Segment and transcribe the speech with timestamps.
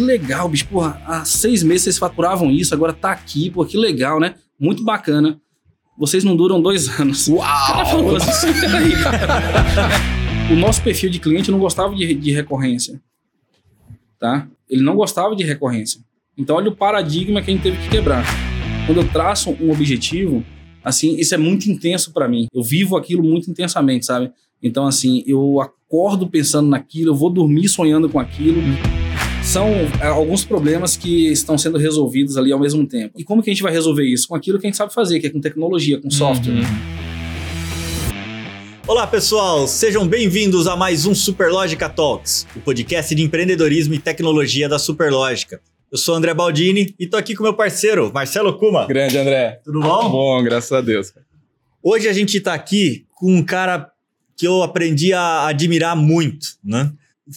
[0.00, 0.66] que legal, bicho.
[0.66, 4.34] Porra, há seis meses vocês faturavam isso, agora tá aqui, pô, que legal, né?
[4.58, 5.38] Muito bacana.
[5.98, 7.28] Vocês não duram dois anos.
[7.28, 7.86] Uau!
[7.86, 8.48] Falou assim.
[10.50, 13.00] O nosso perfil de cliente não gostava de, de recorrência.
[14.18, 14.48] Tá?
[14.68, 16.00] Ele não gostava de recorrência.
[16.36, 18.24] Então, olha o paradigma que a gente teve que quebrar.
[18.84, 20.44] Quando eu traço um objetivo,
[20.82, 22.48] assim, isso é muito intenso para mim.
[22.52, 24.32] Eu vivo aquilo muito intensamente, sabe?
[24.60, 28.60] Então, assim, eu acordo pensando naquilo, eu vou dormir sonhando com aquilo.
[29.42, 29.68] São
[30.00, 33.18] é, alguns problemas que estão sendo resolvidos ali ao mesmo tempo.
[33.18, 34.28] E como que a gente vai resolver isso?
[34.28, 36.52] Com aquilo que a gente sabe fazer, que é com tecnologia, com software.
[36.52, 37.00] Uhum.
[38.86, 39.66] Olá, pessoal!
[39.66, 45.60] Sejam bem-vindos a mais um Superlógica Talks, o podcast de empreendedorismo e tecnologia da Superlógica.
[45.90, 48.86] Eu sou André Baldini e tô aqui com meu parceiro, Marcelo Kuma.
[48.86, 49.60] Grande, André.
[49.64, 50.10] Tudo bom?
[50.10, 51.12] Bom, graças a Deus.
[51.82, 53.90] Hoje a gente tá aqui com um cara
[54.36, 56.92] que eu aprendi a admirar muito, né?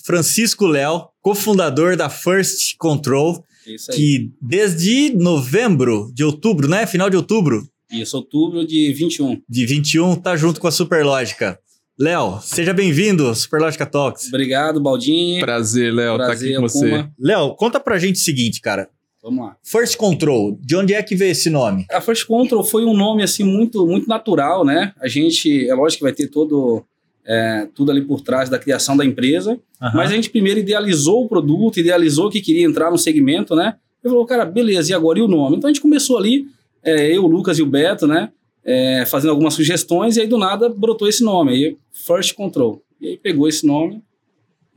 [0.05, 3.97] Francisco Léo, cofundador da First Control, Isso aí.
[3.97, 6.85] que desde novembro, de outubro, né?
[6.85, 9.41] Final de outubro Isso, outubro de 21.
[9.47, 11.59] de 21, tá junto com a Superlógica.
[11.99, 14.27] Léo, seja bem-vindo ao Superlógica Talks.
[14.29, 15.39] Obrigado, Baldinho.
[15.41, 17.07] Prazer, Léo, tá Prazer, aqui com você.
[17.19, 18.89] Léo, conta pra gente o seguinte, cara.
[19.21, 19.55] Vamos lá.
[19.63, 21.85] First Control, de onde é que veio esse nome?
[21.89, 24.91] A First Control foi um nome assim muito muito natural, né?
[24.99, 26.83] A gente, é lógico que vai ter todo
[27.25, 29.59] é, tudo ali por trás da criação da empresa,
[29.93, 33.75] mas a gente primeiro idealizou o produto, idealizou que queria entrar no segmento, né?
[34.03, 35.57] Eu falou, cara, beleza, e agora e o nome?
[35.57, 36.45] Então a gente começou ali,
[36.83, 38.29] é, eu, o Lucas e o Beto, né?
[38.63, 42.81] é, fazendo algumas sugestões, e aí do nada brotou esse nome, aí First Control.
[42.99, 44.01] E aí pegou esse nome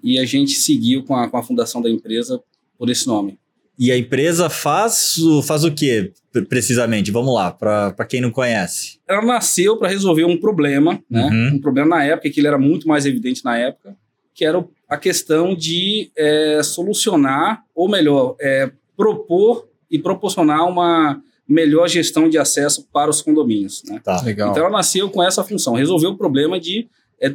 [0.02, 2.42] e a gente seguiu com a, com a fundação da empresa
[2.76, 3.38] por esse nome.
[3.78, 6.12] E a empresa faz, o- faz o que
[6.48, 7.10] precisamente?
[7.10, 8.98] Vamos lá, pra quem não conhece.
[9.08, 11.28] ela nasceu para resolver um problema, né?
[11.30, 11.56] Uhum.
[11.56, 13.96] Um problema na época, que ele era muito mais evidente na época,
[14.34, 21.20] que era o- a questão de é, solucionar, ou melhor, é, propor e proporcionar uma
[21.48, 24.00] melhor gestão de acesso para os condomínios, né?
[24.02, 24.20] Tá.
[24.22, 24.50] Legal.
[24.50, 26.88] Então ela nasceu com essa função, resolver o problema de
[27.20, 27.34] é,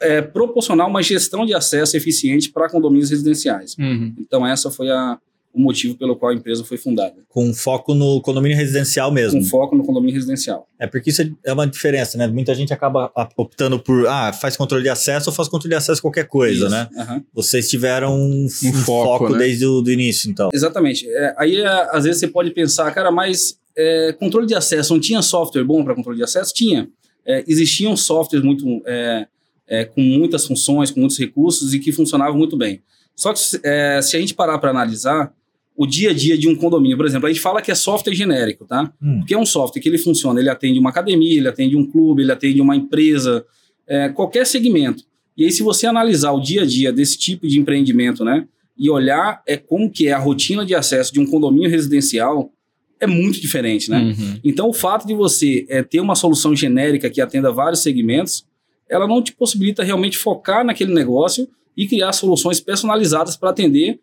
[0.00, 3.76] é, proporcionar uma gestão de acesso eficiente para condomínios residenciais.
[3.78, 4.14] Uhum.
[4.18, 5.16] Então essa foi a,
[5.54, 9.38] o motivo pelo qual a empresa foi fundada, Com foco no condomínio residencial mesmo.
[9.40, 10.66] com foco no condomínio residencial.
[10.78, 12.26] É porque isso é uma diferença, né?
[12.26, 15.76] Muita gente acaba a- optando por, ah, faz controle de acesso ou faz controle de
[15.76, 16.88] acesso qualquer coisa, Isso, né?
[16.96, 17.22] aham.
[17.34, 19.38] Vocês tiveram um, um foco, foco, né?
[19.40, 20.48] desde o do início, então.
[20.54, 21.06] Exatamente.
[21.08, 25.00] É, aí, é, às vezes, você pode pensar, cara, mas é, controle de acesso, não
[25.00, 26.52] tinha software bom para controle de acesso?
[26.54, 26.88] Tinha.
[27.26, 29.26] É, existiam softwares muito, é,
[29.68, 32.82] é, com muitas funções, com muitos recursos e que funcionavam muito bem.
[33.14, 35.32] Só que é, se a gente parar para analisar
[35.76, 38.14] o dia a dia de um condomínio, por exemplo, a gente fala que é software
[38.14, 38.92] genérico, tá?
[39.02, 39.18] Hum.
[39.18, 42.22] Porque é um software que ele funciona, ele atende uma academia, ele atende um clube,
[42.22, 43.44] ele atende uma empresa,
[43.86, 45.04] é, qualquer segmento.
[45.36, 48.46] E aí, se você analisar o dia a dia desse tipo de empreendimento, né?
[48.76, 52.52] E olhar é como que é a rotina de acesso de um condomínio residencial,
[53.00, 54.00] é muito diferente, né?
[54.00, 54.40] Uhum.
[54.44, 58.46] Então, o fato de você é, ter uma solução genérica que atenda vários segmentos,
[58.88, 63.98] ela não te possibilita realmente focar naquele negócio e criar soluções personalizadas para atender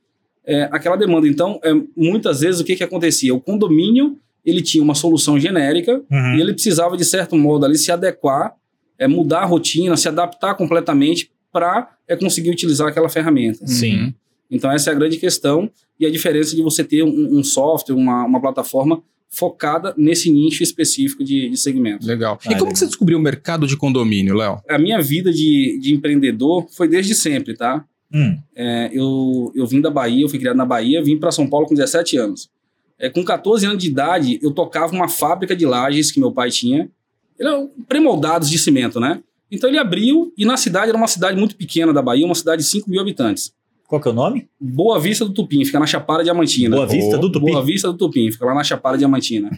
[0.49, 1.27] é, aquela demanda.
[1.27, 3.33] Então, é, muitas vezes, o que, que acontecia?
[3.33, 6.35] O condomínio ele tinha uma solução genérica Uhum.
[6.35, 8.53] e ele precisava, de certo modo, ali se adequar,
[8.97, 13.65] é, mudar a rotina, se adaptar completamente para é, conseguir utilizar aquela ferramenta.
[13.67, 14.13] Sim.
[14.49, 17.95] Então, essa é a grande questão e a diferença de você ter um, um software,
[17.95, 22.05] uma, uma plataforma focada nesse nicho específico de, de segmento.
[22.05, 22.39] Legal.
[22.45, 24.59] Ah, e como que você descobriu o mercado de condomínio, Léo?
[24.67, 27.85] A minha vida de, de empreendedor foi desde sempre, tá?
[28.13, 28.37] Hum.
[28.55, 31.67] É, eu, eu vim da Bahia, eu fui criado na Bahia, vim para São Paulo
[31.67, 32.49] com 17 anos.
[32.97, 36.49] É, com 14 anos de idade, eu tocava uma fábrica de lajes que meu pai
[36.49, 36.89] tinha.
[37.37, 39.21] Ele era um premoldados de cimento, né?
[39.51, 42.61] Então ele abriu e na cidade, era uma cidade muito pequena da Bahia, uma cidade
[42.61, 43.53] de 5 mil habitantes.
[43.87, 44.47] Qual que é o nome?
[44.59, 46.75] Boa Vista do Tupim, fica na Chapada Diamantina.
[46.75, 47.51] Boa Vista do Tupi.
[47.51, 49.49] Boa Vista do Tupim, fica lá na Chapada Diamantina.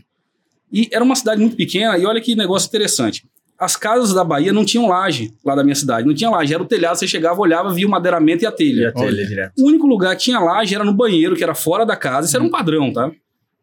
[0.71, 3.25] E era uma cidade muito pequena, e olha que negócio interessante.
[3.61, 6.63] As casas da Bahia não tinham laje lá da minha cidade, não tinha laje, era
[6.63, 8.91] o telhado, você chegava, olhava, via o madeiramento e a telha.
[8.91, 9.53] telha direto.
[9.59, 12.35] O único lugar que tinha laje era no banheiro, que era fora da casa, isso
[12.35, 13.11] era um padrão, tá?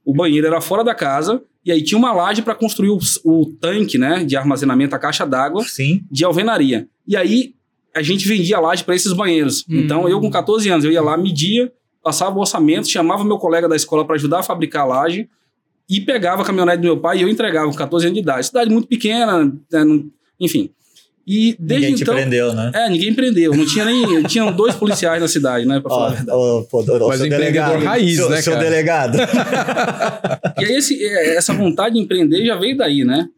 [0.05, 3.47] O banheiro era fora da casa, e aí tinha uma laje para construir o, o
[3.61, 6.01] tanque, né, de armazenamento, a caixa d'água, Sim.
[6.09, 6.87] de alvenaria.
[7.05, 7.55] E aí
[7.93, 9.65] a gente vendia laje para esses banheiros.
[9.69, 9.81] Hum.
[9.81, 11.73] Então eu com 14 anos, eu ia lá, media,
[12.05, 15.29] passava o orçamento, chamava meu colega da escola para ajudar a fabricar a laje
[15.89, 18.47] e pegava a caminhonete do meu pai e eu entregava com 14 anos de idade.
[18.47, 20.05] Cidade muito pequena, né, não-
[20.41, 20.71] enfim.
[21.31, 22.15] E desde Ninguém te então.
[22.15, 22.71] prendeu, né?
[22.75, 23.55] É, ninguém prendeu.
[23.55, 24.23] Não tinha nem.
[24.25, 25.79] Tinham dois policiais na cidade, né?
[25.79, 26.31] Pra falar a Ó, verdade.
[26.33, 27.85] ó, pô, ó, Mas delegado.
[27.85, 28.65] raiz, seu, né, seu cara?
[28.65, 29.19] delegado.
[30.59, 33.29] E aí esse- é, essa vontade de empreender já veio daí, né?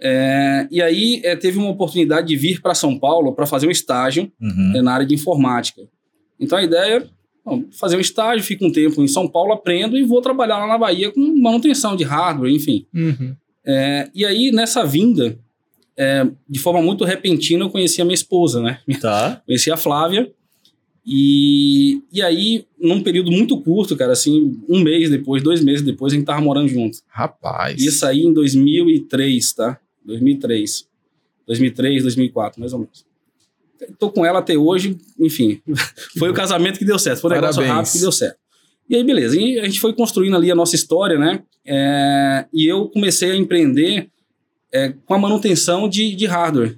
[0.00, 3.70] É, e aí é, teve uma oportunidade de vir para São Paulo para fazer um
[3.70, 4.72] estágio Uhum.
[4.76, 5.82] é, na área de informática.
[6.38, 7.04] Então a ideia
[7.44, 10.66] Bom, fazer um estágio, fico um tempo em São Paulo, aprendo e vou trabalhar lá
[10.66, 12.86] na Bahia com manutenção de hardware, enfim.
[12.94, 13.36] Uhum.
[13.66, 15.38] É, e aí, nessa vinda,
[15.96, 18.80] é, de forma muito repentina, eu conheci a minha esposa, né?
[19.00, 19.42] Tá.
[19.46, 20.32] Conheci a Flávia.
[21.06, 26.14] E, e aí, num período muito curto, cara, assim, um mês depois, dois meses depois,
[26.14, 26.98] a gente tava morando junto.
[27.08, 27.80] Rapaz.
[27.82, 29.78] Isso aí em 2003, tá?
[30.02, 30.88] 2003.
[31.46, 33.04] 2003, 2004, mais ou menos.
[33.98, 35.60] Tô com ela até hoje, enfim.
[36.18, 37.20] foi o casamento que deu certo.
[37.20, 37.76] Foi um negócio Parabéns.
[37.76, 38.36] rápido que deu certo.
[38.88, 39.40] E aí, beleza.
[39.40, 41.40] E a gente foi construindo ali a nossa história, né?
[41.66, 44.08] É, e eu comecei a empreender
[44.72, 46.76] é, com a manutenção de, de hardware.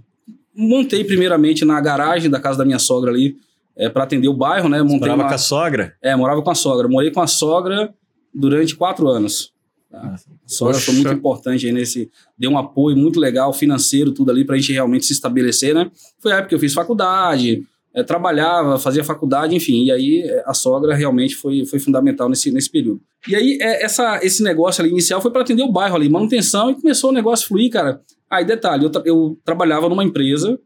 [0.54, 3.36] Montei primeiramente na garagem da casa da minha sogra ali,
[3.76, 4.80] é, para atender o bairro, né?
[4.82, 5.94] Montei Morava uma- com a sogra?
[6.00, 6.88] É, morava com a sogra.
[6.88, 7.92] Morei com a sogra
[8.32, 9.52] durante quatro anos.
[9.90, 10.14] Tá?
[10.14, 10.16] A
[10.48, 12.10] sogra foi muito importante aí nesse.
[12.36, 15.90] Deu um apoio muito legal, financeiro, tudo ali, pra gente realmente se estabelecer, né?
[16.20, 17.62] Foi a época que eu fiz faculdade,
[17.94, 19.84] eh, trabalhava, fazia faculdade, enfim.
[19.84, 23.00] E aí eh, a sogra realmente foi, foi fundamental nesse, nesse período.
[23.28, 26.70] E aí eh, essa, esse negócio ali inicial foi para atender o bairro ali, manutenção,
[26.70, 28.00] e começou o negócio a fluir, cara.
[28.28, 30.58] Aí, detalhe, eu, tra- eu trabalhava numa empresa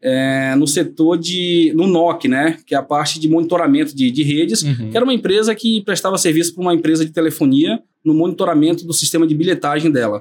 [0.00, 1.72] eh, no setor de.
[1.74, 2.58] no NOC, né?
[2.64, 4.90] Que é a parte de monitoramento de, de redes Uhum.
[4.90, 8.92] que era uma empresa que prestava serviço para uma empresa de telefonia no monitoramento do
[8.92, 10.20] sistema de bilhetagem dela.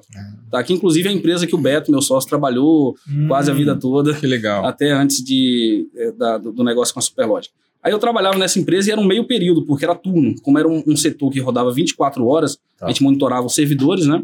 [0.51, 0.61] Tá?
[0.63, 2.95] Que inclusive é a empresa que o Beto, meu sócio, trabalhou
[3.27, 4.65] quase a vida toda, Que legal.
[4.65, 7.53] até antes de, eh, da- do do negócio com a Superlógica.
[7.83, 10.35] Aí eu trabalhava nessa empresa e era um meio período, porque era turno.
[10.41, 12.85] Como era um, um setor que rodava 24 horas, Tá.
[12.85, 14.21] a gente monitorava os servidores, né?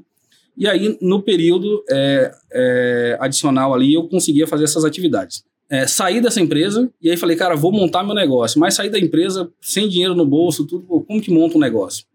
[0.57, 5.44] E aí, no período é, é, adicional ali, eu conseguia fazer essas atividades.
[5.69, 8.60] É, saí dessa empresa e aí falei, cara, vou montar meu negócio.
[8.60, 12.06] Mas saí da empresa sem dinheiro no bolso, tudo, como que monta um negócio?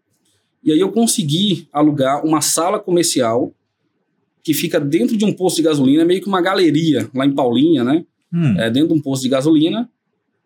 [0.63, 3.53] E aí eu consegui alugar uma sala comercial
[4.43, 7.83] que fica dentro de um posto de gasolina, meio que uma galeria lá em Paulinha,
[7.83, 8.05] né?
[8.31, 8.59] Hum.
[8.59, 9.89] é, dentro de um posto de gasolina.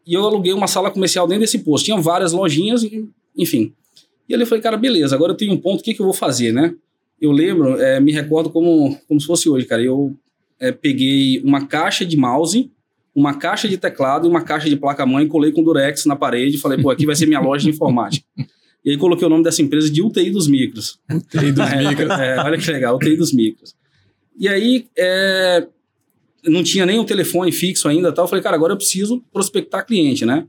[0.06, 1.86] E eu aluguei uma sala comercial dentro desse posto.
[1.86, 2.86] Tinha várias lojinhas,
[3.38, 3.74] enfim.
[4.28, 6.06] E ali eu falei, cara, beleza, agora eu tenho um ponto, o que, que eu
[6.06, 6.76] vou fazer, né?
[7.20, 9.82] Eu lembro, é, me recordo como, como se fosse hoje, cara.
[9.82, 10.16] Eu
[10.60, 12.70] é, peguei uma caixa de mouse,
[13.16, 16.60] uma caixa de teclado e uma caixa de placa-mãe, colei com durex na parede e
[16.60, 18.26] falei, pô, aqui vai ser minha loja de informática.
[18.86, 21.00] E aí coloquei o nome dessa empresa de UTI dos micros.
[21.10, 22.10] UTI dos micros.
[22.12, 23.76] é, olha que legal, UTI dos micros.
[24.38, 25.68] E aí, é,
[26.46, 28.26] não tinha nem o telefone fixo ainda tal.
[28.26, 30.46] Eu falei, cara, agora eu preciso prospectar cliente, né?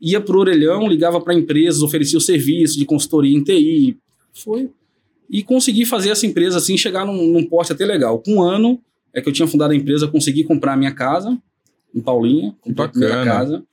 [0.00, 3.96] Ia pro orelhão, ligava para empresas, oferecia o serviço de consultoria em TI.
[4.32, 4.70] Foi.
[5.30, 8.18] E consegui fazer essa empresa assim, chegar num, num porte até legal.
[8.20, 8.80] Com um ano
[9.12, 11.36] é que eu tinha fundado a empresa, consegui comprar a minha casa
[11.94, 13.24] em Paulinha, comprei a Bacana.
[13.24, 13.64] casa.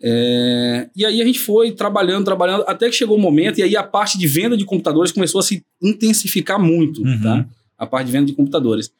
[0.00, 3.76] É, e aí a gente foi trabalhando, trabalhando, até que chegou o momento, e aí
[3.76, 7.20] a parte de venda de computadores começou a se intensificar muito, Uhum.
[7.20, 7.46] tá?
[7.76, 8.92] A parte de venda de computadores.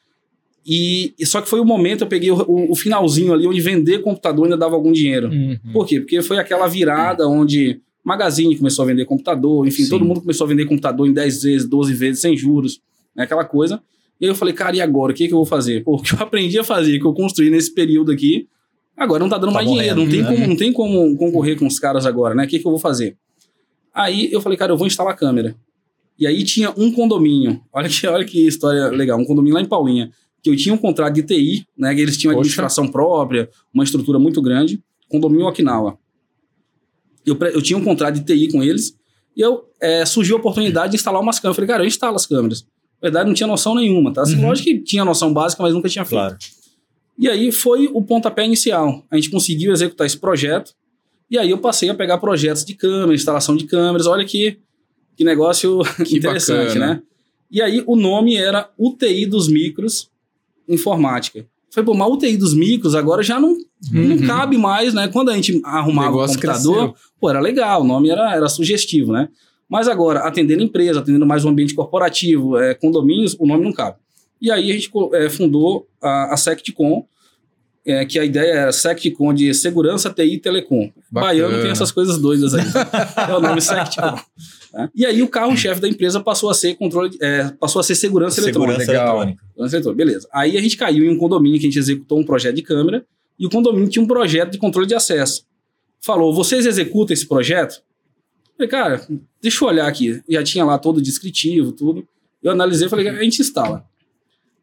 [0.67, 3.61] E, e só que foi o momento, eu peguei o, o- o finalzinho ali, onde
[3.61, 5.29] vender computador ainda dava algum dinheiro.
[5.29, 5.57] Uhum.
[5.73, 6.01] Por quê?
[6.01, 9.91] Porque foi aquela virada onde Magazine começou a vender computador, enfim, Sim.
[9.91, 12.81] todo mundo começou a vender computador em 10 vezes, 12 vezes, sem juros,
[13.17, 13.81] né, aquela coisa.
[14.21, 15.13] E aí eu falei, cara, e agora?
[15.13, 15.83] O que, que eu vou fazer?
[15.85, 18.47] Pô, o que eu aprendi a fazer, que eu construí nesse período aqui,
[18.99, 20.29] agora não tá dando Tá mais dinheiro, não tem, né?
[20.29, 22.45] como, não tem como concorrer com os caras agora, né?
[22.45, 23.17] O que, que eu vou fazer?
[23.95, 25.57] Aí eu falei, cara, eu vou instalar câmera.
[26.19, 29.67] E aí tinha um condomínio, olha que, olha que história legal, um condomínio lá em
[29.67, 30.11] Paulinha,
[30.43, 31.95] que eu tinha um contrato de TI, né?
[31.95, 32.41] Que eles tinham Poxa.
[32.41, 35.99] administração própria, uma estrutura muito grande, condomínio Okinawa.
[37.27, 38.95] Eu, eu tinha um contrato de TI com eles,
[39.37, 41.53] e eu é, surgiu a oportunidade de instalar umas câmeras.
[41.53, 42.63] Eu falei, cara, eu instalo as câmeras.
[43.01, 44.23] Na verdade, não tinha noção nenhuma, tá?
[44.23, 44.49] Assim, Uhum.
[44.49, 46.21] Lógico que tinha noção básica, mas nunca tinha feito.
[46.21, 46.37] Claro.
[47.19, 49.05] E aí foi o pontapé inicial.
[49.11, 50.73] A gente conseguiu executar esse projeto.
[51.31, 54.07] E aí eu passei a pegar projetos de câmera, instalação de câmeras.
[54.07, 54.59] Olha que,
[55.17, 56.87] que negócio Que interessante, bacana.
[56.95, 57.03] né?
[57.51, 60.11] E aí o nome era UTI dos micros
[60.69, 61.47] informática.
[61.71, 63.57] Foi, pô, mas UTI dos micros agora já não,
[63.93, 64.27] não Uhum.
[64.27, 65.09] cabe mais, né?
[65.09, 66.95] Quando a gente arrumava o, negócio computador, cresceu.
[67.21, 69.29] pô, era legal, o nome era, era sugestivo, né?
[69.69, 73.99] Mas agora, atendendo empresa, atendendo mais um ambiente corporativo, é, condomínios, o nome não cabe.
[74.41, 77.07] E aí a gente é, fundou a, a SectCom,
[77.87, 80.91] é, que a ideia era SectCom de Segurança, TI e Telecom.
[81.11, 82.65] Baiano tem essas coisas doidas aí.
[83.29, 84.19] é o nome SectCom.
[84.73, 84.91] né?
[84.95, 88.41] E aí o carro-chefe da empresa passou a ser controle, é, passou a ser segurança,
[88.41, 88.81] eletrônica.
[88.81, 89.43] Segurança eletrônica.
[89.49, 90.29] Segurança eletrônica, beleza.
[90.33, 93.05] Aí a gente caiu em um condomínio que a gente executou um projeto de câmera
[93.39, 95.47] e o condomínio tinha um projeto de controle de acesso.
[96.01, 97.83] Falou, vocês executam esse projeto?
[98.57, 99.07] Falei, cara,
[99.41, 100.21] deixa eu olhar aqui.
[100.29, 102.07] Já tinha lá todo o descritivo, tudo.
[102.43, 103.85] Eu analisei e falei, a gente instala.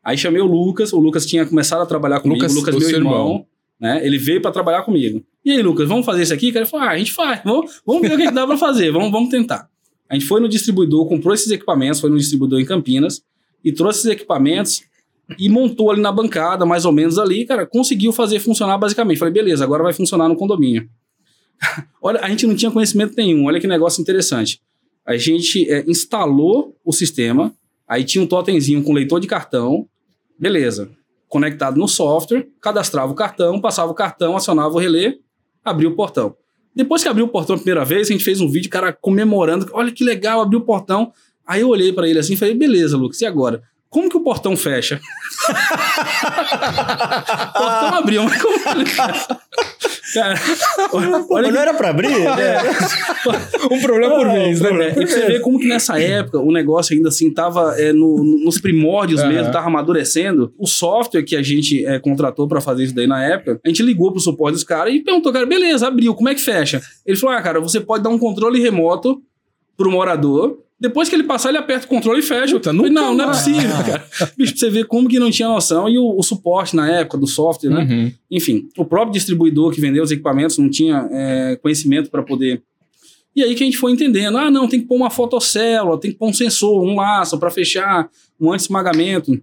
[0.06, 2.90] Aí chamei o Lucas, o Lucas tinha começado a trabalhar comigo, Lucas, o Lucas meu
[2.90, 3.46] irmão, irmão.
[3.80, 4.06] né?
[4.06, 5.26] Ele veio para trabalhar comigo.
[5.44, 6.52] E aí, Lucas, vamos fazer isso aqui?
[6.52, 8.56] Cara, ele falou, ah, a gente faz, vamos, vamos ver o que, que dá para
[8.56, 9.68] fazer, vamos, vamos tentar.
[10.08, 13.24] A gente foi no distribuidor, comprou esses equipamentos, foi no distribuidor em Campinas,
[13.64, 14.84] e trouxe esses equipamentos
[15.40, 19.18] e montou ali na bancada, mais ou menos ali, cara, conseguiu fazer funcionar basicamente.
[19.18, 20.88] Falei, beleza, agora vai funcionar no condomínio.
[22.00, 23.46] Olha, a gente não tinha conhecimento nenhum.
[23.46, 24.62] Olha que negócio interessante.
[25.04, 27.52] A gente é, instalou o sistema,
[27.88, 29.88] aí tinha um totemzinho com leitor de cartão,
[30.40, 30.90] beleza.
[31.28, 35.18] Conectado no software, cadastrava o cartão, passava o cartão, acionava o relé,
[35.64, 36.36] abria o portão.
[36.76, 39.68] Depois que abriu o portão a primeira vez, a gente fez um vídeo, cara, comemorando.
[39.72, 41.12] Olha que legal, abriu o portão.
[41.48, 43.64] Aí eu olhei para ele assim e falei, beleza, Lucas, e agora?
[43.96, 45.00] Como que o portão fecha?
[46.26, 48.56] o portão abriu, mas como?
[50.14, 50.36] Cara,
[51.30, 52.08] olha, Não era pra abrir?
[52.12, 52.58] é.
[53.74, 54.94] Um problema por É, vez, né?
[54.98, 58.44] E você ver como que nessa época o negócio ainda assim tava é, no- no-
[58.44, 59.30] nos primórdios Aham.
[59.30, 60.54] mesmo, tava amadurecendo.
[60.58, 63.82] O software que a gente é, contratou pra fazer isso daí na época, a gente
[63.82, 66.82] ligou pro suporte dos caras e perguntou, cara, beleza, abriu, como é que fecha?
[67.06, 69.22] Ele falou, ah, cara, você pode dar um controle remoto
[69.78, 70.65] pro morador.
[70.80, 72.54] Depois que ele passar, ele aperta o controle e fecha.
[72.54, 74.06] Puta, nunca não, não é possível, cara.
[74.38, 75.88] Bicho, você ver como que não tinha noção.
[75.88, 77.84] E o, o suporte na época do software, né?
[77.90, 78.12] Uhum.
[78.30, 82.62] Enfim, o próprio distribuidor que vendeu os equipamentos não tinha é, conhecimento para poder.
[83.34, 86.12] E aí que a gente foi entendendo: ah, não, tem que pôr uma fotocélula, tem
[86.12, 89.40] que pôr um sensor, um laço para fechar, um anti-esmagamento.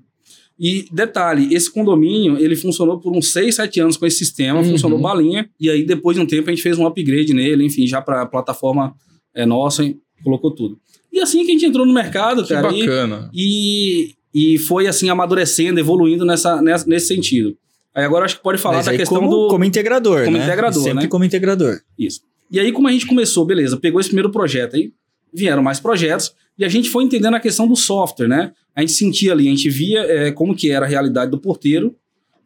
[0.58, 4.70] E detalhe, esse condomínio, ele funcionou por uns 6, 7 anos com esse sistema, Uhum.
[4.70, 7.86] funcionou balinha, e aí depois de um tempo a gente fez um upgrade nele, enfim,
[7.86, 8.94] já para a plataforma
[9.34, 10.78] é, nossa, e colocou tudo.
[11.12, 13.30] E assim que a gente entrou no mercado, Que cara, e, bacana.
[13.34, 17.56] e, e foi assim amadurecendo, evoluindo nessa, nessa- nesse sentido.
[17.94, 19.48] Aí agora acho que pode falar Mas da questão como, do.
[19.48, 20.44] como integrador, como né?
[20.44, 21.08] integrador, Sempre né?
[21.08, 21.80] como integrador.
[21.98, 22.20] Isso.
[22.50, 24.92] E aí, como a gente começou, beleza, pegou esse primeiro projeto, aí
[25.32, 28.52] vieram mais projetos, e a gente foi entendendo a questão do software, né?
[28.74, 31.94] A gente sentia ali, a gente via é, como que era a realidade do porteiro.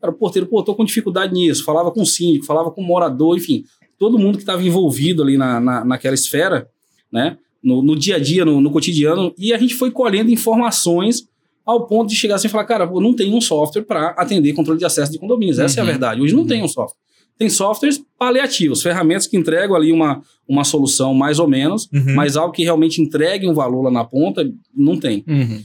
[0.00, 2.84] Cara, o porteiro, pô, tô com dificuldade nisso, falava com o síndico, falava com o
[2.84, 3.64] morador, enfim,
[3.98, 6.68] todo mundo que estava envolvido ali na, na, naquela esfera,
[7.12, 7.38] né?
[7.66, 11.26] No, no dia a dia, no, no cotidiano, e a gente foi colhendo informações
[11.64, 14.52] ao ponto de chegar assim e falar, cara, pô, não tem um software para atender
[14.52, 15.58] controle de acesso de condomínios.
[15.58, 15.90] Essa é a Uhum.
[15.90, 16.20] verdade.
[16.22, 16.96] Hoje não tem um software.
[17.36, 22.14] Tem softwares paliativos, ferramentas que entregam ali uma, uma solução mais ou menos, Uhum.
[22.14, 25.24] mas algo que realmente entregue um valor lá na ponta, não tem.
[25.26, 25.60] Uhum.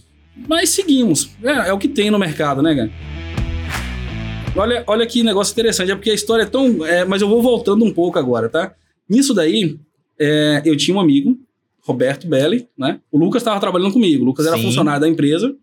[0.50, 1.29] Mas seguimos.
[1.43, 2.91] É, é o que tem no mercado, né, cara?
[4.55, 6.86] Olha, olha que negócio interessante, é porque a história é tão.
[6.86, 8.74] é, mas eu vou voltando um pouco agora, tá?
[9.10, 9.77] Nisso daí,
[10.20, 11.38] é, eu tinha um amigo,
[11.84, 13.00] Roberto Belli, né?
[13.12, 14.24] O Lucas estava trabalhando comigo.
[14.24, 14.64] O Lucas era Sim.
[14.64, 15.56] funcionário da empresa,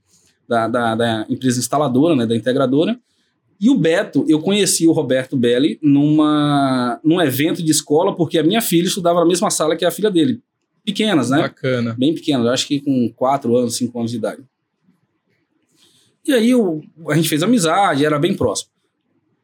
[0.49, 2.27] da, da, da empresa instaladora, né?
[2.27, 2.99] Da integradora.
[3.61, 8.43] E o Beto, eu conheci o Roberto Belli numa, num evento de escola, porque a
[8.43, 10.41] minha filha estudava na mesma sala que a filha dele.
[10.85, 11.39] Pequenas, né?
[11.39, 11.95] Bacana.
[11.99, 14.43] bem pequeno, eu acho que com 4 anos, 5 anos de idade.
[16.25, 18.71] E aí eu, a gente fez amizade, era bem próximo.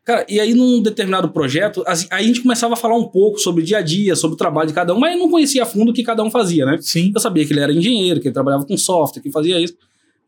[0.04, 3.62] Cara, e aí num determinado projeto, aí a gente começava a falar um pouco sobre
[3.62, 5.66] o dia a dia, sobre o trabalho de cada um, mas eu não conhecia a
[5.66, 6.76] fundo o que cada um fazia, né?
[6.80, 7.11] Sim.
[7.14, 9.75] Eu sabia que ele era engenheiro, que ele trabalhava com software, que fazia isso.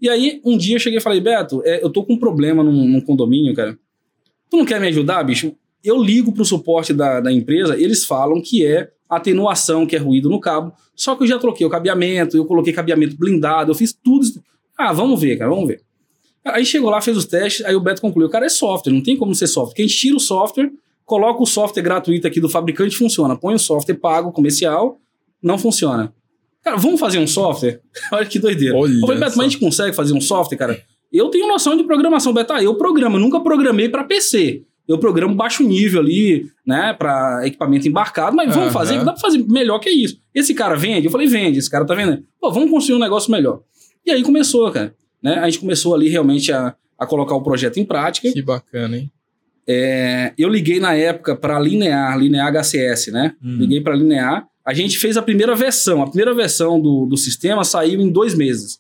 [0.01, 2.63] E aí, um dia eu cheguei e falei, Beto, é, eu tô com um problema
[2.63, 3.79] num, num condomínio, cara.
[4.51, 5.55] Tu não quer me ajudar, bicho?
[5.85, 10.31] Eu ligo pro suporte da, da empresa, eles falam que é atenuação, que é ruído
[10.31, 10.73] no cabo.
[10.95, 14.25] Só que eu já troquei o cabeamento, eu coloquei cabeamento blindado, eu fiz tudo.
[14.25, 14.43] isso.
[14.77, 15.83] Ah, vamos ver, cara, vamos ver.
[16.47, 19.17] Aí chegou lá, fez os testes, aí o Beto concluiu, cara, é software, não tem
[19.17, 19.71] como ser software.
[19.71, 20.71] Porque a gente tira o software,
[21.05, 23.37] coloca o software gratuito aqui do fabricante, funciona.
[23.37, 25.01] Põe o software pago, comercial,
[25.43, 26.13] não funciona.
[26.63, 27.81] Cara, vamos fazer um software?
[28.13, 28.77] Olha que doideira.
[28.77, 30.83] Olha eu falei, Beto, mas a gente consegue fazer um software, cara?
[31.13, 32.53] Eu tenho noção de programação, Beto.
[32.53, 34.63] Ah, eu programo, eu nunca programei para PC.
[34.89, 38.73] Eu programo baixo nível ali, né, para equipamento embarcado, mas vamos Aham.
[38.73, 40.21] fazer, dá para fazer melhor que isso.
[40.33, 41.07] Esse cara vende?
[41.07, 42.23] Eu falei, vende, esse cara tá vendendo.
[42.41, 43.63] Pô, vamos construir um negócio melhor.
[44.05, 44.95] E aí começou, cara.
[45.23, 45.39] Né?
[45.39, 48.33] A gente começou ali realmente a, a colocar o projeto em prática.
[48.33, 49.11] Que bacana, hein?
[49.69, 53.35] É, eu liguei na época para Linear, Linear HCS, né?
[53.43, 53.57] Hum.
[53.59, 54.47] Liguei para Linear.
[54.65, 56.03] A gente fez a primeira versão.
[56.03, 58.79] A primeira versão do, do sistema saiu em dois meses.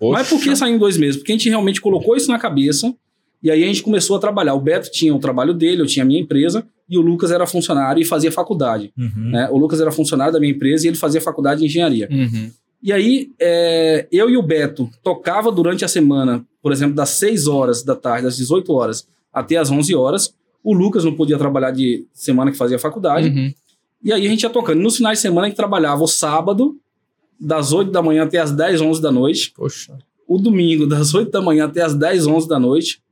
[0.00, 1.16] Mas por que saiu em dois meses?
[1.16, 2.94] Porque a gente realmente colocou isso na cabeça
[3.42, 4.54] e aí a gente começou a trabalhar.
[4.54, 7.46] O Beto tinha o trabalho dele, eu tinha a minha empresa e o Lucas era
[7.46, 8.92] funcionário e fazia faculdade.
[8.96, 9.30] Uhum.
[9.30, 9.48] Né?
[9.50, 12.08] O Lucas era funcionário da minha empresa e ele fazia faculdade de engenharia.
[12.10, 12.50] Uhum.
[12.86, 17.48] E aí, é, eu e o Beto tocava durante a semana, por exemplo, das 6
[17.48, 20.32] horas da tarde, das 18 horas até as 11 horas.
[20.62, 23.28] O Lucas não podia trabalhar de semana que fazia faculdade.
[23.28, 23.52] Uhum.
[24.04, 24.80] E aí a gente ia tocando.
[24.80, 26.76] Nos finais de semana a gente trabalhava o sábado,
[27.40, 29.52] das 8 da manhã até as 10, 11 da noite.
[29.56, 29.98] Poxa.
[30.24, 33.02] O domingo, das 8 da manhã até as 10, 11 da noite.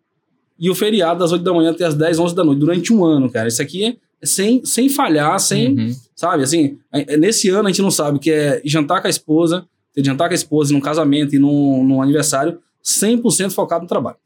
[0.56, 2.60] E o feriado, das 8 da manhã até as 10, 11 da noite.
[2.60, 3.48] Durante um ano, cara.
[3.48, 5.76] Isso aqui é sem, sem falhar, sem...
[5.76, 5.96] Uhum.
[6.16, 9.06] Sabe, assim, é- é- nesse ano a gente não sabe o que é jantar com
[9.08, 9.66] a esposa,
[9.96, 14.16] jantar com a esposa num casamento e num, num aniversário, 100% focado no trabalho.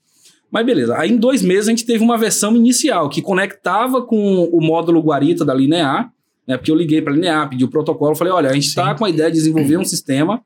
[0.50, 4.44] Mas beleza, aí em dois meses a gente teve uma versão inicial que conectava com
[4.44, 6.12] o módulo Guarita da Linear,
[6.46, 8.94] né, porque eu liguei para a Linear, pedi o protocolo, falei, olha, a gente está
[8.94, 10.42] com a ideia de desenvolver um sistema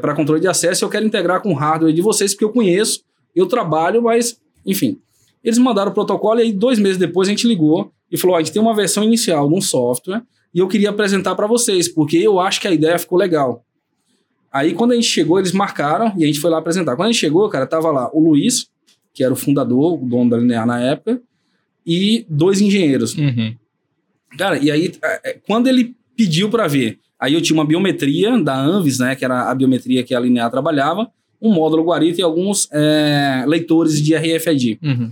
[0.00, 2.50] para controle de acesso e eu quero integrar com o hardware de vocês, porque eu
[2.50, 3.02] conheço,
[3.34, 4.98] eu trabalho, mas, enfim.
[5.42, 8.38] Eles mandaram o protocolo e aí dois meses depois a gente ligou e falou, ó,
[8.38, 10.22] a gente tem uma versão inicial de um software,
[10.54, 13.64] e eu queria apresentar para vocês, porque eu acho que a ideia ficou legal.
[14.50, 16.96] Aí quando a gente chegou, eles marcaram e a gente foi lá apresentar.
[16.96, 18.66] Quando a gente chegou, cara, tava lá o Luiz,
[19.12, 21.20] que era o fundador, o dono da Linear na época,
[21.86, 23.14] e dois engenheiros.
[23.16, 23.54] Uhum.
[24.36, 28.38] Cara, e aí, é, é, quando ele pediu para ver, aí eu tinha uma biometria
[28.38, 31.10] da Anvis, né, que era a biometria que a Linear trabalhava,
[31.40, 34.78] um módulo Guarita e alguns é, leitores de RFID.
[34.82, 35.10] Uhum.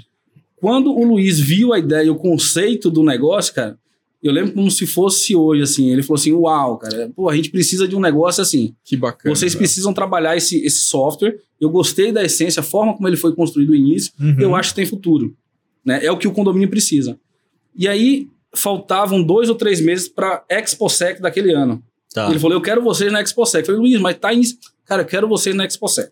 [0.56, 3.78] Quando o Luiz viu a ideia e o conceito do negócio, cara,
[4.22, 5.90] eu lembro como se fosse hoje, assim.
[5.90, 8.74] Ele falou assim: Uau, cara, pô, a gente precisa de um negócio assim.
[8.84, 9.34] Que bacana.
[9.34, 9.60] Vocês velho.
[9.60, 11.38] precisam trabalhar esse, esse software.
[11.60, 14.12] Eu gostei da essência, a forma como ele foi construído no início.
[14.18, 14.36] Uhum.
[14.38, 15.36] Eu acho que tem futuro.
[15.84, 16.04] Né?
[16.04, 17.18] É o que o condomínio precisa.
[17.74, 21.82] E aí, faltavam dois ou três meses para ExpoSec daquele ano.
[22.12, 22.30] Tá.
[22.30, 23.60] Ele falou: Eu quero vocês na ExpoSec.
[23.60, 24.32] Eu falei, Luiz, mas tá.
[24.32, 24.40] In...
[24.86, 26.10] Cara, eu quero vocês na ExpoSec.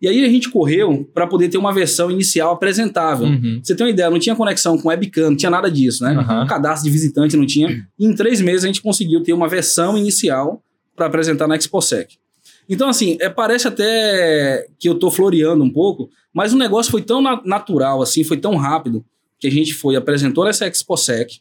[0.00, 3.26] E aí a gente correu para poder ter uma versão inicial apresentável.
[3.26, 3.60] Uhum.
[3.62, 6.12] Você tem uma ideia, não tinha conexão com webcam, não tinha nada disso, né?
[6.14, 6.44] Aham.
[6.44, 7.86] Um cadastro de visitante não tinha.
[7.98, 10.62] E em três meses a gente conseguiu ter uma versão inicial
[10.96, 12.16] para apresentar na ExpoSec.
[12.68, 17.02] Então, assim, é, parece até que eu tô floreando um pouco, mas o negócio foi
[17.02, 19.04] tão na- natural, assim, foi tão rápido,
[19.38, 21.40] que a gente foi, apresentou nessa ExpoSec,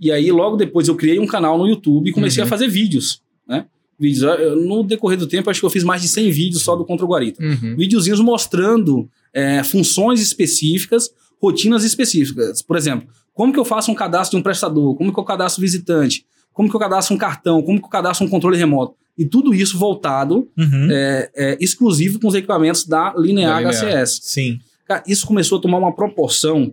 [0.00, 2.46] e aí logo depois eu criei um canal no YouTube e comecei Uhum.
[2.46, 3.66] a fazer vídeos, né?
[3.98, 4.22] Vídeos.
[4.66, 7.04] No decorrer do tempo, acho que eu fiz mais de 100 vídeos só do Contra
[7.04, 7.74] o Guarita Uhum.
[7.76, 11.10] videozinhos mostrando é, funções específicas,
[11.42, 12.62] rotinas específicas.
[12.62, 14.94] Por exemplo, como que eu faço um cadastro de um prestador?
[14.96, 16.24] Como que eu cadastro visitante?
[16.52, 17.62] Como que eu cadastro um cartão?
[17.62, 18.94] Como que eu cadastro um controle remoto?
[19.16, 20.88] E tudo isso voltado, Uhum.
[20.90, 23.74] é, é, exclusivo com os equipamentos da Linear Da Linear.
[23.74, 24.20] HCS.
[24.22, 24.58] Sim.
[24.86, 26.72] Cara, isso começou a tomar uma proporção,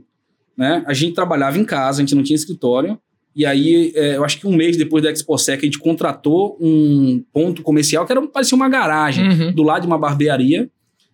[0.58, 0.84] né?
[0.88, 2.98] A gente trabalhava em casa, a gente não tinha escritório,
[3.36, 7.22] e aí, é, eu acho que um mês depois da ExpoSec, a gente contratou um
[7.34, 9.51] ponto comercial que era, parecia uma garagem Uhum.
[9.54, 10.70] do lado de uma barbearia.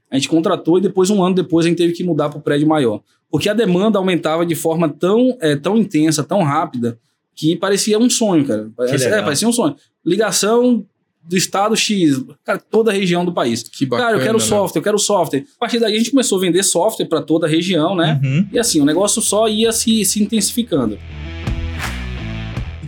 [0.09, 2.41] A gente contratou e depois, um ano depois, a gente teve que mudar para o
[2.41, 3.01] prédio maior.
[3.29, 6.99] Porque a demanda aumentava de forma tão, é, tão intensa, tão rápida,
[7.33, 8.69] que parecia um sonho, cara.
[8.81, 9.75] É, parecia um sonho.
[10.05, 10.85] Ligação
[11.23, 13.63] do estado X, cara, toda a região do país.
[13.63, 14.09] Que bacana.
[14.09, 14.43] cara, eu quero né?
[14.43, 15.45] software, eu quero software.
[15.55, 18.19] A partir daí a gente começou a vender software para toda a região, né?
[18.23, 18.47] Uhum.
[18.51, 20.97] E assim, o negócio só ia se, se intensificando.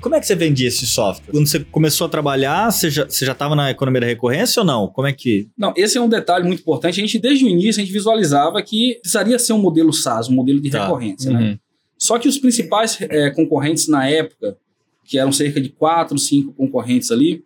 [0.04, 1.32] Como é que você vendia esse software?
[1.32, 4.90] Quando você começou a trabalhar, você já, estava na economia da recorrência ou não?
[4.90, 5.48] Como é que.
[5.58, 7.00] Não, esse é um detalhe muito importante.
[7.00, 10.34] A gente, desde o início, a gente visualizava que precisaria ser um modelo SaaS, um
[10.34, 10.84] modelo de Tá.
[10.84, 11.40] recorrência, né?
[11.40, 11.58] Uhum.
[11.98, 14.58] Só que os principais eh, concorrentes na época,
[15.06, 17.42] que eram cerca de quatro, cinco concorrentes ali,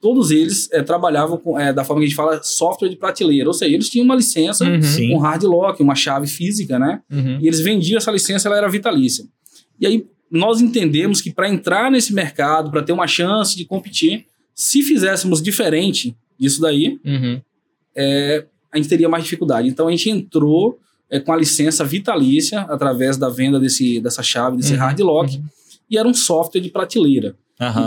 [0.00, 3.48] todos eles eh, trabalhavam com, eh, da forma que a gente fala, software de prateleira.
[3.48, 5.16] Ou seja, eles tinham uma licença, Uhum.
[5.16, 7.02] Um hard lock, uma chave física, né?
[7.12, 7.38] Uhum.
[7.42, 9.26] E eles vendiam essa licença, ela era vitalícia.
[9.78, 14.26] E aí nós entendemos que para entrar nesse mercado, para ter uma chance de competir,
[14.54, 17.40] se fizéssemos diferente disso daí, Uhum.
[18.72, 19.68] a gente teria mais dificuldade.
[19.68, 20.78] Então a gente entrou
[21.10, 25.42] é, com a licença vitalícia através da venda desse, dessa chave, desse Uhum, hard lock,
[25.90, 27.34] e era um software de prateleira.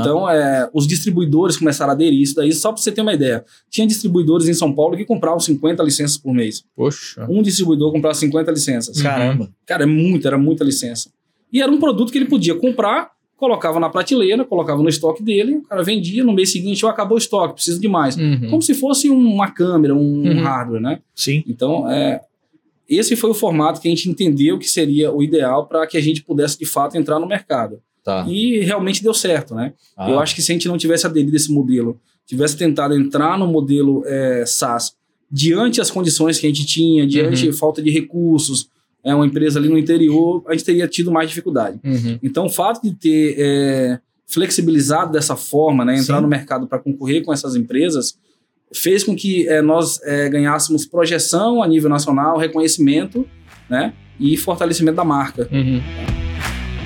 [0.02, 3.46] Então é, os distribuidores começaram a aderir isso daí, só para você ter uma ideia.
[3.70, 6.64] Tinha distribuidores em São Paulo que compravam 50 licenças por mês.
[6.76, 7.26] Poxa.
[7.30, 9.02] Um distribuidor comprava 50 licenças.
[9.02, 9.50] Caramba.
[9.66, 11.10] Cara, é muito, era muita licença.
[11.52, 15.58] E era um produto que ele podia comprar, colocava na prateleira, colocava no estoque dele,
[15.58, 18.16] o cara vendia, no mês seguinte, ó, acabou o estoque, preciso de mais.
[18.16, 18.50] Uhum.
[18.50, 20.42] Como se fosse uma câmera, um Uhum.
[20.44, 21.00] hardware, né?
[21.16, 21.44] Sim.
[21.48, 22.22] Então, é,
[22.88, 26.02] esse foi o formato que a gente entendeu que seria o ideal para que a
[26.02, 27.80] gente pudesse, de fato, entrar no mercado.
[28.04, 28.26] Tá.
[28.28, 29.74] E realmente deu certo, né?
[29.96, 30.10] Ah.
[30.10, 33.38] Eu acho que se a gente não tivesse aderido a esse modelo, tivesse tentado entrar
[33.38, 34.96] no modelo é, SaaS,
[35.32, 37.52] diante as condições que a gente tinha, diante Uhum.
[37.52, 38.70] a falta de recursos,
[39.04, 41.80] é uma empresa ali no interior, a gente teria tido mais dificuldade.
[41.84, 42.20] Uhum.
[42.22, 46.22] Então, o fato de ter é, flexibilizado dessa forma, né, entrar Sim.
[46.24, 48.18] no mercado para concorrer com essas empresas,
[48.74, 53.28] fez com que é, nós é, ganhássemos projeção a nível nacional, reconhecimento,
[53.70, 55.48] né, e fortalecimento da marca.
[55.52, 55.82] Uhum.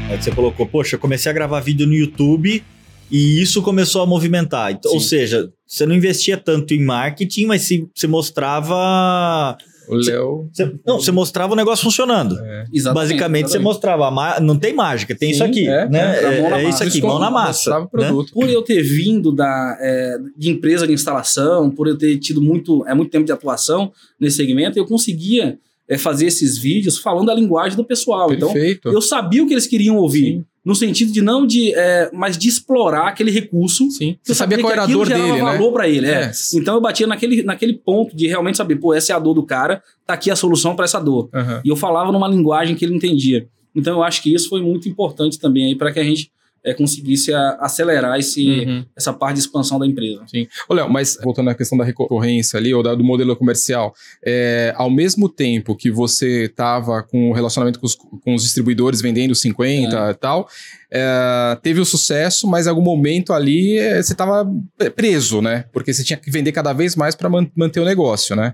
[0.10, 2.64] Aí você colocou, poxa, eu comecei a gravar vídeo no YouTube
[3.10, 4.72] e isso começou a movimentar.
[4.72, 9.58] Então, ou seja, você não investia tanto em marketing, mas sim, você mostrava.
[9.88, 10.50] O Léo.
[10.52, 12.38] você- não, você mostrava o negócio funcionando.
[12.40, 12.66] É.
[12.74, 14.10] Exatamente, Basicamente, você mostrava.
[14.12, 15.68] ma- Não tem mágica, tem Sim, isso aqui.
[15.68, 16.00] é, né?
[16.20, 17.80] é, É, é isso aqui, mão na massa.
[17.80, 17.88] né?
[17.92, 18.34] produto.
[18.34, 22.86] Por eu ter vindo da, é, de empresa de instalação, por eu ter tido muito,
[22.88, 27.34] é, muito tempo de atuação nesse segmento, eu conseguia é, fazer esses vídeos falando a
[27.36, 28.34] linguagem do pessoal.
[28.34, 28.90] Então, Perfeito.
[28.90, 30.24] eu sabia o que eles queriam ouvir.
[30.38, 30.46] Sim.
[30.66, 33.92] No sentido de não de, é, mas de explorar aquele recurso.
[33.92, 34.18] Sim.
[34.24, 35.42] Você sabia qual que era a dor dele, né?
[35.42, 36.24] valor para ele, é.
[36.24, 36.32] É.
[36.56, 39.44] Então eu batia naquele, naquele ponto de realmente saber, pô, essa é a dor do
[39.44, 41.30] cara, tá aqui a solução para essa dor.
[41.32, 41.62] Aham.
[41.64, 43.48] E eu falava numa linguagem que ele entendia.
[43.76, 46.32] Então eu acho que isso foi muito importante também aí para que a gente
[46.66, 48.86] é, conseguisse a- acelerar esse, Uhum.
[48.98, 50.24] essa parte de expansão da empresa.
[50.68, 53.94] Ô, Léo, mas voltando à questão da recorrência ali, ou da- do modelo comercial,
[54.26, 59.02] é, ao mesmo tempo que você estava com o relacionamento com os, com os distribuidores
[59.02, 60.48] vendendo 50 e tal,
[60.92, 64.50] é, teve o sucesso, mas em algum momento ali é, você estava
[64.96, 65.66] preso, né?
[65.72, 68.54] Porque você tinha que vender cada vez mais para manter o negócio, né?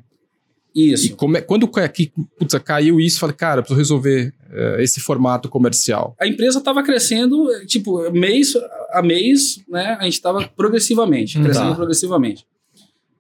[0.74, 1.14] E Isso.
[1.36, 6.16] é- quando putz, caiu isso, falei, cara, preciso resolver é, esse formato comercial.
[6.20, 8.54] A empresa estava crescendo, tipo, mês
[8.92, 9.98] a mês, né?
[10.00, 11.76] A gente estava progressivamente, Hum, crescendo tá.
[11.76, 12.46] progressivamente.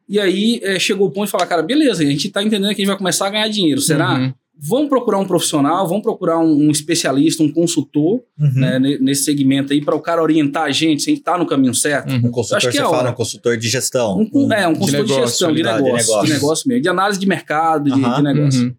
[0.07, 2.81] E aí eh, chegou o ponto de falar, cara, beleza, a gente está entendendo que
[2.81, 3.79] a gente vai começar a ganhar dinheiro.
[3.79, 4.15] Será?
[4.15, 4.33] Uhum.
[4.63, 8.51] Vamos procurar um profissional, vamos procurar um, um especialista, um consultor Uhum.
[8.55, 11.35] né, ne- nesse segmento aí, para o cara orientar a gente, se a gente tá
[11.37, 12.11] no caminho certo.
[12.11, 12.17] Uhum.
[12.27, 14.19] Um consultor, Acho que você é fala, um consultor de gestão.
[14.19, 16.67] Um, con- é, um consultor de, negócio, gestão, de ali, tá, negócio, de de negócio.
[16.67, 18.63] mesmo, de análise de mercado, de, Aham, de negócio.
[18.65, 18.75] Uhum.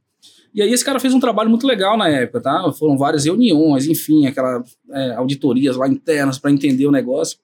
[0.55, 2.73] E aí esse cara fez um trabalho muito legal na época, tá?
[2.79, 7.39] Foram várias reuniões, enfim, aquelas é, auditorias lá internas para entender o negócio.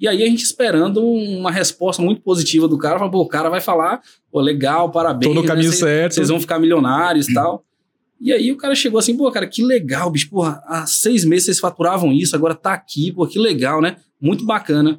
[0.00, 3.48] E aí a gente esperando uma resposta muito positiva do cara, falando, pô, o cara
[3.48, 4.00] vai falar,
[4.32, 5.28] pô, legal, parabéns.
[5.28, 5.46] Tô no né?
[5.46, 6.14] caminho Cês- certo.
[6.14, 7.62] Vocês vão ficar milionários e tal.
[8.24, 11.44] E aí o cara chegou assim, pô, cara, que legal, bicho, porra, há seis meses
[11.44, 13.98] vocês faturavam isso, agora tá aqui, pô, que legal, né?
[14.18, 14.98] Muito bacana.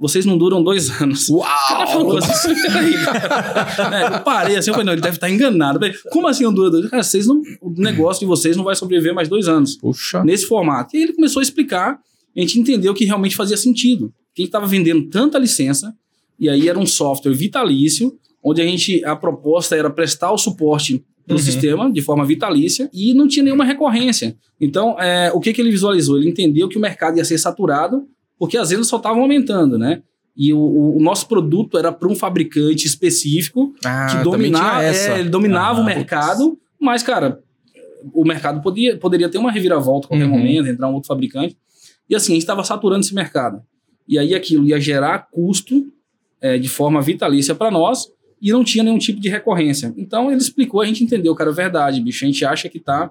[0.00, 1.28] Vocês não duram dois anos.
[1.28, 3.66] O cara falou assim, peraí, cara.
[3.94, 5.76] É, eu parei assim, eu falei, não, ele deve estar enganado.
[5.76, 6.90] Eu falei, Como assim não dura dois anos?
[6.90, 10.24] Cara, vocês não, o negócio de vocês não vai sobreviver mais dois anos Puxa.
[10.24, 10.96] nesse formato.
[10.96, 11.98] E aí ele começou a explicar,
[12.34, 14.10] a gente entendeu que realmente fazia sentido.
[14.34, 15.94] Que a gente estava vendendo tanta licença,
[16.40, 21.04] e aí era um software vitalício, onde a gente, a proposta era prestar o suporte
[21.26, 21.44] para o Uhum.
[21.44, 24.36] sistema de forma vitalícia e não tinha nenhuma recorrência.
[24.60, 26.18] Então, é, o que, que ele visualizou?
[26.18, 28.06] Ele entendeu que o mercado ia ser saturado,
[28.38, 30.02] porque as vendas só estavam aumentando, né?
[30.36, 30.58] E o,
[30.96, 34.16] o- nosso produto era para um fabricante específico Ah, que
[34.84, 37.40] é, ele dominava Ah, o mercado, mas, cara,
[38.12, 40.30] o mercado podia, poderia ter uma reviravolta a qualquer Uhum.
[40.36, 41.56] momento, entrar um outro fabricante.
[42.10, 43.62] E assim, a gente estava saturando esse mercado.
[44.06, 45.86] E aí aquilo ia gerar custo
[46.40, 48.08] é, de forma vitalícia para nós
[48.44, 49.92] e não tinha nenhum tipo de recorrência.
[49.96, 52.24] Então ele explicou, a gente entendeu, cara, é verdade, bicho.
[52.24, 53.10] A gente acha que está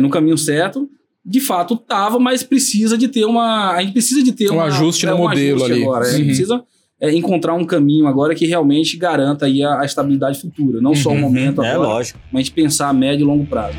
[0.00, 0.88] no caminho certo.
[1.24, 3.72] De fato, tava, mas precisa de ter uma.
[3.72, 5.82] A gente precisa de ter Um uma- ajuste no um modelo ali.
[5.82, 6.04] Agora.
[6.04, 6.26] A gente Uhum.
[6.26, 6.64] precisa
[7.00, 10.80] é, encontrar um caminho agora que realmente garanta aí a, a estabilidade futura.
[10.80, 11.20] Não só o Uhum.
[11.20, 12.18] momento É agora, lógico.
[12.32, 13.76] mas a gente pensar a médio e longo prazo.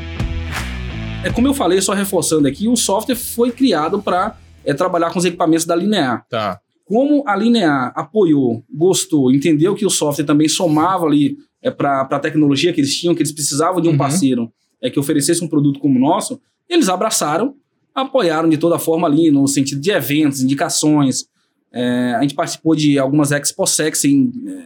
[1.22, 4.36] É como eu falei, só reforçando aqui, o software foi criado para
[4.76, 6.24] trabalhar com os equipamentos da Linear.
[6.30, 6.58] Tá.
[6.90, 12.18] Como a Linear apoiou, gostou, entendeu que o software também somava ali é, para a
[12.18, 13.98] tecnologia que eles tinham, que eles precisavam de um Uhum.
[13.98, 17.54] parceiro é, que oferecesse um produto como o nosso, eles abraçaram,
[17.94, 21.26] apoiaram de toda forma ali, no sentido de eventos, indicações.
[21.72, 24.64] É, a gente participou de algumas ExpoSex em, é,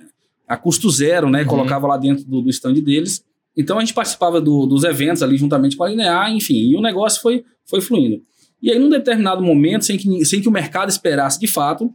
[0.49, 1.43] a custo zero, né?
[1.43, 1.49] Uhum.
[1.49, 3.23] Colocava lá dentro do, do stand deles.
[3.55, 6.81] Então a gente participava do- dos eventos ali juntamente com a Linear, enfim, e o
[6.81, 8.23] negócio foi, foi fluindo.
[8.63, 11.91] E aí, num determinado momento, sem que, sem que o mercado esperasse de fato,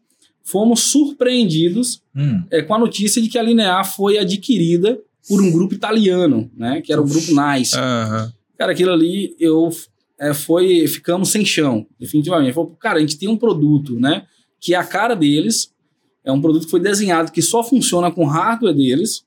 [0.50, 2.44] fomos surpreendidos Hum.
[2.52, 6.82] é, com a notícia de que a Linear foi adquirida por um grupo italiano, né?
[6.82, 7.76] Que era o grupo Nice.
[7.78, 8.32] Aham.
[8.58, 9.70] Cara, aquilo ali, eu
[10.20, 12.54] é, foi, ficamos sem chão, definitivamente.
[12.54, 14.24] Falei, cara, a gente tem um produto, né?
[14.60, 15.72] Que é a cara deles,
[16.26, 19.24] é um produto que foi desenhado que só funciona com hardware deles.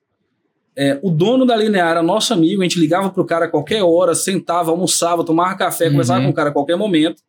[0.77, 3.83] É, o dono da Linear era nosso amigo, a gente ligava pro cara a qualquer
[3.83, 5.91] hora, sentava, almoçava, tomava café, Uhum.
[5.93, 7.23] conversava com o cara a qualquer momento.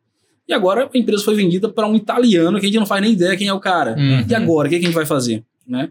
[0.48, 3.14] E agora a empresa foi vendida para um italiano que a gente não faz nem
[3.14, 3.96] ideia quem é o cara.
[3.98, 4.26] Uhum.
[4.30, 5.44] E agora, o que, que a gente vai fazer?
[5.68, 5.90] Né?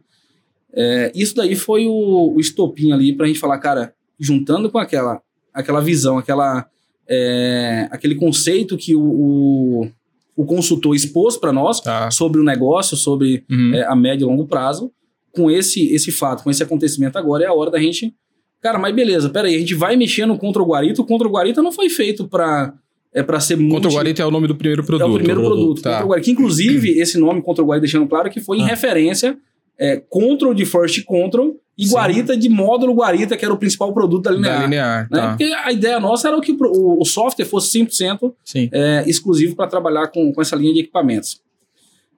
[0.74, 5.20] É, isso daí foi o, o estopim ali pra gente falar, cara, juntando com aquela,
[5.52, 6.66] aquela visão, aquela,
[7.08, 9.90] é, aquele conceito que o, o,
[10.36, 12.10] o consultor expôs para nós Tá.
[12.10, 13.74] sobre o negócio, sobre Uhum.
[13.74, 14.90] é, a médio e longo prazo,
[15.32, 18.14] com esse, esse fato, com esse acontecimento agora, é a hora da gente.
[18.60, 21.00] Cara, mas beleza, peraí, a gente vai mexer no Contra o Guarita.
[21.00, 22.72] O Contra o Guarita não foi feito pra,
[23.14, 25.06] é, pra ser Contra o Guarita é o nome do primeiro produto.
[25.06, 25.90] é o primeiro produto, produto, tá.
[25.90, 26.24] Contra o Guarita.
[26.24, 28.66] Que, inclusive, esse nome Contra o Guarita, deixando claro que foi em Ah.
[28.68, 29.36] referência
[29.78, 31.94] é, Control de First Control e Sim.
[31.94, 34.56] Guarita de módulo Guarita, que era o principal produto da Linear.
[34.58, 35.18] Da linear, né?
[35.18, 35.28] tá.
[35.30, 38.68] Porque a ideia nossa era que o, o- software fosse 100% Sim.
[38.70, 41.40] é, exclusivo para trabalhar com, com essa linha de equipamentos.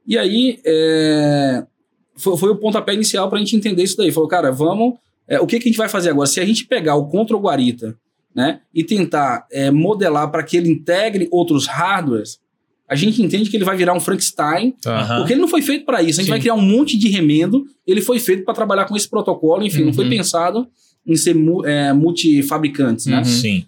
[0.07, 1.65] E aí, é,
[2.17, 4.11] foi, foi o pontapé inicial para a gente entender isso daí.
[4.13, 4.95] Falou, cara, vamos.
[5.27, 6.27] é, o que, que a gente vai fazer agora?
[6.27, 7.97] Se a gente pegar o Control Guarita
[8.35, 12.39] né, e tentar é, modelar para que ele integre outros hardwares,
[12.89, 14.75] a gente entende que ele vai virar um Frankenstein.
[14.87, 15.19] Aham.
[15.19, 16.21] porque ele não foi feito para isso.
[16.21, 16.31] A gente Sim.
[16.31, 17.65] vai criar um monte de remendo.
[17.87, 20.11] Ele foi feito para trabalhar com esse protocolo, enfim, não foi Uhum.
[20.11, 20.69] pensado
[21.07, 23.19] em ser mu- é, multifabricantes, né?
[23.19, 23.25] Uhum.
[23.25, 23.65] Sim.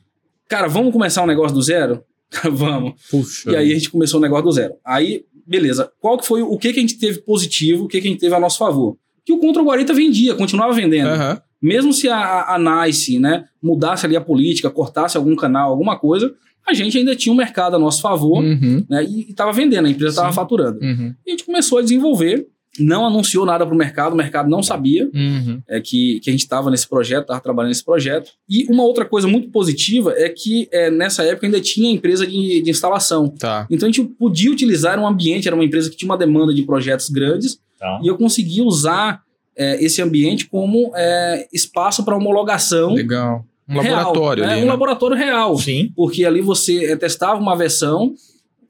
[0.48, 2.02] Cara, vamos começar um negócio do zero?
[2.52, 2.94] vamos.
[3.10, 3.50] Puxa.
[3.52, 4.74] E aí a gente começou o negócio do zero.
[4.84, 5.90] Aí, beleza.
[6.00, 8.20] Qual que foi o que, que a gente teve positivo, o que, que a gente
[8.20, 8.96] teve a nosso favor?
[9.24, 11.08] Que o Contra o Guarita vendia, continuava vendendo.
[11.08, 11.40] Aham.
[11.66, 16.32] Mesmo se a, a NICE né, mudasse ali a política, cortasse algum canal, alguma coisa,
[16.66, 18.84] a gente ainda tinha um mercado a nosso favor Uhum.
[18.88, 20.78] né, e estava vendendo, a empresa estava faturando.
[20.82, 21.14] Uhum.
[21.24, 22.46] E a gente começou a desenvolver,
[22.78, 25.62] não anunciou nada para o mercado, o mercado não sabia Uhum.
[25.68, 28.30] é, que, que a gente estava nesse projeto, estava trabalhando nesse projeto.
[28.48, 32.60] E uma outra coisa muito positiva é que é, nessa época ainda tinha empresa de,
[32.62, 33.28] de instalação.
[33.28, 33.66] Tá.
[33.70, 36.62] Então a gente podia utilizar um ambiente, era uma empresa que tinha uma demanda de
[36.62, 38.00] projetos grandes, Tá.
[38.02, 39.20] e eu conseguia usar
[39.56, 43.44] é, esse ambiente como é, espaço para homologação Legal.
[43.68, 44.52] Um real, laboratório né?
[44.52, 44.60] ali.
[44.60, 44.70] Um né?
[44.70, 45.58] laboratório real.
[45.58, 45.90] Sim.
[45.96, 48.14] Porque ali você é, testava uma versão,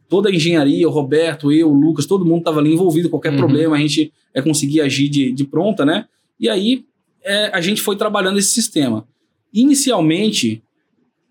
[0.09, 3.38] toda a engenharia, o Roberto, eu, o Lucas, todo mundo estava ali envolvido, qualquer Uhum.
[3.38, 6.07] problema a gente é, conseguia agir de, de pronta, né?
[6.40, 6.85] E aí
[7.22, 9.07] é, a gente foi trabalhando esse sistema.
[9.53, 10.62] Inicialmente,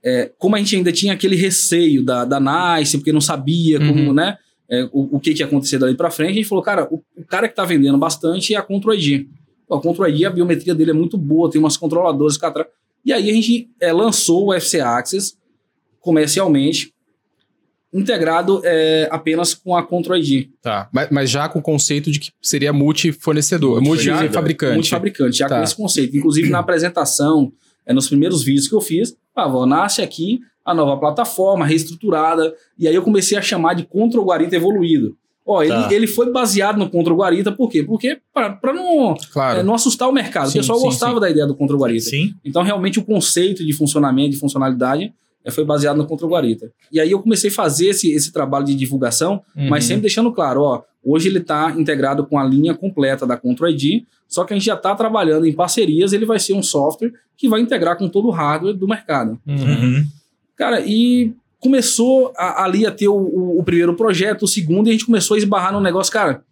[0.04, 4.08] é, como a gente ainda tinha aquele receio da, da NICE, porque não sabia como,
[4.10, 4.14] Uhum.
[4.14, 4.38] né?
[4.70, 7.02] é, o, o que, que ia acontecer dali para frente, a gente falou, cara, o,
[7.18, 9.28] o cara que está vendendo bastante é a Control ID.
[9.68, 12.68] Pô, A Control ID, a biometria dele é muito boa, tem umas controladoras cá atrás.
[13.04, 15.36] E aí a gente é, lançou o FC Access
[16.00, 16.94] comercialmente,
[17.94, 20.50] integrado é, apenas com a Control ID.
[20.62, 20.90] Tá.
[20.92, 24.74] Mas, mas já com o conceito de que seria multi-fornecedor, Multi-fabricante.
[24.74, 25.38] multi-fabricante.
[25.38, 25.58] Já Tá.
[25.58, 26.16] com esse conceito.
[26.18, 27.52] Inclusive na apresentação,
[27.86, 32.88] é, nos primeiros vídeos que eu fiz, ah, nasce aqui a nova plataforma, reestruturada, e
[32.88, 35.16] aí eu comecei a chamar de Control Guarita evoluído.
[35.48, 35.94] Ó, ele, Tá.
[35.94, 37.84] ele foi baseado no Control Guarita, por quê?
[37.84, 39.60] Porque para não, Claro.
[39.60, 40.50] é, não assustar o mercado.
[40.50, 41.20] Sim, o pessoal sim, gostava sim.
[41.20, 42.06] da ideia do Control Guarita.
[42.10, 42.34] Sim.
[42.44, 46.72] Então, realmente, o conceito de funcionamento, de funcionalidade, é, foi baseado no Control Guarita.
[46.92, 49.88] E aí eu comecei a fazer esse, esse trabalho de divulgação, mas Uhum.
[49.90, 54.02] sempre deixando claro, ó, hoje ele está integrado com a linha completa da Control ID,
[54.28, 57.48] só que a gente já está trabalhando em parcerias, ele vai ser um software que
[57.48, 59.40] vai integrar com todo o hardware do mercado.
[59.46, 60.04] Uhum.
[60.56, 61.34] Cara, e
[61.66, 65.06] começou a- ali a ter o, o- o primeiro projeto, o segundo, e a gente
[65.06, 66.44] começou a esbarrar no negócio, cara,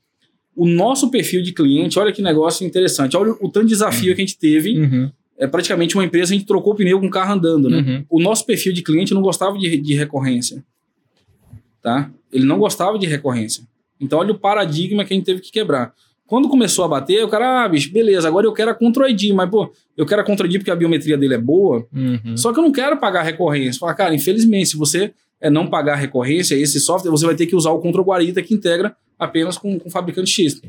[0.56, 4.22] o nosso perfil de cliente, olha que negócio interessante, olha o tanto de desafio que
[4.22, 5.12] a gente teve, Uhum.
[5.38, 7.78] é praticamente uma empresa, a gente trocou o pneu com o carro andando, né?
[7.80, 8.06] Uhum.
[8.10, 10.64] o nosso perfil de cliente não gostava de, de recorrência.
[11.82, 12.10] Tá?
[12.32, 13.64] Ele não gostava de recorrência.
[14.00, 15.94] Então, olha o paradigma que a gente teve que quebrar.
[16.34, 19.32] Quando começou a bater, o cara, ah, bicho, beleza, agora eu quero a Control ID,
[19.36, 22.36] mas, pô, eu quero a Control ID porque a biometria dele é boa, Uhum.
[22.36, 23.80] só que eu não quero pagar recorrência.
[23.80, 27.56] Fala, cara, infelizmente, se você é, não pagar recorrência, esse software, você vai ter que
[27.56, 30.60] usar o Control Guarita que integra apenas com, com o fabricante X.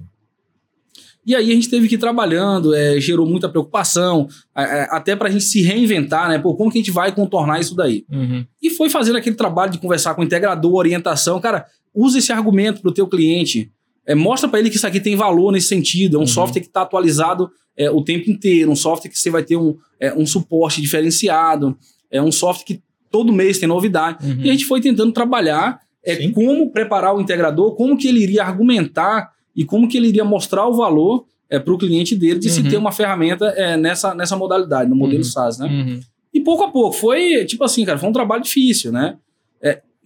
[1.25, 5.29] E aí a gente teve que ir trabalhando, é, gerou muita preocupação, é, até para
[5.29, 6.39] a gente se reinventar, né?
[6.39, 8.05] Pô, como que a gente vai contornar isso daí?
[8.13, 8.45] Uhum.
[8.63, 11.41] E foi fazendo aquele trabalho de conversar com o integrador, orientação.
[11.41, 13.73] Cara, usa esse argumento para o teu cliente.
[14.07, 16.17] É, mostra para ele que isso aqui tem valor nesse sentido.
[16.17, 16.27] É um Uhum.
[16.27, 18.71] software que está atualizado é, o tempo inteiro.
[18.71, 21.77] Um software que você vai ter um, é, um suporte diferenciado.
[22.11, 24.25] É um software que todo mês tem novidade.
[24.27, 24.41] Uhum.
[24.43, 26.33] E a gente foi tentando trabalhar é, Sim.
[26.33, 30.67] como preparar o integrador, como que ele iria argumentar e como que ele iria mostrar
[30.69, 32.69] o valor é, para o cliente dele de se Uhum.
[32.69, 35.25] ter uma ferramenta é, nessa, nessa modalidade, no modelo Uhum.
[35.25, 35.67] SaaS, né?
[35.67, 36.01] Uhum.
[36.33, 39.17] E pouco a pouco, foi tipo assim, cara, foi um trabalho difícil, né?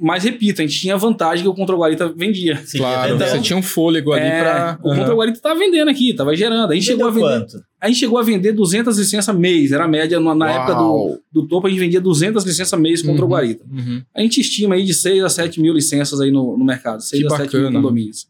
[0.01, 2.57] É, mas repito, a gente tinha a vantagem que o Control Guarita vendia.
[2.65, 4.79] Sim, Claro, então, você tinha um fôlego ali É, pra.
[4.83, 4.97] O Uhum.
[4.99, 6.71] Control Guarita tava vendendo aqui, tava gerando.
[6.71, 7.63] A gente, chegou a, vender, quanto?
[7.81, 10.19] a gente chegou a vender 200 licenças mês, era a média.
[10.21, 10.55] Na, na Uau.
[10.57, 13.35] época do, do topo, a gente vendia 200 licenças mês Control Uhum.
[13.35, 13.65] Guarita.
[13.71, 14.03] Uhum.
[14.15, 17.21] A gente estima aí de 6 a 7 mil licenças aí no, no mercado, 6
[17.23, 17.81] Que a 7 mil bacana.
[17.83, 18.27] condomínios.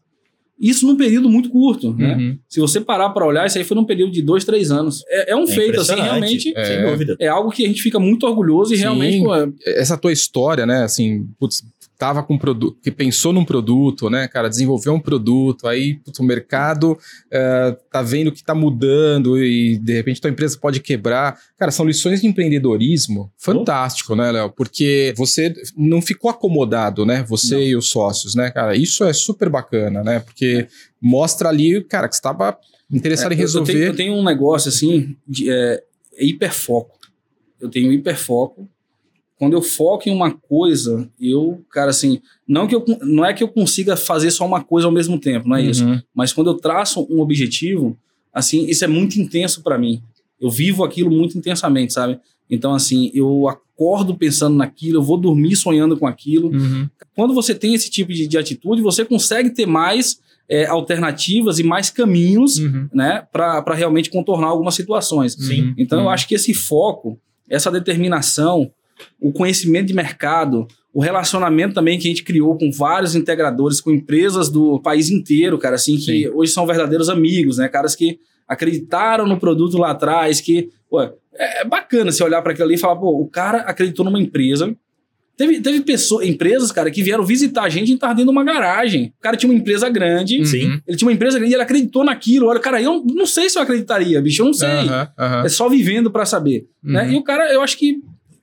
[0.59, 2.15] Isso num período muito curto, né?
[2.15, 2.37] Uhum.
[2.49, 5.03] Se você parar para olhar, isso aí foi num período de 2, 3 anos.
[5.07, 6.51] É, é um É feito, assim, realmente.
[6.51, 6.89] Sem É.
[6.91, 7.15] dúvida.
[7.19, 8.83] É algo que a gente fica muito orgulhoso e Sim.
[8.83, 10.83] realmente, pô, é- essa tua história, né?
[10.83, 11.63] Assim, putz,
[11.99, 16.17] tava com um produto, que pensou num produto, né, cara, desenvolveu um produto, aí putz,
[16.17, 16.97] o mercado
[17.29, 21.37] eh, tá vendo que tá mudando e de repente tua empresa pode quebrar.
[21.57, 24.49] Cara, são lições de empreendedorismo fantástico, né, Léo?
[24.49, 27.21] Porque você não ficou acomodado, né?
[27.27, 27.61] Você Não.
[27.61, 28.77] e os sócios, né, cara?
[28.77, 30.21] Isso é super bacana, né?
[30.21, 30.67] Porque
[31.01, 32.57] mostra ali, cara, que você tava
[32.89, 33.73] interessado É, em resolver.
[33.73, 35.83] Eu tenho, eu tenho um negócio assim, de é,
[36.15, 36.97] é hiperfoco.
[37.59, 38.69] Eu tenho hiperfoco.
[39.39, 43.41] Quando eu foco em uma coisa, eu, cara, assim, não que eu não é que
[43.41, 45.83] eu consiga fazer só uma coisa ao mesmo tempo, não é isso.
[45.85, 45.99] Uhum.
[46.13, 47.97] Mas quando eu traço um objetivo,
[48.33, 50.01] assim, isso é muito intenso para mim.
[50.41, 52.19] Eu vivo aquilo muito intensamente, sabe?
[52.49, 56.49] Então, assim, eu acordo pensando naquilo, eu vou dormir sonhando com aquilo.
[56.51, 56.89] Uhum.
[57.15, 61.63] Quando você tem esse tipo de, de atitude, você consegue ter mais é, alternativas e
[61.63, 62.89] mais caminhos Uhum.
[62.93, 65.33] né, para realmente contornar algumas situações.
[65.33, 65.73] Sim.
[65.77, 66.09] Então, eu Uhum.
[66.09, 67.17] acho que esse foco,
[67.49, 68.71] essa determinação,
[69.19, 73.91] o conhecimento de mercado, o relacionamento também que a gente criou com vários integradores, com
[73.91, 76.27] empresas do país inteiro, cara, assim, que Sim.
[76.29, 81.13] hoje são verdadeiros amigos, né, caras que acreditaram no produto lá atrás, que, pô, é
[81.39, 84.75] é bacana você olhar para aquilo ali e falar, pô, o cara acreditou numa empresa,
[85.39, 88.43] Teve, teve pessoas, empresas, cara, que vieram visitar a gente e estar dentro de uma
[88.43, 89.13] garagem.
[89.17, 90.45] O cara tinha uma empresa grande.
[90.45, 90.81] Sim.
[90.85, 92.47] Ele tinha uma empresa grande e ele acreditou naquilo.
[92.47, 94.41] Olha, cara, eu não sei se eu acreditaria, bicho.
[94.41, 94.67] Eu não sei.
[94.67, 95.45] Aham, aham.
[95.45, 96.67] É só vivendo pra saber.
[96.83, 97.05] Né?
[97.05, 97.11] Uhum.
[97.11, 98.01] E o cara, eu acho que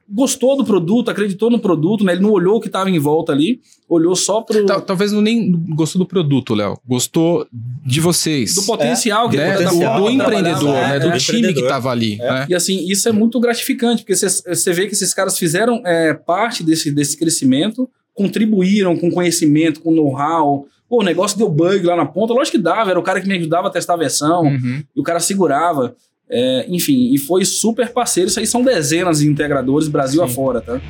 [0.08, 2.12] gostou do produto, acreditou no produto, né?
[2.12, 5.20] Ele não olhou o que estava em volta ali, olhou só pro Tal- Talvez não
[5.20, 6.78] nem gostou do produto, Léo.
[6.86, 7.46] Gostou
[7.84, 8.54] de vocês.
[8.54, 9.52] do potencial que né?
[9.56, 10.96] do, potencial, do trabalhava, empreendedor, é, né?
[10.96, 11.00] é.
[11.00, 11.68] Do Do time que empreendedor.
[11.68, 12.16] tava ali.
[12.18, 12.46] né?
[12.48, 16.62] E assim, isso é muito gratificante, porque você vê que esses caras fizeram é, parte
[16.62, 20.66] desse, desse crescimento, contribuíram com conhecimento, com know-how.
[20.88, 23.26] Pô, o negócio deu bug lá na ponta, lógico que dava, era o cara que
[23.28, 24.82] me ajudava a testar a versão, Uhum.
[24.94, 25.94] e o cara segurava.
[26.28, 28.28] É, enfim, e foi super parceiro.
[28.28, 30.32] Isso aí são dezenas de integradores Brasil Sim.
[30.32, 30.80] afora, tá?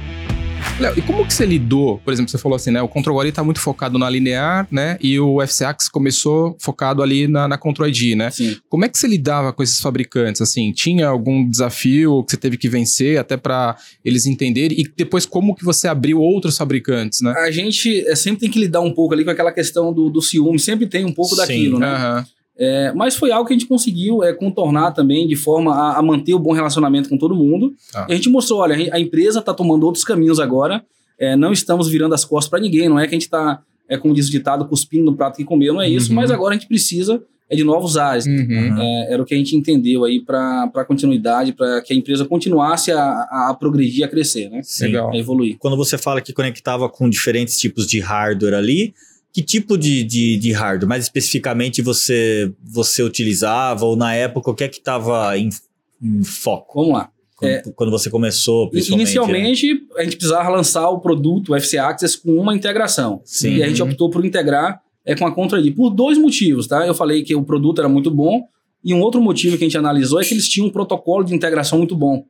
[0.79, 1.99] Léo, e como que você lidou?
[2.05, 2.83] Por exemplo, você falou assim, né?
[2.83, 4.99] O Control Guari tá muito focado na linear, né?
[5.01, 8.31] E o FCX começou focado ali na, na Control ID, né?
[8.31, 8.57] Sim.
[8.68, 10.42] Como é que você lidava com esses fabricantes?
[10.42, 14.79] Assim, tinha algum desafio que você teve que vencer até para eles entenderem?
[14.79, 17.33] E depois como que você abriu outros fabricantes, né?
[17.38, 20.20] A gente é, sempre tem que lidar um pouco ali com aquela questão do, do
[20.20, 21.40] ciúme, sempre tem um pouco Sim.
[21.40, 21.87] daquilo, né?
[21.87, 22.27] Aham.
[22.59, 26.03] É, mas foi algo que a gente conseguiu é, contornar também de forma a, a
[26.03, 27.75] manter o bom relacionamento com todo mundo.
[28.09, 30.83] E a gente mostrou, olha, a a empresa está tomando outros caminhos agora,
[31.19, 33.97] é, não estamos virando as costas para ninguém, não é que a gente está, é,
[33.99, 36.16] como diz o ditado, cuspindo no prato que comeu, não é isso, Uhum.
[36.16, 38.27] mas agora a gente precisa é, de novos ares.
[38.27, 38.81] Uhum.
[38.81, 42.90] É, era o que a gente entendeu aí para continuidade, para que a empresa continuasse
[42.90, 44.61] a, a, a progredir, a crescer, né?
[44.62, 44.87] Sim.
[44.87, 45.11] Legal.
[45.12, 45.57] A evoluir.
[45.59, 48.95] Quando você fala que conectava com diferentes tipos de hardware ali,
[49.37, 53.85] que tipo de, de, de hardware, mais especificamente, você, você utilizava?
[53.85, 55.51] Ou na época, o que é que estava em,
[56.03, 56.81] em foco?
[56.81, 57.11] Vamos lá.
[57.37, 59.05] Quando, quando você começou, principalmente?
[59.05, 59.11] né?
[59.51, 63.20] Inicialmente, a gente precisava lançar o produto, o FC Access, com uma integração.
[63.27, 63.57] Sim.
[63.57, 63.88] E a gente Uhum.
[63.90, 65.75] optou por integrar é, com a Contra ID.
[65.77, 66.87] Por dois motivos, tá?
[66.87, 68.42] Eu falei que o produto era muito bom.
[68.83, 71.35] E um outro motivo que a gente analisou é que eles tinham um protocolo de
[71.35, 72.25] integração muito bom.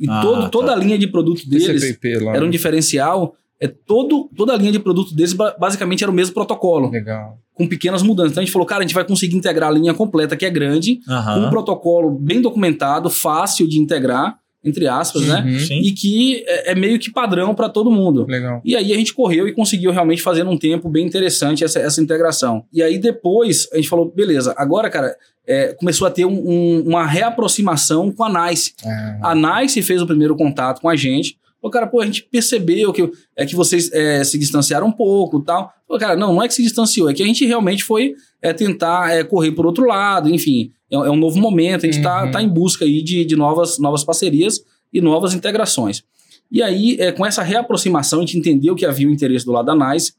[0.00, 0.48] E Ah, todo, tá.
[0.48, 2.34] toda a linha de produto deles lá.
[2.34, 3.36] era um diferencial.
[3.60, 7.38] É todo, toda a linha de produto deles ba- basicamente era o mesmo protocolo, Legal.
[7.54, 8.32] com pequenas mudanças.
[8.32, 10.50] Então a gente falou, cara, a gente vai conseguir integrar a linha completa, que é
[10.50, 11.00] grande,
[11.34, 15.42] com um protocolo bem documentado, fácil de integrar, entre aspas, né?
[15.46, 15.58] Uhum.
[15.58, 15.80] Sim.
[15.80, 18.26] E que é, é meio que padrão para todo mundo.
[18.26, 18.60] Legal.
[18.64, 22.00] E aí a gente correu e conseguiu realmente fazer num tempo bem interessante essa, essa
[22.02, 22.64] integração.
[22.72, 25.14] E aí depois a gente falou, beleza, agora, cara,
[25.46, 28.74] é, começou a ter um- um- uma reaproximação com a NICE.
[28.84, 31.36] Ah, A NICE fez o primeiro contato com a gente.
[31.60, 35.38] Falou, cara, pô, a gente percebeu que, é que vocês é, se distanciaram um pouco
[35.40, 35.72] e tal.
[35.86, 38.52] Falou, cara, não, não é que se distanciou, é que a gente realmente foi é,
[38.52, 40.70] tentar é, correr por outro lado, enfim.
[40.90, 42.30] É, é um novo momento, a gente está Uhum.
[42.30, 44.60] tá em busca aí de, de novas, novas parcerias
[44.92, 46.02] e novas integrações.
[46.50, 49.66] E aí, é, com essa reaproximação, a gente entendeu que havia o interesse do lado
[49.66, 50.14] da NICE,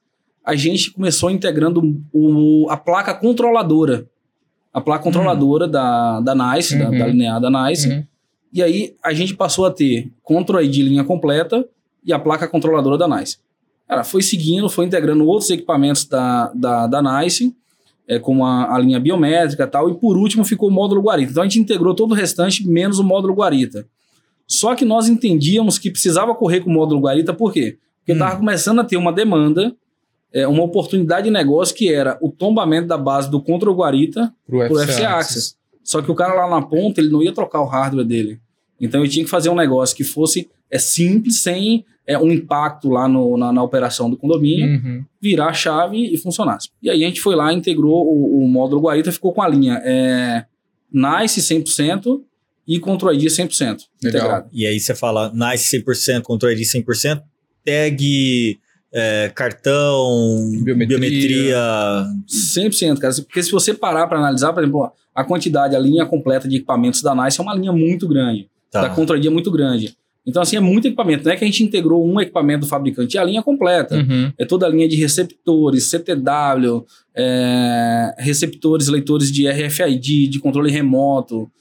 [0.45, 1.81] a gente começou integrando
[2.13, 4.05] o- a placa controladora.
[4.73, 6.97] A placa controladora da, da NICE, da, Uhum.
[6.99, 8.07] da linear da NICE.
[8.53, 11.67] E aí a gente passou a ter Control ID linha completa
[12.03, 13.37] e a placa controladora da NICE.
[13.87, 17.55] Cara, foi seguindo, foi integrando outros equipamentos da, da, da NICE,
[18.07, 21.31] é, como a, a linha biométrica e tal, e por último ficou o módulo Guarita.
[21.31, 23.85] Então a gente integrou todo o restante, menos o módulo Guarita.
[24.47, 27.77] Só que nós entendíamos que precisava correr com o módulo Guarita, por quê?
[27.99, 28.15] Porque Hum.
[28.15, 29.73] estava começando a ter uma demanda,
[30.33, 34.81] é, uma oportunidade de negócio que era o tombamento da base do Control Guarita por
[34.81, 35.55] FC FC Access.
[35.83, 38.39] Só que o cara lá na ponta, ele não ia trocar o hardware dele.
[38.79, 42.89] Então eu tinha que fazer um negócio que fosse é, simples, sem é, um impacto
[42.89, 45.03] lá no- na, na operação do condomínio, Uhum.
[45.21, 46.69] virar a chave e funcionasse.
[46.81, 49.81] E aí a gente foi lá, integrou o, o módulo Guarita, ficou com a linha
[49.83, 50.45] é,
[50.91, 52.21] Nice 100%
[52.67, 53.81] e Control ID 100% Legal.
[54.03, 54.49] integrado.
[54.51, 57.21] E aí você fala Nice 100%, Control ID 100%,
[57.65, 58.59] tag,
[58.93, 60.97] é, cartão, Biometria.
[60.97, 62.05] biometria.
[62.27, 63.13] 100%, cara.
[63.15, 67.01] Porque se você parar para analisar, por exemplo, a quantidade, a linha completa de equipamentos
[67.01, 68.49] da Nice é uma linha muito grande.
[68.71, 68.83] Tá.
[68.83, 69.97] da Control ID é muito grande.
[70.25, 71.25] Então, assim, é muito equipamento.
[71.25, 73.95] Não é que a gente integrou um equipamento do fabricante, é a linha completa.
[73.95, 74.31] Uhum.
[74.37, 81.51] É toda a linha de receptores, CTW, é, receptores, leitores de RFID, de controle remoto,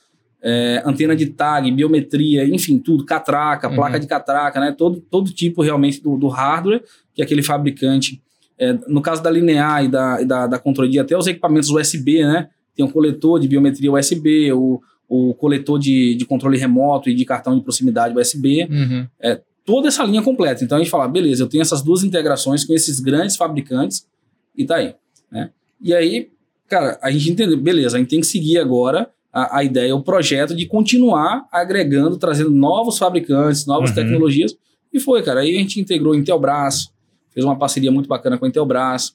[0.42, 3.74] é, antena de tag, biometria, enfim, tudo, catraca, Uhum.
[3.76, 4.72] placa de catraca, né?
[4.76, 6.82] Todo, todo tipo realmente do, do hardware
[7.14, 8.22] que aquele fabricante.
[8.58, 11.70] é, no caso da Linear e da, e da, da Control ID, até os equipamentos
[11.70, 12.48] USB, né?
[12.74, 17.24] Tem um coletor de biometria USB, o, o coletor de, de controle remoto e de
[17.24, 19.06] cartão de proximidade USB Uhum.
[19.64, 20.64] toda essa linha completa.
[20.64, 24.06] Então a gente fala, beleza, eu tenho essas duas integrações com esses grandes fabricantes
[24.56, 24.94] e tá aí.
[25.30, 25.50] Né?
[25.80, 26.28] E aí,
[26.68, 30.02] cara, a gente entendeu, beleza, a gente tem que seguir agora a, a ideia, o
[30.02, 33.96] projeto de continuar agregando, trazendo novos fabricantes, novas Uhum.
[33.96, 34.56] tecnologias.
[34.92, 35.40] E foi, cara.
[35.40, 36.90] Aí a gente integrou Intelbras,
[37.32, 39.14] fez uma parceria muito bacana com a Intelbras.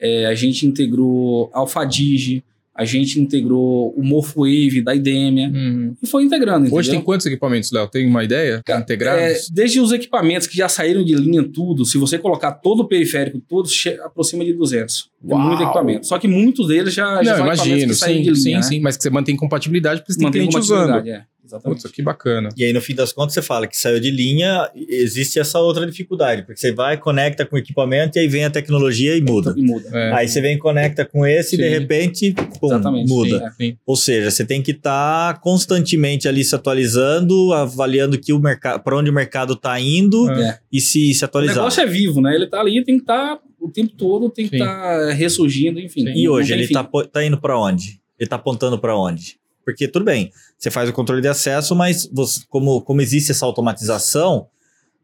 [0.00, 2.42] É, a gente integrou Alphadige,
[2.74, 5.94] a gente integrou o Morphwave da Idemia Uhum.
[6.02, 6.64] e foi integrando.
[6.66, 6.92] Hoje entendeu?
[6.94, 7.86] tem quantos equipamentos, Léo?
[7.88, 8.62] Tem uma ideia?
[8.66, 9.50] É, Integrados?
[9.50, 13.40] desde os equipamentos que já saíram de linha, tudo, se você colocar todo o periférico,
[13.46, 15.10] todo, che- aproxima de 200.
[15.26, 15.46] Tem Uau!
[15.48, 16.06] muito equipamento.
[16.06, 18.42] Só que muitos deles já, já Não, são equipamentos imagino, que saíram sim, de linha,
[18.42, 18.62] sim, né?
[18.62, 18.80] sim.
[18.80, 20.78] Mas que você mantém compatibilidade porque você tem Mantém cliente usando.
[20.86, 21.31] compatibilidade, é.
[21.52, 21.82] Exatamente.
[21.82, 22.48] Putz, que bacana.
[22.56, 25.86] E aí, no fim das contas, você fala que saiu de linha, existe essa outra
[25.86, 29.54] dificuldade, porque você vai, conecta com o equipamento e aí vem a tecnologia e muda.
[29.56, 29.88] E muda.
[29.92, 30.12] É.
[30.14, 31.70] Aí você vem, conecta com esse e de Sim.
[31.70, 33.38] repente, pum, Exatamente, muda.
[33.58, 33.66] sim.
[33.72, 33.76] Sim.
[33.86, 38.96] Ou seja, você tem que estar constantemente ali se atualizando, avaliando que o mercado, para
[38.96, 40.58] onde o mercado está indo É.
[40.72, 41.56] e se, se O atualizar.
[41.56, 42.34] negócio é vivo, né?
[42.34, 44.62] Ele tá ali, tem que estar o tempo todo, tem que Sim.
[44.62, 46.04] estar ressurgindo, enfim.
[46.14, 46.74] E hoje ele fim.
[46.74, 48.00] tá, tá indo para onde?
[48.18, 49.36] Ele tá apontando para onde?
[49.64, 53.46] Porque tudo bem, você faz o controle de acesso, mas você- como, como existe essa
[53.46, 54.46] automatização,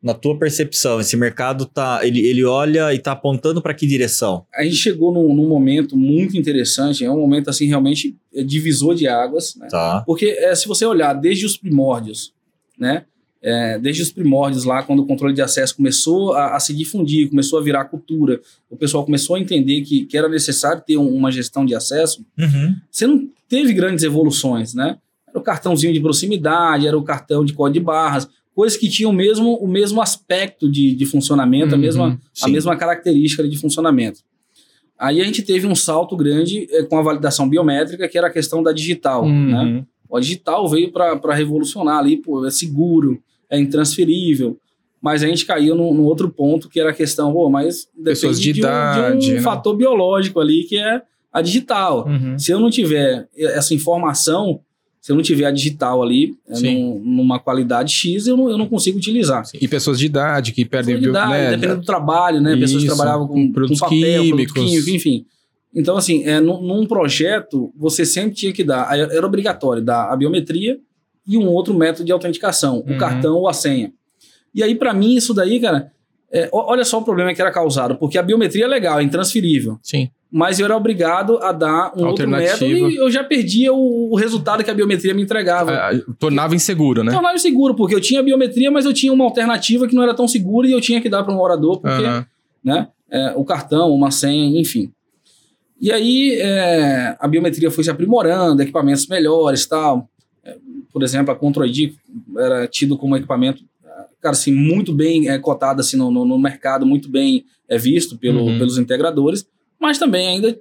[0.00, 4.46] na tua percepção, esse mercado tá, ele, ele olha e tá apontando para que direção?
[4.54, 8.94] A gente chegou num, num momento muito interessante, é um momento assim realmente é, divisor
[8.94, 9.66] de águas, né?
[9.68, 10.04] Tá.
[10.06, 12.32] Porque é, se você olhar desde os primórdios,
[12.78, 13.06] né?
[13.40, 17.28] É, desde os primórdios lá, quando o controle de acesso começou a, a se difundir,
[17.30, 21.14] começou a virar cultura, o pessoal começou a entender que, que era necessário ter um-
[21.14, 22.74] uma gestão de acesso, Uhum.
[22.90, 24.98] você não teve grandes evoluções, né?
[25.28, 29.12] Era o cartãozinho de proximidade, era o cartão de código de barras, coisas que tinham
[29.12, 34.18] mesmo, o mesmo aspecto de, de funcionamento, a, Uhum, mesma, a mesma característica de funcionamento.
[34.98, 38.30] Aí a gente teve um salto grande eh, com a validação biométrica, que era a
[38.32, 39.62] questão da digital, né?
[39.62, 39.86] Uhum.
[40.10, 44.58] O digital veio para revolucionar ali, pô, é seguro, é intransferível.
[45.00, 48.36] Mas a gente caiu num, num outro ponto que era a questão, pô, mas Pessoas
[48.38, 49.40] depende de de um, idade, de um né?
[49.40, 52.06] fator biológico ali, que é a digital.
[52.08, 52.36] Uhum.
[52.38, 54.60] Se eu não tiver essa informação,
[55.00, 56.74] se eu não tiver a digital ali, Sim.
[56.82, 59.44] num- numa qualidade X, eu não, eu não consigo utilizar.
[59.60, 62.56] E pessoas de idade que perdem bio- Idade, né, dependendo do trabalho, né?
[62.56, 64.52] Pessoas que Isso, trabalhavam com, com produtos com papel, químicos.
[64.52, 65.24] produto químico, enfim.
[65.72, 70.16] Então, assim, é, num, num projeto, você sempre tinha que dar, era obrigatório dar a
[70.16, 70.78] biometria
[71.28, 72.96] e um outro método de autenticação, Uhum.
[72.96, 73.92] o cartão ou a senha.
[74.54, 75.92] E aí, para mim, isso daí, cara,
[76.32, 79.78] é, olha só o problema que era causado, porque a biometria é legal, é intransferível,
[79.82, 80.10] Sim.
[80.30, 84.16] mas eu era obrigado a dar um outro método e eu já perdia o, o
[84.16, 85.72] resultado que a biometria me entregava.
[85.72, 87.12] Ah, tornava inseguro, né?
[87.12, 90.14] Tornava inseguro, porque eu tinha a biometria, mas eu tinha uma alternativa que não era
[90.14, 92.26] tão segura e eu tinha que dar para um orador, porque Aham.
[92.64, 92.88] né?
[93.10, 94.92] É, o cartão, uma senha, enfim.
[95.80, 100.08] E aí é, a biometria foi se aprimorando, equipamentos melhores tal.
[100.98, 101.94] Por exemplo, a Control ID
[102.36, 103.62] era tido como equipamento,
[104.20, 108.18] cara, assim, muito bem é, cotado assim, no, no, no mercado, muito bem é, visto
[108.18, 108.58] pelo, Uhum.
[108.58, 109.46] pelos integradores,
[109.80, 110.58] mas também ainda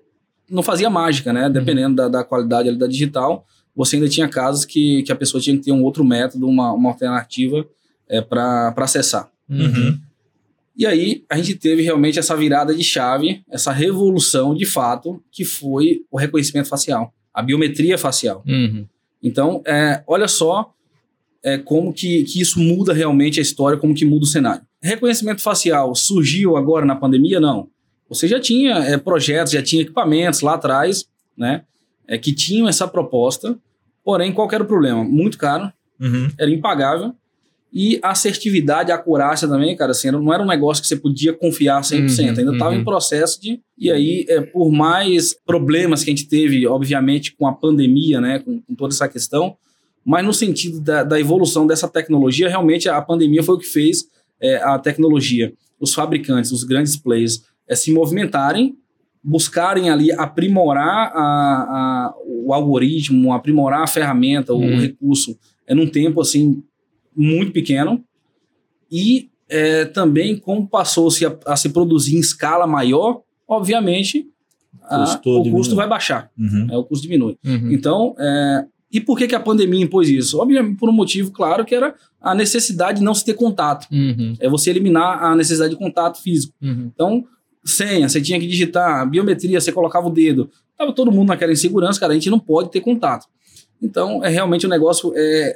[0.48, 1.50] não fazia mágica, né?
[1.50, 5.42] Dependendo da, da qualidade ali da digital, você ainda tinha casos que, que a pessoa
[5.42, 7.66] tinha que ter um outro método, uma, uma alternativa
[8.08, 9.28] é, para acessar.
[9.50, 9.98] Uhum.
[10.78, 15.44] E aí a gente teve realmente essa virada de chave, essa revolução de fato, que
[15.44, 18.44] foi o reconhecimento facial, a biometria facial.
[18.48, 18.86] Uhum.
[19.22, 20.74] Então, é, olha só
[21.44, 24.62] é, como que, que isso muda realmente a história, como que muda o cenário.
[24.82, 27.40] Reconhecimento facial surgiu agora na pandemia?
[27.40, 27.68] Não.
[28.10, 31.06] Você já tinha é, projetos, já tinha equipamentos lá atrás,
[31.38, 31.64] né,
[32.08, 33.58] é, que tinham essa proposta,
[34.04, 35.04] porém, qual era o problema?
[35.04, 36.30] Muito caro, Uhum.
[36.38, 37.14] era impagável.
[37.72, 41.34] E a assertividade, a acurácia também, cara, assim, não era um negócio que você podia
[41.34, 42.20] confiar 100%.
[42.34, 42.80] Uhum, ainda estava uhum.
[42.82, 43.60] em processo de.
[43.78, 48.40] E aí, é, por mais problemas que a gente teve, obviamente, com a pandemia, né,
[48.40, 49.56] com, com toda essa questão,
[50.04, 54.06] mas no sentido da, da evolução dessa tecnologia, realmente a pandemia foi o que fez
[54.42, 58.78] é, a tecnologia, os fabricantes, os grandes players, é, se movimentarem,
[59.22, 64.80] buscarem ali aprimorar a, a- o algoritmo, aprimorar a ferramenta, o Uhum.
[64.80, 65.38] recurso,
[65.68, 66.64] é num tempo assim
[67.18, 68.04] muito pequeno
[68.92, 74.28] e é, também como passou-se a, a se produzir em escala maior, obviamente
[74.84, 75.52] a- o diminui.
[75.52, 76.66] custo vai baixar, Uhum.
[76.68, 77.38] né, o custo diminui.
[77.46, 77.72] Uhum.
[77.72, 80.40] Então, é, e por que, que a pandemia impôs isso?
[80.40, 84.36] Obviamente por um motivo claro que era a necessidade de não se ter contato, Uhum.
[84.40, 86.54] é você eliminar a necessidade de contato físico.
[86.62, 86.90] Uhum.
[86.94, 87.26] Então,
[87.66, 90.50] senha, você tinha que digitar, biometria, você colocava o dedo.
[90.78, 93.28] Tava todo mundo naquela insegurança, cara, a gente não pode ter contato.
[93.82, 95.56] Então, é realmente o negócio é,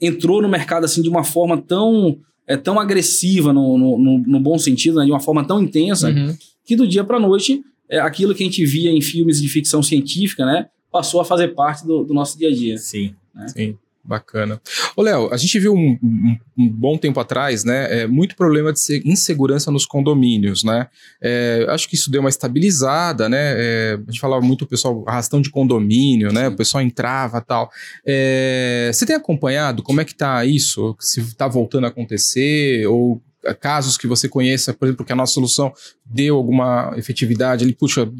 [0.00, 4.40] entrou no mercado assim de uma forma tão é tão agressiva no, no, no- no
[4.40, 6.36] bom sentido, né, de uma forma tão intensa, Uhum.
[6.64, 9.82] que do dia para noite é, aquilo que a gente via em filmes de ficção
[9.82, 12.76] científica, né, passou a fazer parte do, do nosso dia a dia.
[12.78, 13.14] Sim.
[13.48, 14.60] Sim, bacana.
[14.96, 18.72] Ô, Léo, a gente viu um, um- um bom tempo atrás, né, é, muito problema
[18.72, 20.86] de se- insegurança nos condomínios, né?
[21.22, 23.54] É, acho que isso deu uma estabilizada, né?
[23.56, 26.48] é, a gente falava muito o pessoal arrastão de condomínio, né?
[26.48, 27.70] O pessoal entrava tal.
[28.06, 30.94] É, você tem acompanhado como é que tá isso?
[31.00, 33.20] Se tá voltando a acontecer ou
[33.60, 35.72] casos que você conheça, por exemplo, que a nossa solução
[36.04, 38.10] deu alguma efetividade, ele, puxa,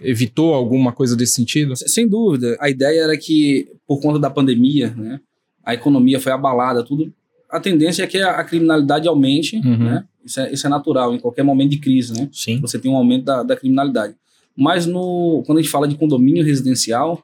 [0.00, 1.74] evitou alguma coisa desse sentido?
[1.76, 2.56] Sem dúvida.
[2.60, 5.20] A ideia era que, por conta da pandemia, né,
[5.64, 7.12] a economia foi abalada, tudo.
[7.50, 9.84] A tendência é que a, criminalidade aumente, uhum.
[9.84, 10.04] né?
[10.24, 12.28] Isso é, isso é natural, em qualquer momento de crise, né?
[12.32, 12.60] Sim.
[12.60, 14.14] Você tem um aumento da, da criminalidade.
[14.56, 17.22] Mas no, quando a gente fala de condomínio residencial,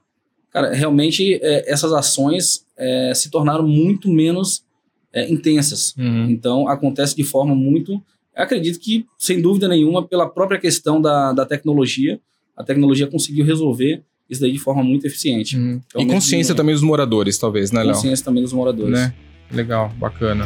[0.50, 4.62] cara, realmente é, essas ações é, se tornaram muito menos
[5.12, 5.94] é, intensas.
[5.96, 6.30] Uhum.
[6.30, 8.02] Então, acontece de forma muito.
[8.34, 12.20] Acredito que, sem dúvida nenhuma, pela própria questão da, da tecnologia,
[12.56, 15.56] a tecnologia conseguiu resolver isso daí de forma muito eficiente.
[15.56, 15.80] Uhum.
[15.96, 17.94] E consciência também dos moradores, talvez, né, Léo?
[17.94, 18.92] Consciência também dos moradores.
[18.92, 19.14] Né?
[19.50, 20.44] Legal, bacana.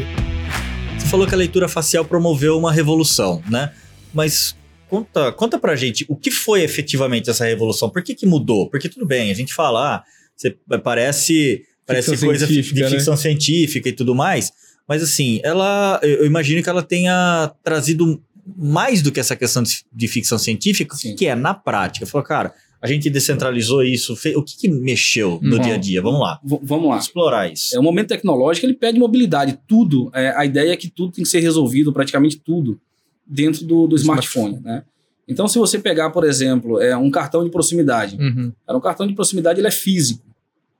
[0.96, 3.72] Você falou que a leitura facial promoveu uma revolução, né?
[4.14, 4.54] Mas
[4.88, 7.90] conta, conta pra gente o que foi efetivamente essa revolução.
[7.90, 8.70] Por que, que mudou?
[8.70, 10.04] Porque tudo bem, a gente fala, ah,
[10.36, 12.90] você parece, parece coisa de né?
[12.90, 14.52] ficção científica e tudo mais.
[14.88, 18.20] Mas assim, ela, eu imagino que ela tenha trazido
[18.56, 21.14] mais do que essa questão de, de ficção científica, Sim.
[21.14, 22.06] que é na prática.
[22.06, 24.16] Falou, cara, a gente descentralizou isso.
[24.16, 26.02] Fez, o que, que mexeu no Bom, dia a dia?
[26.02, 26.40] Vamos lá.
[26.42, 26.98] Vamos lá.
[26.98, 27.76] Explorar isso.
[27.76, 29.58] É um momento tecnológico, ele pede mobilidade.
[29.68, 30.10] Tudo.
[30.12, 32.80] É, a ideia é que tudo tem que ser resolvido, praticamente tudo,
[33.24, 34.82] dentro do, do smartphone, né?
[35.28, 38.16] Então, se você pegar, por exemplo, é um cartão de proximidade.
[38.16, 38.52] Uhum.
[38.68, 40.22] Um cartão de proximidade ele é físico.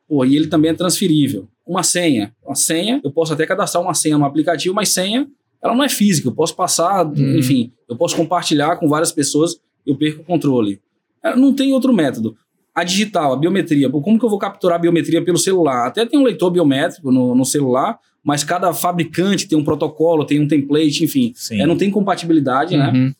[0.08, 1.48] Pô, e ele também é transferível.
[1.66, 2.34] Uma senha.
[2.44, 5.28] Uma senha, eu posso até cadastrar uma senha no aplicativo, mas senha,
[5.62, 6.28] ela não é física.
[6.28, 7.38] Eu posso passar, uhum.
[7.38, 10.80] enfim, eu posso compartilhar com várias pessoas, eu perco o controle.
[11.22, 12.36] É, não tem outro método.
[12.74, 13.88] A digital, a biometria.
[13.88, 15.86] Como que eu vou capturar a biometria pelo celular?
[15.86, 20.40] Até tem um leitor biométrico no, no celular, mas cada fabricante tem um protocolo, tem
[20.40, 21.32] um template, enfim.
[21.52, 22.88] É, não tem compatibilidade, né?
[22.88, 22.92] uhum.
[23.06, 23.14] né?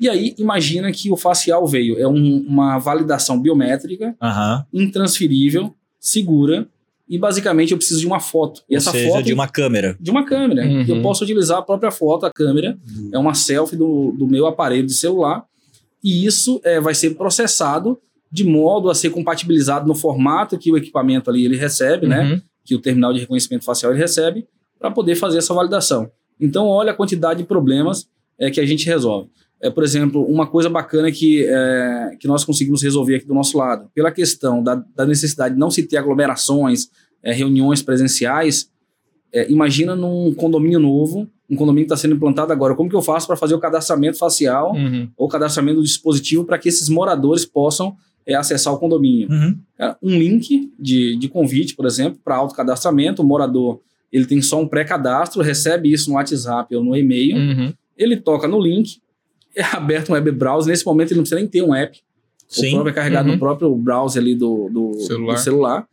[0.00, 1.98] E aí, imagina que o facial veio.
[1.98, 4.82] É um, uma validação biométrica, uhum.
[4.82, 5.74] intransferível,
[6.04, 6.68] segura,
[7.08, 8.62] e basicamente eu preciso de uma foto.
[8.68, 9.96] E Ou essa seja, foto de uma câmera.
[9.98, 10.66] De uma câmera.
[10.66, 10.84] Uhum.
[10.86, 12.78] Eu posso utilizar a própria foto, a câmera.
[12.86, 13.10] Uhum.
[13.12, 15.44] É uma selfie do, do meu aparelho de celular.
[16.02, 17.98] E isso é, vai ser processado
[18.30, 22.20] de modo a ser compatibilizado no formato que o equipamento ali ele recebe, né?
[22.20, 22.30] uhum.
[22.30, 22.42] né?
[22.64, 24.46] Que o terminal de reconhecimento facial ele recebe,
[24.78, 26.10] para poder fazer essa validação.
[26.40, 28.06] Então, olha a quantidade de problemas
[28.38, 29.30] é, que a gente resolve.
[29.64, 33.56] É, por exemplo, uma coisa bacana que, é, que nós conseguimos resolver aqui do nosso
[33.56, 36.88] lado, pela questão da, da necessidade de não se ter aglomerações,
[37.22, 38.68] é, reuniões presenciais,
[39.32, 43.00] é, imagina num condomínio novo, um condomínio que está sendo implantado agora, como que eu
[43.00, 45.08] faço para fazer o cadastramento facial uhum.
[45.16, 47.96] ou cadastramento do dispositivo para que esses moradores possam
[48.26, 49.30] é, acessar o condomínio?
[49.30, 49.58] Uhum.
[49.78, 53.80] É, um link de, de convite, por exemplo, para autocadastramento, o morador
[54.12, 57.72] ele tem só um pré-cadastro, recebe isso no WhatsApp ou no e-mail, uhum.
[57.96, 59.02] ele toca no link,
[59.72, 60.70] aberto um web browser.
[60.70, 62.00] Nesse momento ele não precisa nem ter um app.
[62.48, 62.68] Sim.
[62.68, 63.34] O próprio é carregado uhum.
[63.34, 65.34] no próprio browser ali do, do, celular.
[65.34, 65.88] do celular.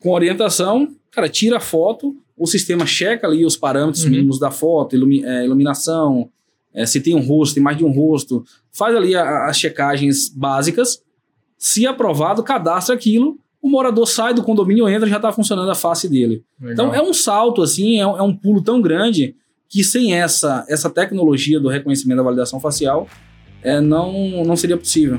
[0.00, 4.10] Com orientação, cara, tira a foto, o sistema checa ali os parâmetros uhum.
[4.10, 6.28] mínimos da foto, ilumi é, iluminação,
[6.74, 10.28] é, se tem um rosto, tem mais de um rosto, faz ali a, as checagens
[10.28, 11.02] básicas.
[11.56, 16.08] Se aprovado, cadastra aquilo, o morador sai do condomínio, entra já está funcionando a face
[16.08, 16.42] dele.
[16.60, 16.72] Legal.
[16.72, 19.36] Então é um salto assim, é um, é um pulo tão grande
[19.72, 23.08] que sem essa, essa tecnologia do reconhecimento da validação facial
[23.62, 25.18] é, não, não seria possível.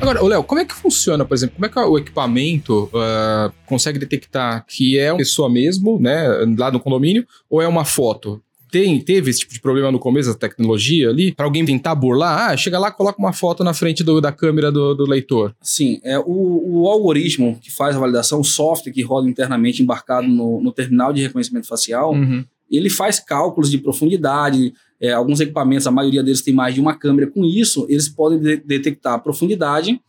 [0.00, 4.00] Agora, Léo, como é que funciona, por exemplo, como é que o equipamento uh, consegue
[4.00, 6.26] detectar que é uma pessoa mesmo, né,
[6.58, 8.42] lá no condomínio, ou é uma foto?
[8.70, 11.32] Tem, teve esse tipo de problema no começo da tecnologia ali?
[11.32, 12.50] Para alguém tentar burlar?
[12.50, 15.54] Ah, chega lá, coloca uma foto na frente do, da câmera do, do, leitor.
[15.62, 20.26] Sim, é, o, o, algoritmo que faz a validação, o software que roda internamente embarcado
[20.26, 24.72] no, no terminal de reconhecimento facial, uhum ele faz cálculos de profundidade.
[25.00, 27.30] É, alguns equipamentos, a maioria deles tem mais de uma câmera.
[27.30, 30.00] Com isso, eles podem de detectar a profundidade,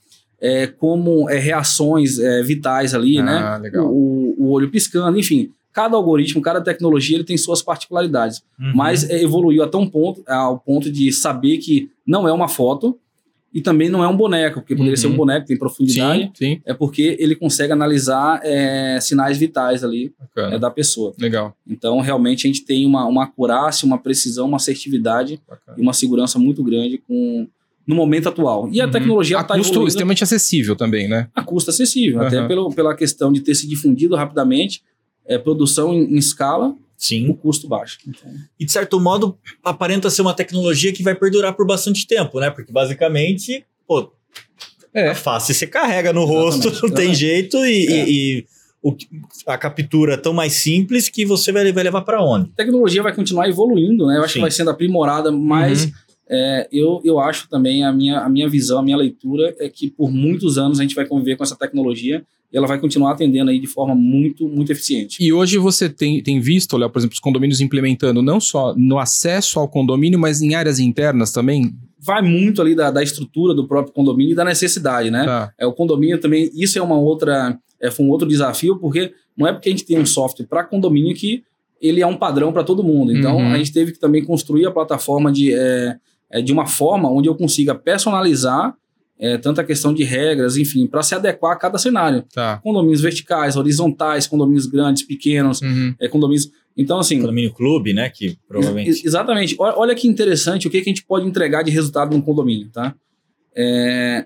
[0.41, 3.57] é, como é, reações é, vitais ali, ah, né?
[3.61, 3.87] Legal.
[3.87, 5.51] O, o, olho piscando, enfim.
[5.71, 8.41] Cada algoritmo, cada tecnologia, ele tem suas particularidades.
[8.59, 8.71] Uhum.
[8.75, 12.97] Mas é, evoluiu até um ponto, ao ponto de saber que não é uma foto,
[13.53, 14.97] e também não é um boneco, porque poderia uhum.
[14.97, 15.17] ser um uhum.
[15.17, 16.23] boneco, tem profundidade.
[16.23, 16.61] Sim, sim.
[16.65, 21.13] É porque ele consegue analisar é, sinais vitais ali é, da pessoa.
[21.19, 21.55] Legal.
[21.67, 25.77] Então, realmente, a gente tem uma, uma acurácia, uma precisão, uma assertividade Bacana.
[25.77, 27.47] e uma segurança muito grande com,
[27.87, 28.69] no momento atual.
[28.71, 28.91] E a uhum.
[28.91, 31.27] tecnologia está custo extremamente acessível também, né?
[31.33, 32.27] A custo acessível, uhum.
[32.27, 34.83] até pelo, pela questão de ter se difundido rapidamente,
[35.29, 37.29] é, produção em, em escala Sim.
[37.29, 37.99] o custo baixo.
[38.05, 38.29] Então.
[38.59, 42.49] E de certo modo, aparenta ser uma tecnologia que vai perdurar por bastante tempo, né?
[42.49, 44.11] Porque basicamente, pô,
[44.93, 45.09] é.
[45.09, 46.67] a face você carrega no Exatamente.
[46.67, 48.09] rosto, não tem jeito, e, é.
[48.09, 48.45] e, e
[48.81, 48.95] o,
[49.45, 52.49] a captura é tão mais simples que você vai, vai levar para onde?
[52.53, 54.17] A tecnologia vai continuar evoluindo, né?
[54.17, 54.39] Eu acho Sim.
[54.39, 55.91] que vai sendo aprimorada, mas uhum.
[56.27, 59.91] é, eu, eu acho também, a minha, a minha visão, a minha leitura é que
[59.91, 63.51] por muitos anos a gente vai conviver com essa tecnologia e ela vai continuar atendendo
[63.51, 65.17] aí de forma muito, muito eficiente.
[65.23, 68.97] E hoje você tem, tem visto, Léo, por exemplo, os condomínios implementando não só no
[68.97, 71.73] acesso ao condomínio, mas em áreas internas também?
[71.99, 75.25] Vai muito ali da, da estrutura do próprio condomínio e da necessidade, né?
[75.25, 75.53] Tá.
[75.59, 79.47] É, o condomínio também, isso é uma outra, é, foi um outro desafio, porque não
[79.47, 81.43] é porque a gente tem um software para condomínio que
[81.81, 83.15] ele é um padrão para todo mundo.
[83.15, 83.53] Então, Uhum.
[83.53, 85.97] a gente teve que também construir a plataforma de, é,
[86.31, 88.73] é, de uma forma onde eu consiga personalizar
[89.19, 92.23] é, tanto a questão de regras, enfim, para se adequar a cada cenário.
[92.33, 92.57] Tá.
[92.63, 95.93] Condomínios verticais, horizontais, condomínios grandes, pequenos, Uhum.
[95.99, 96.49] é, condomínios.
[96.77, 97.19] Então, assim.
[97.19, 98.09] Condomínio clube, né?
[98.09, 98.89] Que provavelmente.
[98.89, 99.55] Ex- Exatamente.
[99.59, 102.69] Olha, olha que interessante o que, que a gente pode entregar de resultado num condomínio,
[102.71, 102.95] tá?
[103.55, 104.25] É,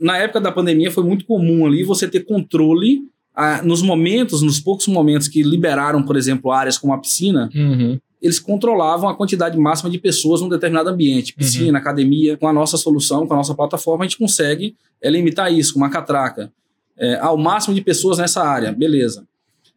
[0.00, 3.00] na época da pandemia foi muito comum ali você ter controle
[3.34, 7.98] ah, nos momentos, nos poucos momentos que liberaram, por exemplo, áreas como a piscina, Uhum.
[8.20, 12.36] Eles controlavam a quantidade máxima de pessoas num determinado ambiente, piscina, academia.
[12.36, 15.80] Com a nossa solução, com a nossa plataforma, a gente consegue é, limitar isso com
[15.80, 16.52] uma catraca.
[16.98, 19.26] É, ao máximo de pessoas nessa área, beleza.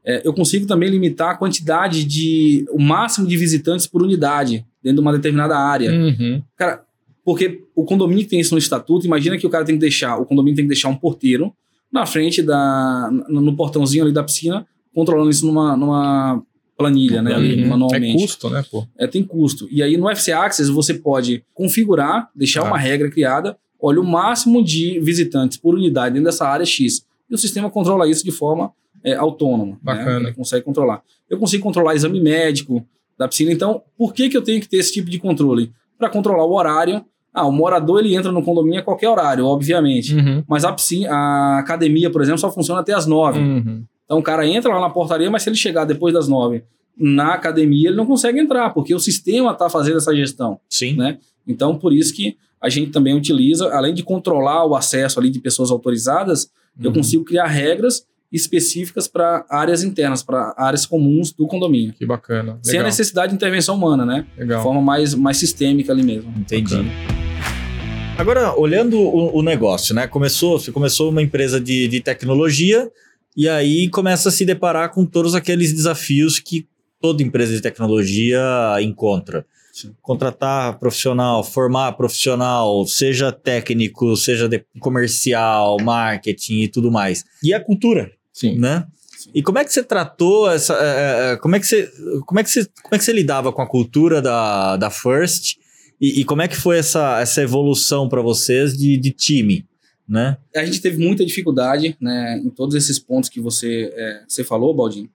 [0.05, 2.65] É, eu consigo também limitar a quantidade de.
[2.69, 5.89] o máximo de visitantes por unidade dentro de uma determinada área.
[5.91, 6.43] Uhum.
[6.57, 6.83] Cara,
[7.23, 10.17] porque o condomínio que tem isso no estatuto, imagina que o cara tem que deixar,
[10.17, 11.53] o condomínio tem que deixar um porteiro
[11.89, 13.09] na frente da.
[13.29, 16.43] no, no portãozinho ali da piscina, controlando isso numa, numa
[16.77, 17.33] planilha, né?
[17.33, 17.69] ali, Uhum.
[17.69, 18.17] manualmente.
[18.17, 18.85] É custo, né, pô?
[18.97, 19.67] É, tem custo.
[19.71, 22.67] E aí no FC Access você pode configurar, deixar Tá.
[22.67, 27.05] uma regra criada, olha o máximo de visitantes por unidade dentro dessa área X.
[27.29, 28.71] E o sistema controla isso de forma
[29.03, 29.77] é, autônoma.
[29.81, 30.19] Bacana.
[30.19, 30.25] Né?
[30.27, 31.01] Ele consegue controlar.
[31.29, 32.85] Eu consigo controlar exame médico
[33.17, 33.51] da piscina.
[33.51, 35.71] Então, por que, que eu tenho que ter esse tipo de controle?
[35.97, 37.03] Para controlar o horário.
[37.33, 40.15] Ah, o morador ele entra no condomínio a qualquer horário, obviamente.
[40.15, 40.43] Uhum.
[40.47, 43.39] Mas a, piscina, a academia, por exemplo, só funciona até as nove.
[43.39, 43.83] Uhum.
[44.13, 46.63] Então o cara entra lá na portaria, mas se ele chegar depois das nove
[46.95, 50.59] na academia, ele não consegue entrar, porque o sistema está fazendo essa gestão.
[50.69, 50.95] Sim.
[50.95, 51.17] né?
[51.47, 55.39] Então, por isso que a gente também utiliza, além de controlar o acesso ali de
[55.39, 56.97] pessoas autorizadas, eu Uhum.
[56.97, 61.93] consigo criar regras específicas para áreas internas, para áreas comuns do condomínio.
[61.93, 62.59] Que bacana.
[62.61, 62.85] Sem a Legal.
[62.91, 64.27] necessidade de intervenção humana, né?
[64.35, 64.61] De Legal.
[64.61, 66.31] forma mais, mais sistêmica ali mesmo.
[66.37, 66.75] Entendi.
[66.75, 66.89] Bacana.
[68.17, 70.05] Agora, olhando o, o negócio, né?
[70.05, 72.89] Começou, você começou uma empresa de, de tecnologia
[73.35, 76.67] e aí começa a se deparar com todos aqueles desafios que
[77.01, 78.41] toda empresa de tecnologia
[78.81, 79.45] encontra.
[79.73, 79.91] Sim.
[80.01, 87.25] Contratar profissional, formar profissional, seja técnico, seja de comercial, marketing e tudo mais.
[87.43, 88.59] E a cultura, Sim.
[88.59, 88.85] né?
[89.33, 90.73] E como é que você tratou essa.
[90.75, 91.89] eh, eh, como, é que você,
[92.25, 95.57] como, é que você, como é que você lidava com a cultura da, da First?
[95.99, 99.65] E, e como é que foi essa, essa evolução para vocês de, de time?
[100.07, 100.37] Né?
[100.55, 104.73] A gente teve muita dificuldade né, em todos esses pontos que você, é, você falou,
[104.73, 105.09] Baldinho,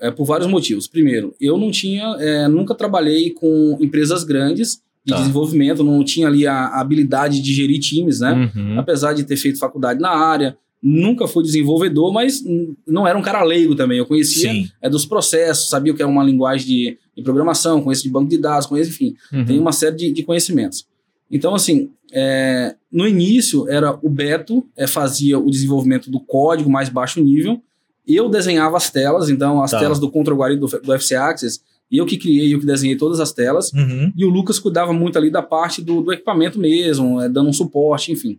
[0.00, 0.86] é, por vários motivos.
[0.88, 5.18] Primeiro, eu não tinha, é, nunca trabalhei com empresas grandes de Tá.
[5.20, 8.50] desenvolvimento, não tinha ali a, a habilidade de gerir times, né?
[8.54, 8.78] Uhum.
[8.78, 12.42] Apesar de ter feito faculdade na área, nunca fui desenvolvedor, mas
[12.86, 13.98] não era um cara leigo também.
[13.98, 14.68] Eu conhecia Sim.
[14.80, 18.28] é, dos processos, sabia o que era uma linguagem de, de programação, conheço de banco
[18.28, 19.44] de dados, conheço, enfim, Uhum.
[19.44, 20.86] tem uma série de, de conhecimentos.
[21.30, 26.88] Então, assim, é, no início era o Beto, é, fazia o desenvolvimento do código mais
[26.88, 27.60] baixo nível,
[28.06, 29.78] eu desenhava as telas, então as Tá.
[29.78, 33.20] telas do Control Guarida do, do FC Access, eu que criei, eu que desenhei todas
[33.20, 34.12] as telas, Uhum.
[34.16, 37.52] e o Lucas cuidava muito ali da parte do, do equipamento mesmo, é, dando um
[37.52, 38.38] suporte, enfim.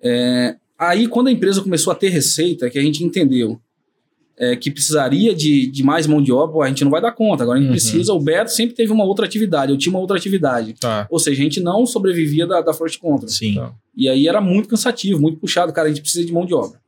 [0.00, 3.60] É, aí, quando a empresa começou a ter receita, que a gente entendeu
[4.38, 7.42] é, que precisaria de, de mais mão de obra, a gente não vai dar conta.
[7.42, 7.74] Agora a gente Uhum.
[7.74, 8.12] precisa.
[8.12, 10.74] O Beto sempre teve uma outra atividade, eu tinha uma outra atividade.
[10.74, 11.06] Tá.
[11.10, 13.28] Ou seja, a gente não sobrevivia da, da First Control.
[13.28, 13.54] Sim.
[13.54, 13.72] Tá.
[13.96, 16.78] E aí era muito cansativo, muito puxado, cara, a gente precisa de mão de obra.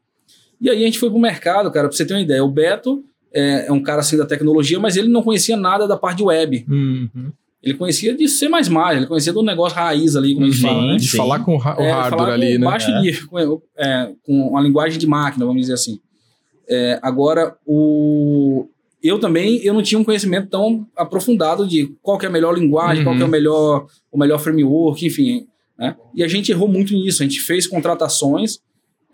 [0.61, 2.45] E aí a gente foi pro mercado, cara, pra você ter uma ideia.
[2.45, 5.97] O Beto é, é um cara assim da tecnologia, mas ele não conhecia nada da
[5.97, 6.67] parte de web.
[6.69, 7.33] Uhum.
[7.63, 10.97] Ele conhecia de C++, ele conhecia do negócio raiz ali, como a gente fala, né?
[10.97, 11.17] De Sim.
[11.17, 12.65] falar com o É, hardware ali, né?
[12.65, 13.01] baixo É.
[13.01, 15.99] nível, com, é, com uma linguagem de máquina, vamos dizer assim.
[16.69, 18.67] É, agora, o...
[19.03, 23.05] eu também eu não tinha um conhecimento tão aprofundado de qual é a melhor linguagem,
[23.05, 23.33] qual que é o Uhum.
[23.33, 25.47] melhor, o melhor framework, enfim.
[25.79, 25.97] Né?
[26.15, 27.23] E a gente errou muito nisso.
[27.23, 28.59] A gente fez contratações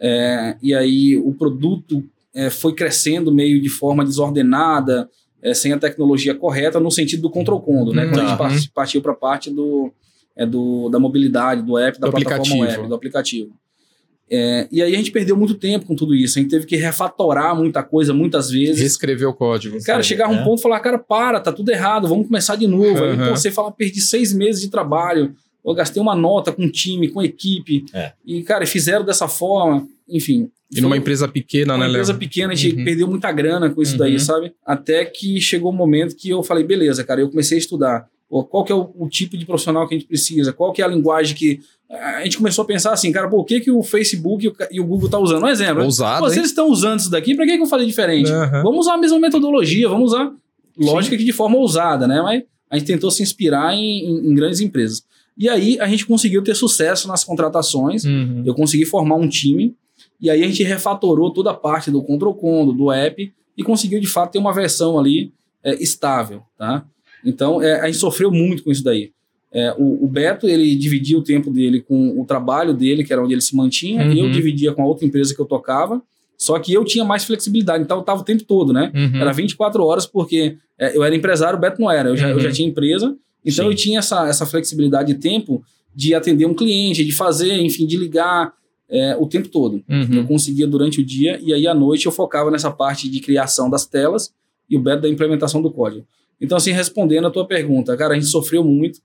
[0.01, 2.03] é, e aí o produto
[2.35, 5.09] é, foi crescendo meio de forma desordenada,
[5.41, 8.05] é, sem a tecnologia correta, no sentido do control condo, né?
[8.05, 8.11] Uhum.
[8.11, 9.93] Quando a gente part- partiu para a parte do,
[10.35, 12.79] é, do, da mobilidade, do app, da Do plataforma aplicativo.
[12.81, 13.53] web, do aplicativo.
[14.31, 16.39] É, e aí a gente perdeu muito tempo com tudo isso.
[16.39, 18.81] A gente teve que refatorar muita coisa muitas vezes.
[18.81, 19.77] Reescrever o código.
[19.85, 20.45] Cara, chegava um É.
[20.45, 23.05] ponto e falar, cara, para, tá tudo errado, vamos começar de novo.
[23.05, 23.29] Aí Uhum.
[23.29, 27.23] pô, você fala, perdi seis meses de trabalho, eu gastei uma nota com time, com
[27.23, 27.85] equipe.
[27.93, 28.13] É.
[28.25, 30.51] E, cara, fizeram dessa forma, enfim.
[30.75, 32.19] E numa empresa pequena, uma né, empresa Léo?
[32.19, 32.85] pequena, a gente Uhum.
[32.85, 33.99] perdeu muita grana com isso Uhum.
[33.99, 34.53] daí, sabe?
[34.67, 38.45] Até que chegou o momento que eu falei, beleza, cara, eu comecei a estudar Pô,
[38.45, 40.53] qual que é o, o, tipo de profissional que a gente precisa?
[40.53, 41.61] Qual que é a linguagem que...
[41.91, 44.81] A gente começou a pensar assim, cara, o que, que o Facebook e o, e
[44.81, 45.45] o Google tá usando?
[45.45, 45.85] Um exemplo.
[45.85, 48.31] Ousado, pô, se eles estão usando isso daqui, para que, que eu falei diferente?
[48.31, 48.63] Uhum.
[48.63, 50.33] Vamos usar a mesma metodologia, vamos usar,
[50.77, 52.21] lógica que de forma ousada, né?
[52.21, 55.05] Mas a gente tentou se inspirar em, em, em grandes empresas.
[55.37, 58.05] E aí a gente conseguiu ter sucesso nas contratações.
[58.05, 58.43] Uhum.
[58.45, 59.77] Eu consegui formar um time.
[60.21, 64.01] E aí a gente refatorou toda a parte do control condo, do app e conseguiu
[64.01, 66.85] de fato ter uma versão ali é, estável, tá?
[67.25, 69.13] Então é, a gente sofreu muito com isso daí.
[69.53, 73.23] É, o, o, Beto ele dividia o tempo dele com o trabalho dele, que era
[73.23, 74.05] onde ele se mantinha.
[74.05, 74.13] Uhum.
[74.13, 76.03] Eu dividia com a outra empresa que eu tocava.
[76.37, 78.91] Só que eu tinha mais flexibilidade, então eu estava o tempo todo, né?
[78.93, 79.21] Uhum.
[79.21, 82.09] Era 24 horas, porque é, eu era empresário, o Beto não era.
[82.09, 82.55] Eu já, eu já uhum.
[82.55, 83.71] tinha empresa, então Sim.
[83.71, 85.63] eu tinha essa, essa flexibilidade de tempo
[85.95, 88.53] de atender um cliente, de fazer, enfim, de ligar
[88.89, 89.83] é, o tempo todo.
[89.89, 90.09] Uhum.
[90.13, 93.71] Eu conseguia durante o dia e aí à noite eu focava nessa parte de criação
[93.71, 94.33] das telas
[94.69, 96.05] e o Beto da implementação do código.
[96.41, 99.01] Então, assim, respondendo a tua pergunta, cara, a gente sofreu muito,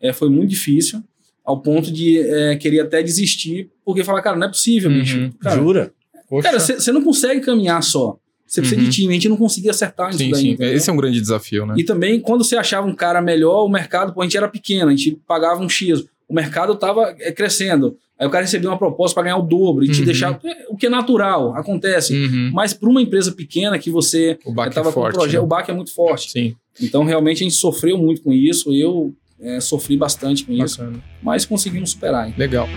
[0.00, 1.02] é, foi muito difícil,
[1.44, 4.98] ao ponto de é, querer até desistir, porque falar, cara, não é possível, uhum.
[4.98, 5.30] bicho.
[5.40, 5.92] Cara, Jura?
[6.28, 6.48] Poxa.
[6.48, 8.18] Cara, você não consegue caminhar só.
[8.46, 8.88] Você precisa uhum.
[8.88, 10.40] de time, a gente não conseguia acertar sim, daí.
[10.40, 10.74] Sim, entendeu?
[10.74, 11.74] esse é um grande desafio, né?
[11.76, 14.88] E também, quando você achava um cara melhor, o mercado, pô, a gente era pequeno,
[14.88, 16.04] a gente pagava um X.
[16.26, 17.98] O mercado estava é, crescendo.
[18.18, 19.94] Aí o cara recebia uma proposta para ganhar o dobro e uhum.
[19.94, 20.40] te deixar.
[20.68, 22.14] O que é natural, acontece.
[22.14, 22.50] Uhum.
[22.52, 25.40] Mas para uma empresa pequena que você estava é com um projeto, né?
[25.40, 26.32] o baque é muito forte.
[26.32, 26.56] Sim.
[26.80, 28.74] Então, realmente, a gente sofreu muito com isso.
[28.74, 30.66] Eu é, sofri bastante com Bacana.
[30.66, 31.02] isso.
[31.22, 32.26] Mas conseguimos superar.
[32.26, 32.34] Hein?
[32.36, 32.68] Legal.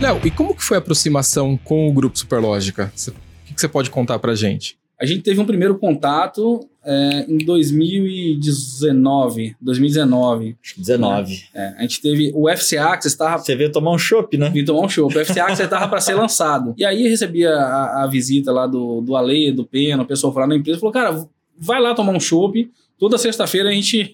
[0.00, 2.92] Léo, e como que foi a aproximação com o Grupo Superlógica?
[2.94, 4.76] O que você pode contar pra gente?
[5.00, 9.56] A gente teve um primeiro contato é, em 2019.
[9.60, 10.56] 2019.
[10.62, 11.44] Acho que 19.
[11.54, 12.32] É, a gente teve.
[12.34, 13.42] O FC Access estava.
[13.42, 14.50] Você veio tomar um chopp, né?
[14.50, 15.16] Veio tomar um chopp.
[15.16, 16.74] O FC Access estava para ser lançado.
[16.76, 20.42] E aí recebia a, a, visita lá do, do Ale, do Pena, o pessoal foi
[20.42, 21.26] lá na empresa e falou: cara,
[21.58, 22.70] vai lá tomar um chopp.
[22.98, 24.12] Toda sexta-feira a gente.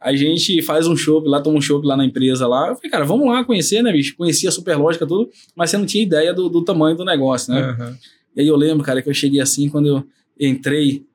[0.00, 2.68] A gente faz um show lá, toma um show lá na empresa lá.
[2.68, 4.14] Eu falei, cara, vamos lá conhecer, né, bicho?
[4.18, 7.74] Conhecia a Superlógica, tudo, mas você não tinha ideia do, do tamanho do negócio, né?
[7.80, 7.96] Uhum.
[8.36, 10.04] E aí eu lembro, cara, que eu cheguei assim, quando eu
[10.38, 11.06] entrei,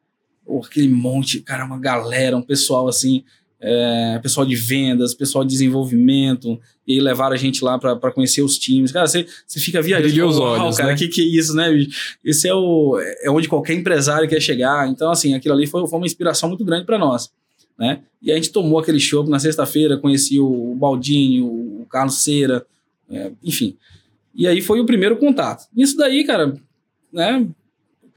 [0.58, 3.24] aquele monte, cara, uma galera, um pessoal assim,
[3.62, 8.42] é, pessoal de vendas, pessoal de desenvolvimento, e aí levaram a gente lá para conhecer
[8.42, 8.92] os times.
[8.92, 10.10] Cara, você, você fica viajando.
[10.10, 10.98] Brilhou os olhos, cara, né?
[10.98, 11.68] que que é isso, né?
[12.24, 14.88] Esse é, o, é onde qualquer empresário quer chegar.
[14.88, 17.30] Então, assim, aquilo ali foi, foi uma inspiração muito grande para nós
[17.80, 18.02] né?
[18.22, 22.66] E a gente tomou aquele show na sexta-feira, conheci o Baldinho, o Carlos Cera,
[23.10, 23.78] é, enfim.
[24.36, 25.66] E aí foi o primeiro contato.
[25.76, 26.54] Isso daí, cara,
[27.12, 27.48] né?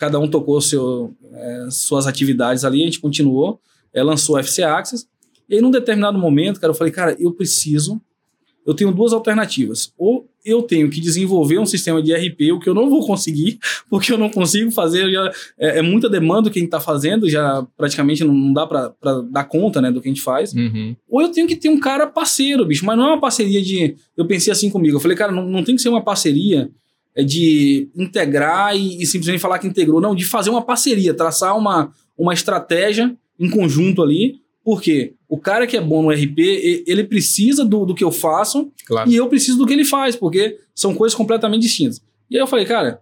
[0.02, 3.60] Cada um tocou seu, é, suas atividades ali, a gente continuou,
[3.94, 5.06] é, lançou o FC Access.
[5.48, 8.02] E aí, num determinado momento, cara, eu falei, cara, eu preciso
[8.66, 9.92] eu tenho duas alternativas.
[9.98, 13.58] Ou eu tenho que desenvolver um sistema de RP, o que eu não vou conseguir,
[13.88, 17.28] porque eu não consigo fazer, já, é, é muita demanda que a gente está fazendo,
[17.28, 18.92] já praticamente não dá para
[19.30, 20.52] dar conta né, do que a gente faz.
[20.52, 20.96] Uhum.
[21.08, 23.94] Ou eu tenho que ter um cara parceiro, bicho, mas não é uma parceria de.
[24.16, 26.70] Eu pensei assim comigo, eu falei, cara, não, não tem que ser uma parceria
[27.16, 31.92] de integrar e, e simplesmente falar que integrou, não, de fazer uma parceria, traçar uma,
[32.16, 36.38] uma estratégia em conjunto ali porque o cara que é bom no RP,
[36.86, 39.10] ele precisa do, do que eu faço claro.
[39.10, 42.00] e eu preciso do que ele faz, porque são coisas completamente distintas.
[42.30, 43.00] E aí eu falei, cara,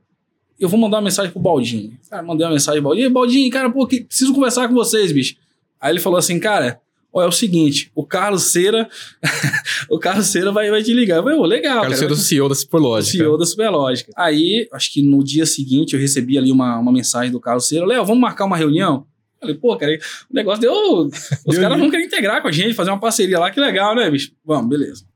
[0.59, 1.93] eu vou mandar uma mensagem pro Baldinho.
[2.09, 3.07] Cara, mandei uma mensagem pro Baldinho.
[3.07, 5.37] E Baldinho, cara, pô, que, preciso conversar com vocês, bicho.
[5.81, 6.81] Aí ele falou assim, cara,
[7.13, 8.89] ó, é o seguinte, o Carlos Cera,
[9.91, 11.17] o Carlos Cera vai, vai te ligar.
[11.17, 11.81] Eu falei, oh, legal.
[11.81, 13.19] Carlos Cera é o CEO da Superlógica.
[13.19, 14.13] CEO da Superlógica.
[14.17, 17.87] Aí, acho que no dia seguinte eu recebi ali uma, uma mensagem do Carlos Cera,
[17.87, 19.07] Léo, vamos marcar uma reunião?
[19.41, 19.99] Falei, pô, cara,
[20.31, 21.09] o negócio deu.
[21.47, 24.11] Os caras vão querer integrar com a gente, fazer uma parceria lá, que legal, né,
[24.11, 24.33] bicho?
[24.45, 25.10] Vamos, beleza.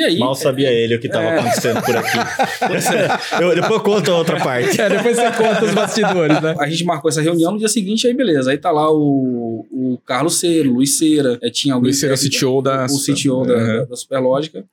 [0.00, 0.18] E aí?
[0.18, 1.38] Mal sabia é, ele o que estava é...
[1.38, 2.16] acontecendo por aqui.
[3.38, 4.80] eu, depois eu conto a outra parte.
[4.80, 6.54] É, depois você conta os bastidores, né?
[6.58, 8.50] A gente marcou essa reunião no dia seguinte, aí beleza.
[8.50, 11.88] Aí tá lá o, o Carlos Cera, o Luiz Cera, é, tinha alguém.
[11.88, 12.86] Luiz Cera, é o CTO da.
[12.86, 14.64] O CTO da, da Superlógica.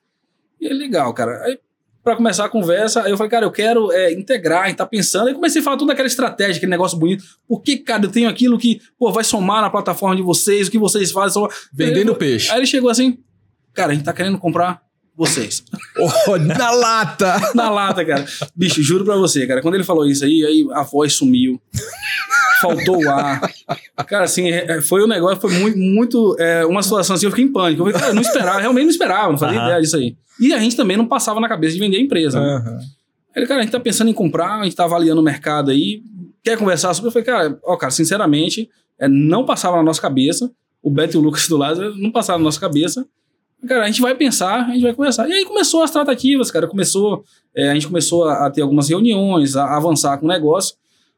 [0.61, 1.43] E é legal, cara.
[1.43, 1.59] Aí
[2.01, 3.03] para começar a conversa.
[3.03, 5.27] Aí eu falei, cara, eu quero é, integrar, a gente tá pensando.
[5.27, 7.21] Aí comecei a falar toda aquela estratégia, aquele negócio bonito.
[7.45, 10.71] Por que, cara, eu tenho aquilo que, pô, vai somar na plataforma de vocês, o
[10.71, 11.33] que vocês fazem.
[11.33, 11.49] Só...
[11.73, 12.49] Vendendo aí, peixe.
[12.49, 13.17] Aí ele chegou assim,
[13.73, 14.86] cara, a gente tá querendo comprar
[15.17, 15.63] vocês.
[15.97, 17.51] Oh, na lata!
[17.55, 18.23] na lata, cara.
[18.55, 21.59] Bicho, juro pra você, cara, quando ele falou isso aí, aí a voz sumiu.
[22.61, 23.41] Faltou o ar.
[24.07, 27.31] Cara, assim, é, é, foi um negócio, foi muito, muito é, uma situação assim, eu
[27.31, 27.81] fiquei em pânico.
[27.81, 29.65] Eu, falei, cara, eu não esperava, realmente não esperava, não fazia uhum.
[29.65, 30.15] ideia disso aí.
[30.39, 32.39] E a gente também não passava na cabeça de vender a empresa.
[32.39, 32.55] Né?
[32.55, 32.79] Uhum.
[33.35, 36.01] Ele, cara, a gente tá pensando em comprar, a gente tá avaliando o mercado aí,
[36.43, 37.09] quer conversar sobre?
[37.09, 40.51] Eu falei, cara, ó, cara, sinceramente, é, não passava na nossa cabeça.
[40.81, 43.05] O Beto e o Lucas do lado não passaram na nossa cabeça.
[43.65, 45.27] Cara, a gente vai pensar, a gente vai conversar.
[45.29, 46.67] E aí começou as tratativas, cara.
[46.67, 47.23] Começou,
[47.55, 50.75] é, a gente começou a, a, ter algumas reuniões, a, a avançar com o negócio.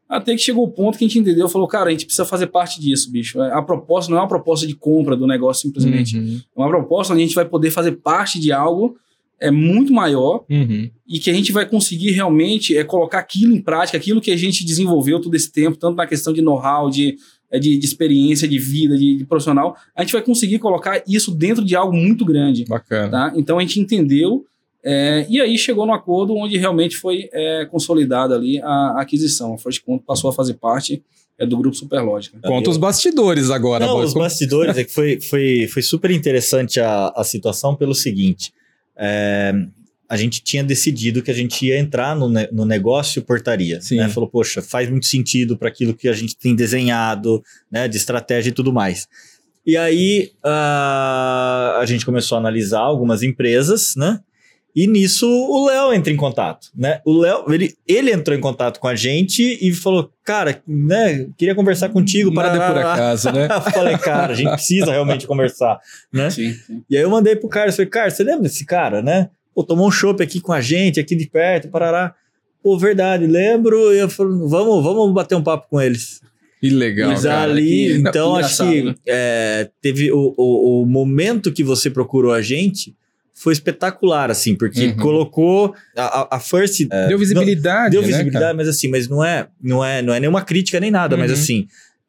[0.07, 2.47] Até que chegou o ponto que a gente entendeu, falou, cara, a gente precisa fazer
[2.47, 3.39] parte disso, bicho.
[3.41, 6.17] A proposta não é uma proposta de compra do negócio simplesmente.
[6.17, 6.41] Uhum.
[6.57, 8.97] É uma proposta onde a gente vai poder fazer parte de algo
[9.39, 10.89] é muito maior Uhum.
[11.07, 14.37] e que a gente vai conseguir realmente é, colocar aquilo em prática, aquilo que a
[14.37, 18.47] gente desenvolveu todo esse tempo, tanto na questão de know-how, de, é, de, de experiência,
[18.47, 22.25] de vida, de, de profissional, a gente vai conseguir colocar isso dentro de algo muito
[22.25, 22.65] grande.
[22.65, 23.09] Bacana.
[23.09, 23.33] Tá?
[23.35, 24.45] Então a gente entendeu
[24.83, 29.53] é, e aí chegou no acordo onde realmente foi é, consolidada ali a, a aquisição.
[29.53, 31.01] A First Conto passou a fazer parte
[31.37, 32.37] é, do grupo Superlógica.
[32.43, 33.85] Conta os bastidores agora.
[33.85, 38.53] Não, os bastidores é que foi, foi, foi super interessante a, a situação pelo seguinte.
[38.95, 39.53] é,
[40.09, 43.79] a gente tinha decidido que a gente ia entrar no, ne- no negócio portaria.
[43.79, 43.97] Sim.
[43.97, 44.09] Né?
[44.09, 47.87] Falou, poxa, faz muito sentido para aquilo que a gente tem desenhado, né?
[47.87, 49.07] De estratégia e tudo mais.
[49.65, 54.19] E aí ah, a gente começou a analisar algumas empresas, né?
[54.75, 57.01] E nisso o Léo entra em contato, né?
[57.05, 61.27] O Léo, ele, ele entrou em contato com a gente e falou, cara, né?
[61.37, 63.47] Queria conversar contigo para Nada por acaso, né?
[63.51, 65.79] eu falei, cara, a gente precisa realmente conversar,
[66.11, 66.29] né?
[66.31, 66.83] Sim, sim.
[66.89, 69.29] E aí eu mandei pro Carlos, falei, Carlos, você lembra desse cara, né?
[69.59, 72.15] Pô, tomou um chopp aqui com a gente, aqui de perto, parará.
[72.63, 73.93] Pô, verdade, lembro.
[73.93, 76.21] E eu falei, vamos, vamos bater um papo com eles.
[76.61, 77.11] Que legal.
[77.11, 77.51] e cara.
[77.51, 82.41] ali, que- então acho que é, teve o, o, o momento que você procurou a
[82.41, 82.95] gente
[83.33, 84.95] foi espetacular, assim, porque Uhum.
[84.95, 87.91] colocou a, a, First é, Deu visibilidade.
[87.91, 88.53] deu né, visibilidade, cara?
[88.55, 91.37] mas assim, mas não é, não é, não é nenhuma crítica nem nada, mas Uhum.
[91.37, 91.67] assim,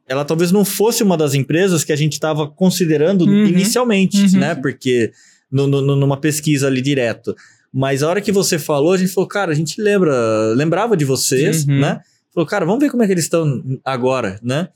[0.08, 3.46] ela talvez não fosse uma das empresas que a gente estava considerando Uhum.
[3.46, 4.38] inicialmente, Uhum.
[4.40, 4.54] né?
[4.54, 5.10] Porque
[5.50, 7.34] no, no- numa pesquisa ali direto.
[7.72, 10.12] Mas a hora que você falou, a gente falou, cara, a gente lembra,
[10.56, 11.80] lembrava de vocês, Uhum.
[11.80, 12.00] né?
[12.34, 14.68] Falou, cara, vamos ver como é que eles estão agora, né?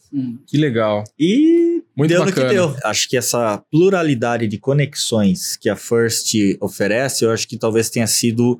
[0.46, 1.04] Que legal.
[1.18, 2.42] E Muito deu bacana.
[2.44, 2.76] no que deu.
[2.84, 8.06] Acho que essa pluralidade de conexões que a First oferece, eu acho que talvez tenha
[8.08, 8.58] sido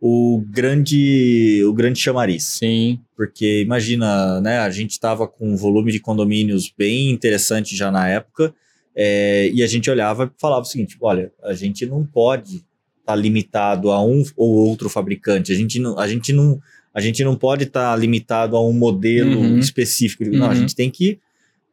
[0.00, 2.44] o grande, o grande chamariz.
[2.44, 3.00] Sim.
[3.16, 4.58] Porque imagina, né?
[4.58, 8.54] A gente estava com um volume de condomínios bem interessante já na época,
[8.96, 12.64] é, e a gente olhava e falava o seguinte: olha, a gente não pode
[13.00, 15.52] estar limitado a um ou outro fabricante.
[15.52, 16.60] A gente não, a gente não,
[16.94, 19.58] a gente não pode estar limitado a um modelo Uhum.
[19.58, 20.24] específico.
[20.24, 20.54] Não, a Uhum.
[20.54, 21.18] gente tem que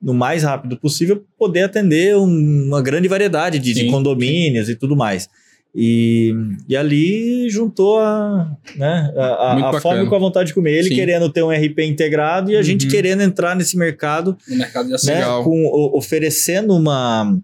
[0.02, 4.76] no mais rápido possível poder atender um- uma grande variedade de, de Sim, condomínios e
[4.76, 5.30] tudo mais.
[5.74, 6.34] E,
[6.68, 10.74] e ali juntou a, né, a, a- fome com a vontade de comer.
[10.80, 10.96] Ele Sim.
[10.96, 12.92] querendo ter um RP integrado e a gente Uhum.
[12.92, 15.44] querendo entrar nesse mercado, No mercado de né, Legal.
[15.46, 17.38] com, o- oferecendo uma,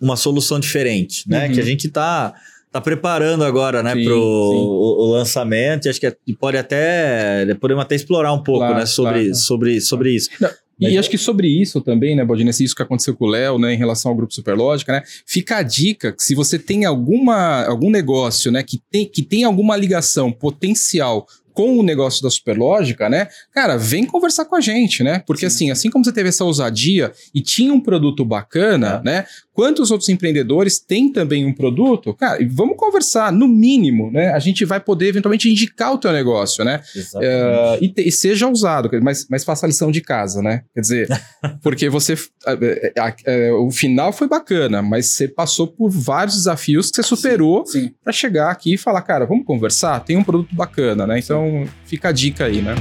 [0.00, 1.46] uma solução diferente, né?
[1.46, 1.52] Uhum.
[1.54, 2.34] Que a gente tá,
[2.72, 4.08] tá preparando agora, né, sim.
[4.08, 5.86] o, o lançamento.
[5.86, 9.34] E acho que é- pode até podemos até explorar um pouco, Claro, né, sobre, claro.
[9.36, 10.30] sobre, sobre isso.
[10.78, 13.72] E acho que sobre isso também, né, Baldini, isso que aconteceu com o Léo, né,
[13.72, 17.90] em relação ao grupo Superlógica, né, fica a dica que se você tem alguma, algum
[17.90, 23.28] negócio, né, que tem, que tem alguma ligação potencial com o negócio da Superlógica, né,
[23.50, 27.10] cara, vem conversar com a gente, né, porque assim, assim como você teve essa ousadia
[27.34, 29.02] e tinha um produto bacana, É.
[29.02, 34.28] né, quantos outros empreendedores têm também um produto, cara, e vamos conversar, no mínimo, né,
[34.34, 37.26] a gente vai poder eventualmente indicar o teu negócio, né, Exatamente.
[37.32, 40.62] é, e, te- e seja usado, mas, mas faça a lição de casa, né?
[40.74, 41.08] Quer dizer,
[41.62, 42.12] porque você.
[42.46, 43.14] é, é,
[43.48, 47.90] é, o final foi bacana, mas você passou por vários desafios que você superou Sim.
[48.04, 50.00] pra chegar aqui e falar, cara, vamos conversar?
[50.00, 51.18] Tem um produto bacana, né?
[51.18, 52.74] Então fica a dica aí, né?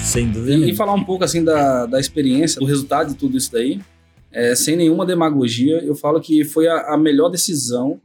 [0.00, 0.66] Sem dúvida.
[0.66, 3.80] E, e falar um pouco assim da, da experiência, do resultado de tudo isso daí,
[4.34, 8.00] é, sem nenhuma demagogia, eu falo que foi a, a melhor decisão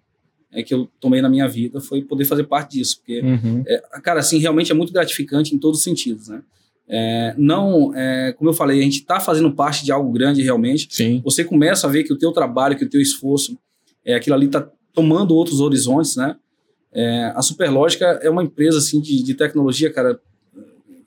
[0.51, 3.63] é, que eu tomei na minha vida, foi poder fazer parte disso, porque Uhum.
[3.67, 6.41] É, cara, assim, realmente é muito gratificante em todos os sentidos, né?
[6.91, 10.88] É, não, é, como eu falei, a gente está fazendo parte de algo grande realmente.
[10.89, 11.21] Sim.
[11.23, 13.57] Você começa a ver que o teu trabalho, que o teu esforço,
[14.03, 16.36] é, aquilo ali está tomando outros horizontes, né?
[16.91, 20.19] É, a Superlógica é uma empresa assim de, de tecnologia, cara,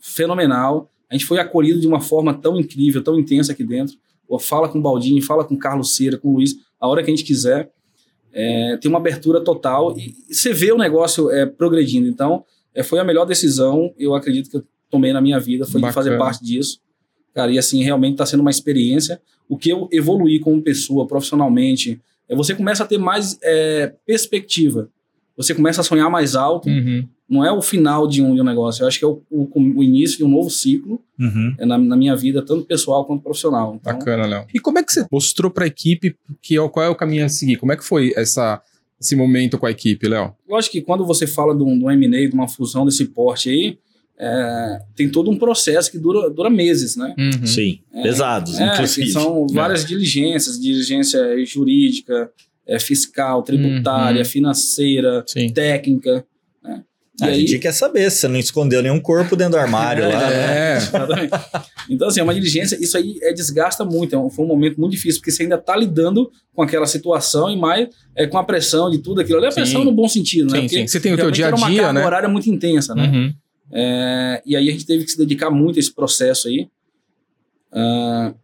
[0.01, 0.89] fenomenal.
[1.11, 3.97] A gente foi acolhido de uma forma tão incrível, tão intensa aqui dentro.
[4.33, 7.03] Pô, fala com o Baldini, fala com o Carlos Cera, com o Luiz, a hora
[7.03, 7.71] que a gente quiser.
[8.33, 12.09] É, tem uma abertura total e, e você vê o negócio é, progredindo.
[12.09, 12.43] Então,
[12.75, 15.87] é, foi a melhor decisão, eu acredito que eu tomei na minha vida, foi de
[15.87, 15.93] Bacana.
[15.93, 16.81] fazer parte disso.
[17.35, 19.21] Cara, e assim, realmente está sendo uma experiência.
[19.47, 24.89] O que eu evoluí como pessoa, profissionalmente, é você começa a ter mais é, perspectiva.
[25.37, 26.71] Você começa a sonhar mais alto.
[26.71, 27.07] Uhum.
[27.33, 28.83] Não é o final de um, de um negócio.
[28.83, 31.55] Eu acho que é o, o, o início de um novo ciclo Uhum.
[31.59, 33.77] é, na, na minha vida, tanto pessoal quanto profissional.
[33.81, 34.45] Então, Bacana, Léo.
[34.53, 37.29] E como é que você mostrou pra equipe que, é- qual é o caminho a
[37.29, 37.57] seguir?
[37.57, 38.61] Como é que foi essa,
[39.01, 40.35] esse momento com a equipe, Léo?
[40.49, 43.49] Lógico que quando você fala de um, de um M&A, de uma fusão desse porte
[43.51, 43.79] aí,
[44.19, 47.15] é, tem todo um processo que dura, dura meses, né?
[47.19, 47.47] Uhum.
[47.47, 49.09] Sim, pesados, É, inclusive.
[49.11, 52.31] são várias diligências, diligência jurídica,
[52.67, 54.25] é, fiscal, tributária, Uhum.
[54.25, 55.49] financeira, Sim.
[55.53, 56.25] técnica.
[57.23, 57.29] Né?
[57.29, 60.29] A aí- gente quer saber se você não escondeu nenhum corpo dentro do armário lá.
[60.31, 60.73] né?
[60.73, 60.77] É.
[60.77, 61.31] Exatamente.
[61.89, 64.15] Então, assim, é uma diligência, isso aí é, desgasta muito.
[64.15, 67.51] É um, foi um momento muito difícil, porque você ainda está lidando com aquela situação
[67.51, 69.39] e mais é, com a pressão de tudo aquilo.
[69.39, 70.61] Ali, a pressão no bom sentido, né?
[70.61, 70.87] Sim, Porque sim.
[70.87, 72.07] Você tem o teu dia a uma dia, carga né?
[72.07, 73.05] horária muito intensa, né?
[73.05, 73.35] Uhum.
[73.73, 76.69] É, e aí a gente teve que se dedicar muito a esse processo aí.
[77.73, 78.35] Ah,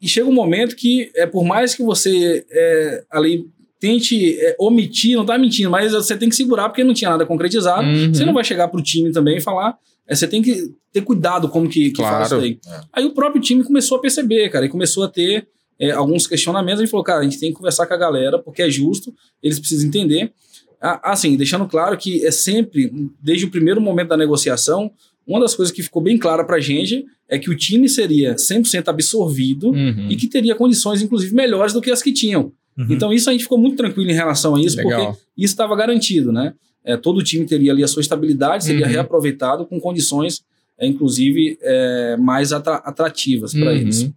[0.00, 3.46] e chega um momento que, é, por mais que você é, ali
[3.80, 7.24] tente é, omitir, não tá mentindo, mas você tem que segurar porque não tinha nada
[7.26, 7.86] concretizado.
[7.86, 8.12] Uhum.
[8.12, 9.76] Você não vai chegar pro time também e falar.
[10.06, 12.12] é, você tem que ter cuidado como que, que Claro.
[12.14, 12.58] fala isso daí.
[12.76, 12.80] É.
[12.94, 15.46] Aí o próprio time começou a perceber, cara, e começou a ter
[15.78, 16.80] é, alguns questionamentos.
[16.80, 19.14] A gente falou, cara, a gente tem que conversar com a galera, porque é justo,
[19.42, 20.32] eles precisam entender.
[20.80, 22.90] Ah, Assim, deixando claro que é sempre,
[23.22, 24.90] desde o primeiro momento da negociação,
[25.26, 28.88] uma das coisas que ficou bem clara pra gente é que o time seria 100%
[28.88, 30.06] absorvido Uhum.
[30.08, 32.50] e que teria condições, inclusive, melhores do que as que tinham.
[32.78, 32.86] Uhum.
[32.90, 35.06] Então, isso a gente ficou muito tranquilo em relação a isso, Legal.
[35.12, 36.54] porque isso estava garantido, né?
[36.84, 38.92] É, todo o time teria ali a sua estabilidade, seria Uhum.
[38.92, 40.42] reaproveitado com condições,
[40.78, 43.76] é, inclusive, é, mais atra- atrativas para Uhum.
[43.76, 44.10] eles.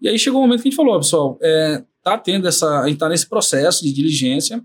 [0.00, 2.80] E aí chegou o momento que a gente falou, ó, pessoal, é, tá tendo essa,
[2.82, 4.62] a gente tá nesse processo de diligência,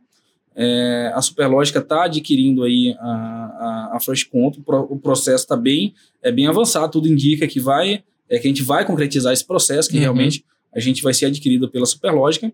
[0.56, 5.44] é, a Superlógica está adquirindo aí a, a, a Fresh Conto, o, pro- o processo
[5.46, 9.34] está bem, é bem avançado, tudo indica que vai, é que a gente vai concretizar
[9.34, 10.02] esse processo, que Uhum.
[10.02, 12.52] realmente a gente vai ser adquirido pela Superlógica.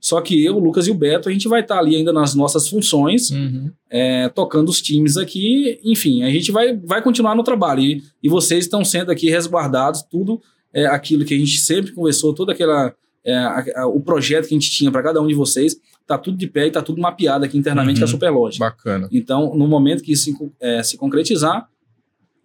[0.00, 2.34] Só que eu, o Lucas e o Beto, a gente vai estar ali ainda nas
[2.34, 3.70] nossas funções, Uhum.
[3.90, 5.78] é, tocando os times aqui.
[5.84, 7.82] Enfim, a gente vai, vai continuar no trabalho.
[7.82, 10.40] E, e vocês estão sendo aqui resguardados, tudo
[10.72, 12.94] é, aquilo que a gente sempre conversou, toda aquela.
[13.22, 15.76] é, a- a- o projeto que a gente tinha para cada um de vocês,
[16.06, 18.06] tá tudo de pé e tá tudo mapeado aqui internamente Uhum.
[18.06, 18.64] com a Superlógica.
[18.64, 19.08] Bacana.
[19.12, 21.68] Então, no momento que isso se, é, se concretizar,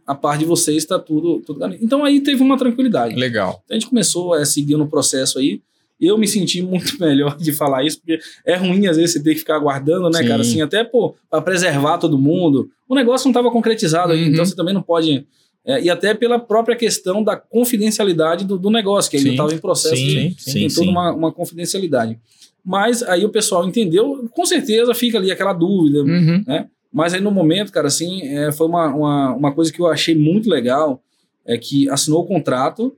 [0.06, 1.66] a parte de vocês está tudo, tudo.
[1.82, 3.16] Então aí teve uma tranquilidade.
[3.16, 3.64] Legal.
[3.70, 5.62] A gente começou a seguir no processo aí.
[6.00, 9.34] Eu me senti muito melhor de falar isso, porque é ruim às vezes você ter
[9.34, 10.28] que ficar aguardando, né, Sim.
[10.28, 10.42] cara?
[10.42, 12.70] Assim, até pô, para preservar todo mundo.
[12.88, 14.30] O negócio não estava concretizado aí, Uhum.
[14.32, 15.26] então você também não pode.
[15.66, 19.58] é, e até pela própria questão da confidencialidade do, do negócio, que ainda estava em
[19.58, 20.76] processo Sim, de, sim, tem sim.
[20.80, 22.20] toda uma, uma confidencialidade.
[22.64, 26.44] Mas aí o pessoal entendeu, com certeza fica ali aquela dúvida, Uhum.
[26.92, 30.16] mas aí no momento, cara, assim, é, foi uma, uma, uma coisa que eu achei
[30.16, 31.02] muito legal,
[31.46, 32.96] é que assinou o contrato,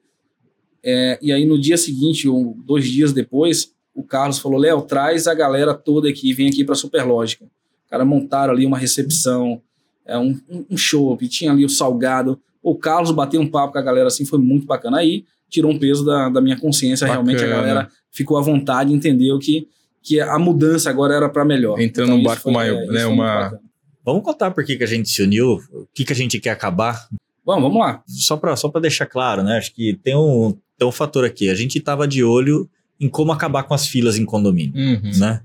[0.84, 5.28] é, e aí no dia seguinte, ou dois dias depois, o Carlos falou, Léo, traz
[5.28, 7.45] a galera toda aqui, vem aqui pra Superlógica.
[7.89, 9.61] Cara, montaram ali uma recepção,
[10.05, 12.39] é, um, um show, tinha ali o salgado.
[12.61, 14.97] O Carlos bateu um papo com a galera, assim, foi muito bacana.
[14.99, 17.55] Aí tirou um peso da, da minha consciência, realmente a Bacana.
[17.61, 19.67] galera ficou à vontade, entendeu que,
[20.03, 21.80] que a mudança agora era para melhor.
[21.80, 23.61] Entrando num isso barco foi- maior, isso né, uma- bacana.
[24.05, 26.51] Vamos contar por que, que a gente se uniu, o que, que a gente quer
[26.51, 27.07] acabar.
[27.47, 28.03] Bom, vamos lá.
[28.05, 29.57] Só para só pra deixar claro, né?
[29.57, 31.49] Acho que tem um, tem um fator aqui.
[31.49, 32.69] A gente tava de olho
[32.99, 35.11] em como acabar com as filas em condomínio, Uhum.
[35.17, 35.41] né?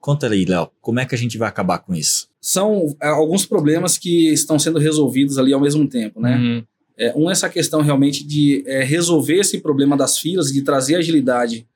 [0.00, 2.28] Conta aí, Léo, como é que a gente vai acabar com isso?
[2.40, 6.34] São é, alguns problemas que estão sendo resolvidos ali ao mesmo tempo, né?
[6.38, 6.64] Uhum.
[6.96, 10.94] É, um é essa questão realmente de é, resolver esse problema das filas, de trazer
[10.96, 11.66] agilidade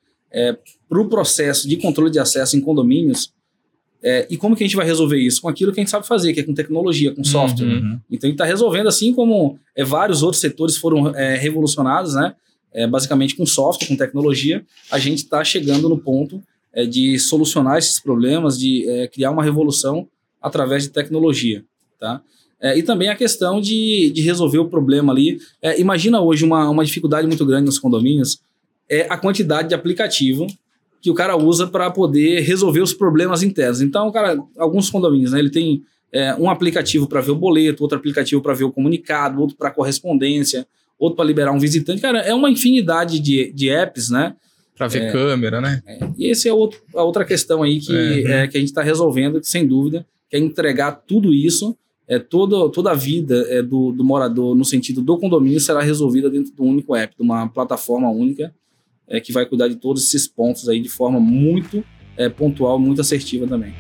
[0.89, 3.35] para o processo de controle de acesso em condomínios.
[4.03, 5.41] É, e como que a gente vai resolver isso?
[5.41, 7.67] Com aquilo que a gente sabe fazer, que é com tecnologia, com software.
[7.67, 8.01] Uhum.
[8.11, 12.35] Então, a gente está resolvendo, assim como é, vários outros setores foram é, revolucionados, né?
[12.75, 16.43] É, basicamente com software, com tecnologia, a gente está chegando no ponto
[16.73, 20.09] é, de solucionar esses problemas, de é, criar uma revolução
[20.41, 21.63] através de tecnologia,
[22.01, 22.21] tá?
[22.77, 25.41] E também a questão de, de resolver o problema ali.
[25.79, 28.41] Imagina hoje uma, uma dificuldade muito grande nos condomínios,
[28.89, 30.47] é a quantidade de aplicativo
[31.03, 33.83] que o cara usa para poder resolver os problemas internos.
[33.83, 35.83] Então, o cara, alguns condomínios, né, ele tem
[36.13, 39.73] é, um aplicativo para ver o boleto, outro aplicativo para ver o comunicado, outro para
[39.73, 40.65] correspondência,
[40.97, 42.01] outro para liberar um visitante.
[42.01, 44.37] Cara, é uma infinidade de, de apps, né?
[44.77, 45.83] Pra ver câmera, né?
[46.17, 47.93] E esse é outro, a outra questão aí que,
[48.27, 48.45] É.
[48.45, 51.77] é, que a gente está resolvendo, que, sem dúvida, que é entregar tudo isso,
[52.07, 56.31] é, todo, toda a vida é, do, do morador, no sentido do condomínio, será resolvida
[56.31, 58.55] dentro do único app, de uma plataforma única,
[59.13, 61.85] é, que vai cuidar de todos esses pontos aí de forma muito
[62.17, 63.73] é, pontual, muito assertiva também.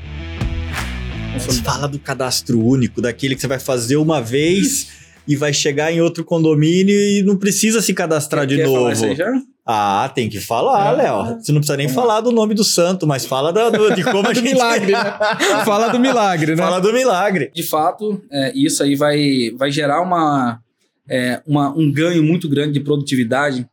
[1.38, 4.88] Você fala do cadastro único, daquele que você vai fazer uma vez
[5.26, 9.12] e vai chegar em outro condomínio e não precisa se cadastrar de falar isso novo.
[9.12, 9.32] aí já?
[9.64, 10.90] Ah, tem que falar, Ah.
[10.92, 11.40] Léo.
[11.40, 14.26] Você não precisa nem falar do nome do santo, mas fala da- do- de como
[14.28, 14.52] a Do gente...
[14.52, 15.18] milagre, né?
[15.64, 16.62] Fala do milagre, né?
[16.62, 17.50] Fala do milagre.
[17.54, 20.60] de fato, é, isso aí vai, vai gerar uma,
[21.08, 23.64] é, uma- um ganho muito grande de produtividade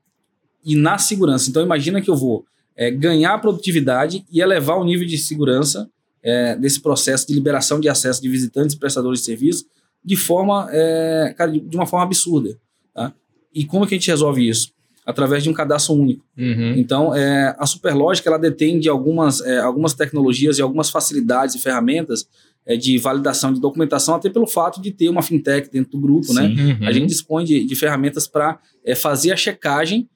[0.63, 1.49] e na segurança.
[1.49, 2.45] Então, imagina que eu vou
[2.75, 5.89] é, ganhar produtividade e elevar o nível de segurança
[6.23, 9.65] é, desse processo de liberação de acesso de visitantes e prestadores de serviço
[10.03, 12.57] de forma, é, cara, de uma forma absurda.
[12.93, 13.13] Tá?
[13.53, 14.71] E como que a gente resolve isso?
[15.05, 16.23] Através de um cadastro único.
[16.37, 16.73] Uhum.
[16.77, 21.59] Então, é, a Superlógica ela detém de algumas, é, algumas tecnologias e algumas facilidades e
[21.59, 22.27] ferramentas
[22.65, 26.31] é, de validação de documentação, até pelo fato de ter uma fintech dentro do grupo,
[26.33, 26.43] né?
[26.43, 26.87] Uhum.
[26.87, 30.07] A gente dispõe de, de ferramentas para é, fazer a checagem.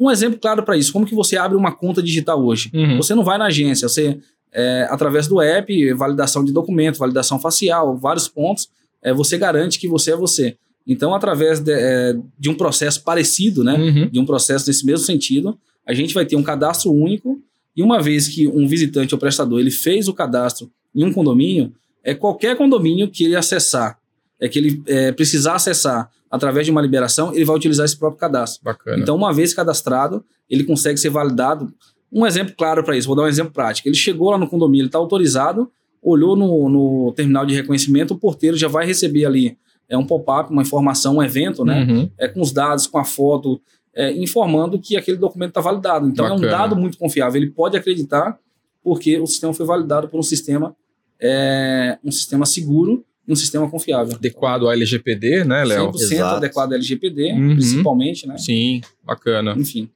[0.00, 2.70] Um exemplo claro para isso, como que você abre uma conta digital hoje?
[2.74, 2.96] Uhum.
[2.96, 4.18] Você não vai na agência, você,
[4.52, 8.68] é, através do app, validação de documento, validação facial, vários pontos,
[9.02, 10.56] é, você garante que você é você.
[10.86, 14.08] Então, através de, é, de um processo parecido, né, Uhum.
[14.08, 17.40] de um processo nesse mesmo sentido, a gente vai ter um cadastro único
[17.76, 21.72] e uma vez que um visitante ou prestador ele fez o cadastro em um condomínio,
[22.02, 23.98] é qualquer condomínio que ele acessar,
[24.40, 28.18] é que ele é, precisar acessar através de uma liberação, ele vai utilizar esse próprio
[28.18, 28.62] cadastro.
[28.62, 29.00] Bacana.
[29.00, 31.72] Então, uma vez cadastrado, ele consegue ser validado.
[32.12, 33.88] Um exemplo claro para isso, vou dar um exemplo prático.
[33.88, 35.70] Ele chegou lá no condomínio, ele está autorizado,
[36.02, 39.56] olhou no, no terminal de reconhecimento, o porteiro já vai receber ali
[39.88, 41.84] é um pop-up, uma informação, um evento, né?
[41.84, 42.10] Uhum.
[42.18, 43.60] É, com os dados, com a foto,
[43.94, 46.08] é, informando que aquele documento está validado.
[46.08, 46.50] Então, é um Bacana.
[46.50, 47.40] dado muito confiável.
[47.40, 48.38] Ele pode acreditar
[48.82, 50.74] porque o sistema foi validado por um sistema,
[51.20, 54.14] é, um sistema seguro e um sistema confiável.
[54.14, 55.90] Adequado ao LGPD, né, Léo?
[55.92, 56.36] 100% Exato.
[56.36, 57.54] adequado ao LGPD, Uhum.
[57.54, 58.36] principalmente, né?
[58.38, 59.54] Sim, bacana.
[59.58, 59.88] Enfim.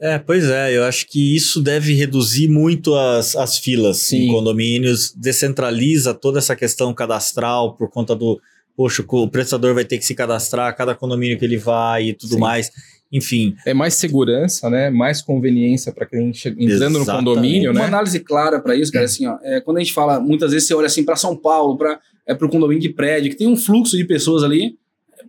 [0.00, 4.24] É, pois é, eu acho que isso deve reduzir muito as, as filas Sim.
[4.26, 8.40] em condomínios, descentraliza toda essa questão cadastral por conta do,
[8.76, 12.12] poxa, o prestador vai ter que se cadastrar a cada condomínio que ele vai e
[12.14, 12.40] tudo Sim.
[12.40, 12.70] mais.
[13.12, 14.88] Enfim, É mais segurança, né?
[14.90, 16.66] Mais conveniência para quem entrando no
[17.02, 17.06] Exatamente.
[17.12, 17.86] condomínio, Uma né?
[17.86, 20.74] análise clara para isso, cara, assim, ó, é, quando a gente fala, muitas vezes você
[20.74, 23.96] olha assim para São Paulo, para é, o condomínio de prédio, que tem um fluxo
[23.96, 24.76] de pessoas ali,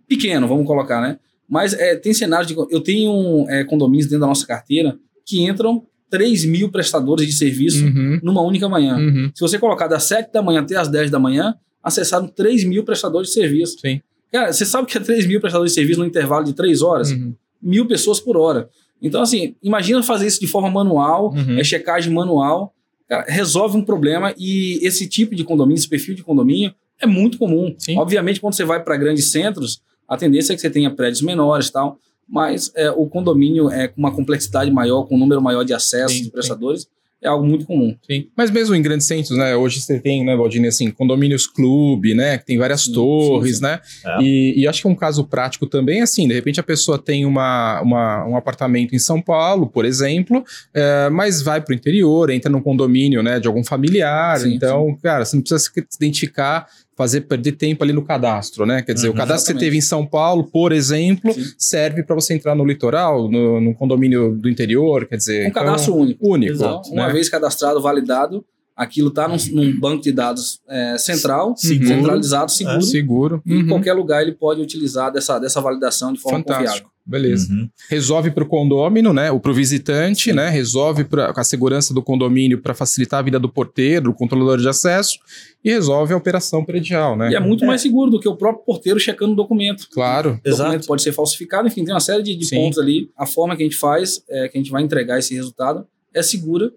[0.07, 1.17] pequeno, vamos colocar, né?
[1.47, 2.55] Mas é, tem cenários de.
[2.71, 7.83] Eu tenho é, condomínios dentro da nossa carteira que entram 3 mil prestadores de serviço
[7.85, 8.19] Uhum.
[8.23, 8.97] numa única manhã.
[8.97, 9.31] Uhum.
[9.33, 12.83] Se você colocar das 7 da manhã até as 10 da manhã, acessaram 3 mil
[12.83, 13.77] prestadores de serviço.
[13.79, 14.01] Sim.
[14.31, 17.11] Cara, você sabe que é 3 mil prestadores de serviço no intervalo de 3 horas?
[17.11, 17.33] Uhum.
[17.61, 18.69] Mil pessoas por hora.
[19.01, 21.57] Então, assim, imagina fazer isso de forma manual, Uhum.
[21.59, 22.73] é checagem manual,
[23.07, 27.37] cara, resolve um problema e esse tipo de condomínio, esse perfil de condomínio é muito
[27.37, 27.73] comum.
[27.77, 27.97] Sim.
[27.97, 31.67] Obviamente, quando você vai para grandes centros, a tendência é que você tenha prédios menores
[31.67, 35.63] e tal, mas é, o condomínio é com uma complexidade maior, com um número maior
[35.63, 36.87] de acessos Sim, de prestadores,
[37.21, 37.95] é algo muito comum.
[38.05, 38.27] Sim.
[38.35, 39.55] Mas mesmo em grandes centros, né?
[39.55, 42.37] Hoje você tem, né, Valdine, assim, condomínios clube, né?
[42.37, 43.61] Que tem várias Sim, torres, sim, sim.
[43.63, 43.79] né?
[44.05, 44.21] É.
[44.21, 47.79] E, e acho que um caso prático também, assim, de repente a pessoa tem uma,
[47.81, 52.51] uma- um apartamento em São Paulo, por exemplo, é, mas vai para o interior, entra
[52.51, 53.39] num condomínio, né?
[53.39, 54.39] De algum familiar.
[54.41, 58.81] Sim, então, cara, você não precisa se identificar, fazer perder tempo ali no cadastro, né?
[58.81, 59.65] Quer dizer, Uhum, o cadastro que você exatamente.
[59.65, 61.43] teve em São Paulo, por exemplo, Sim.
[61.57, 65.45] serve para você entrar no litoral, no, no condomínio do interior, quer dizer.
[65.45, 66.27] Um então, cadastro único.
[66.33, 66.53] único.
[66.53, 67.13] Exato, Uma né?
[67.13, 68.45] vez cadastrado, validado,
[68.76, 71.88] aquilo está num, num banco de dados é, central, Seguro.
[71.88, 73.41] centralizado, seguro, Seguro.
[73.45, 73.67] e em Uhum.
[73.67, 76.65] qualquer lugar ele pode utilizar dessa, dessa validação de forma confiável.
[76.67, 76.93] Fantástico.
[77.05, 77.51] Beleza.
[77.51, 77.67] uhum.
[77.89, 79.30] Resolve para o condômino, né?
[79.30, 80.47] Ou para o visitante, né?
[80.47, 84.69] Resolve com a segurança do condomínio para facilitar a vida do porteiro, do controlador de
[84.69, 85.19] acesso
[85.61, 87.30] e resolve a operação predial, né?
[87.32, 89.86] E é muito mais seguro do que o próprio porteiro checando o documento.
[89.91, 90.39] Claro.
[90.45, 90.88] O documento Exato.
[90.88, 92.55] pode ser falsificado, enfim, tem uma série de, de Sim.
[92.55, 93.09] pontos ali.
[93.17, 96.24] A forma que a gente faz, é, que a gente vai entregar esse resultado, é
[96.24, 96.71] segura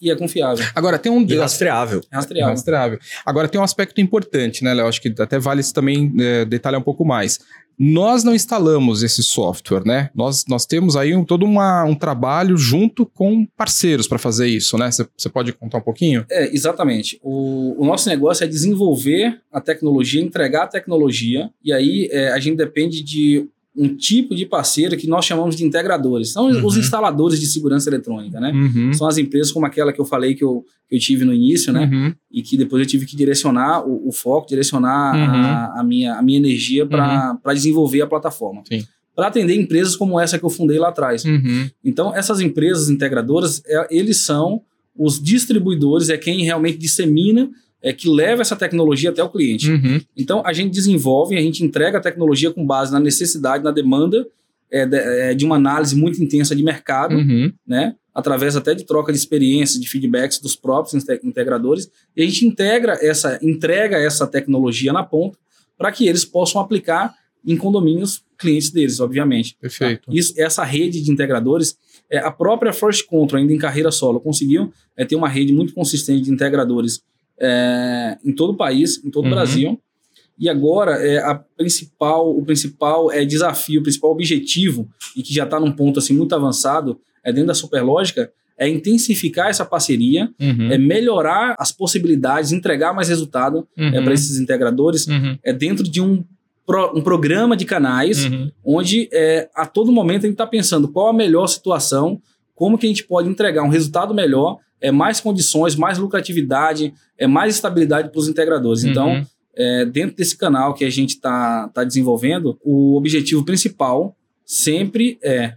[0.00, 2.00] e é confiável, Agora tem um E rastreável.
[2.10, 2.54] é rastreável.
[2.54, 2.98] rastreável.
[3.24, 4.86] Agora tem um aspecto importante, né, Léo?
[4.86, 7.38] Acho que até vale isso também é, detalhar um pouco mais.
[7.82, 10.10] Nós não instalamos esse software, né?
[10.14, 14.76] Nós, nós temos aí um, todo uma, um trabalho junto com parceiros para fazer isso,
[14.76, 14.90] né?
[15.16, 16.26] Você pode contar um pouquinho?
[16.30, 17.18] É, exatamente.
[17.22, 22.38] O, o nosso negócio é desenvolver a tecnologia, entregar a tecnologia, e aí é, a
[22.38, 26.32] gente depende de um tipo de parceiro que nós chamamos de integradores.
[26.32, 26.66] São Uhum.
[26.66, 28.50] os instaladores de segurança eletrônica, né?
[28.52, 28.92] Uhum.
[28.92, 31.72] São as empresas como aquela que eu falei que eu, que eu tive no início,
[31.72, 31.88] né?
[31.90, 32.12] Uhum.
[32.32, 35.44] e que depois eu tive que direcionar o, o foco, direcionar Uhum.
[35.44, 38.62] a, a minha, a minha energia para desenvolver a plataforma.
[39.14, 41.24] Para atender empresas como essa que eu fundei lá atrás.
[41.24, 41.68] Uhum.
[41.84, 44.62] Então, essas empresas integradoras, é, eles são
[44.96, 47.48] os distribuidores, é quem realmente dissemina,
[47.82, 49.70] é que leva essa tecnologia até o cliente.
[49.70, 50.00] Uhum.
[50.16, 54.26] Então, a gente desenvolve, a gente entrega a tecnologia com base na necessidade, na demanda
[54.70, 57.52] é, de, é, de uma análise muito intensa de mercado, Uhum.
[57.66, 57.94] né?
[58.14, 62.44] Através até de troca de experiências, de feedbacks dos próprios inte- integradores, e a gente
[62.44, 65.38] integra essa, entrega essa tecnologia na ponta
[65.78, 67.14] para que eles possam aplicar
[67.46, 69.56] em condomínios clientes deles, obviamente.
[69.60, 70.06] Perfeito.
[70.06, 70.12] Tá?
[70.14, 71.76] Isso, essa rede de integradores,
[72.10, 75.72] é, a própria First Control, ainda em carreira solo, conseguiu é, ter uma rede muito
[75.72, 77.00] consistente de integradores
[77.40, 79.30] é, em todo o país, em todo Uhum.
[79.32, 79.80] o Brasil.
[80.38, 85.44] E agora é a principal, o principal é, desafio, o principal objetivo, e que já
[85.44, 90.70] está num ponto assim muito avançado, é dentro da Superlógica, é intensificar essa parceria, Uhum.
[90.72, 94.04] é melhorar as possibilidades, entregar mais resultado é, Uhum.
[94.04, 95.36] para esses integradores, Uhum.
[95.42, 96.24] é dentro de um,
[96.66, 98.50] pro- um programa de canais Uhum.
[98.64, 102.20] onde é, a todo momento a gente está pensando qual a melhor situação,
[102.54, 107.26] como que a gente pode entregar um resultado melhor é mais condições, mais lucratividade, é
[107.26, 108.84] mais estabilidade para os integradores.
[108.84, 109.26] Então, Uhum.
[109.56, 115.54] é, dentro desse canal que a gente está tá desenvolvendo, o objetivo principal sempre é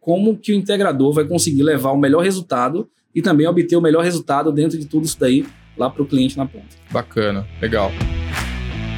[0.00, 4.04] como que o integrador vai conseguir levar o melhor resultado e também obter o melhor
[4.04, 5.46] resultado dentro de tudo isso daí
[5.76, 6.66] lá para o cliente na ponta.
[6.90, 7.90] Bacana, legal.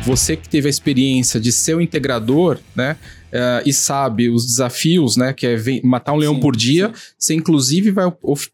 [0.07, 2.97] Você que teve a experiência de ser um integrador, né?
[3.33, 5.33] eh, e sabe os desafios, né?
[5.33, 6.93] Que é matar um leão Sim, por dia.
[7.19, 8.11] Você, inclusive, vai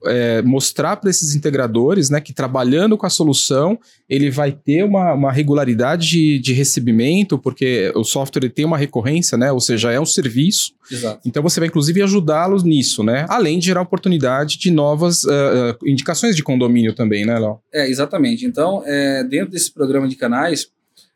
[0.07, 2.21] eh, mostrar para esses integradores, né?
[2.21, 7.93] Que trabalhando com a solução, ele vai ter uma, uma regularidade de, de recebimento, porque
[7.95, 9.53] o software tem uma recorrência, né?
[9.53, 10.73] Ou seja, é um serviço.
[10.91, 11.21] Exato.
[11.25, 13.25] Então você vai inclusive ajudá-los nisso, né?
[13.29, 17.61] Além de gerar oportunidade de novas eh, indicações de condomínio também, né, Léo?
[17.73, 18.45] É, exatamente.
[18.45, 20.69] Então, é, dentro desse programa de canais,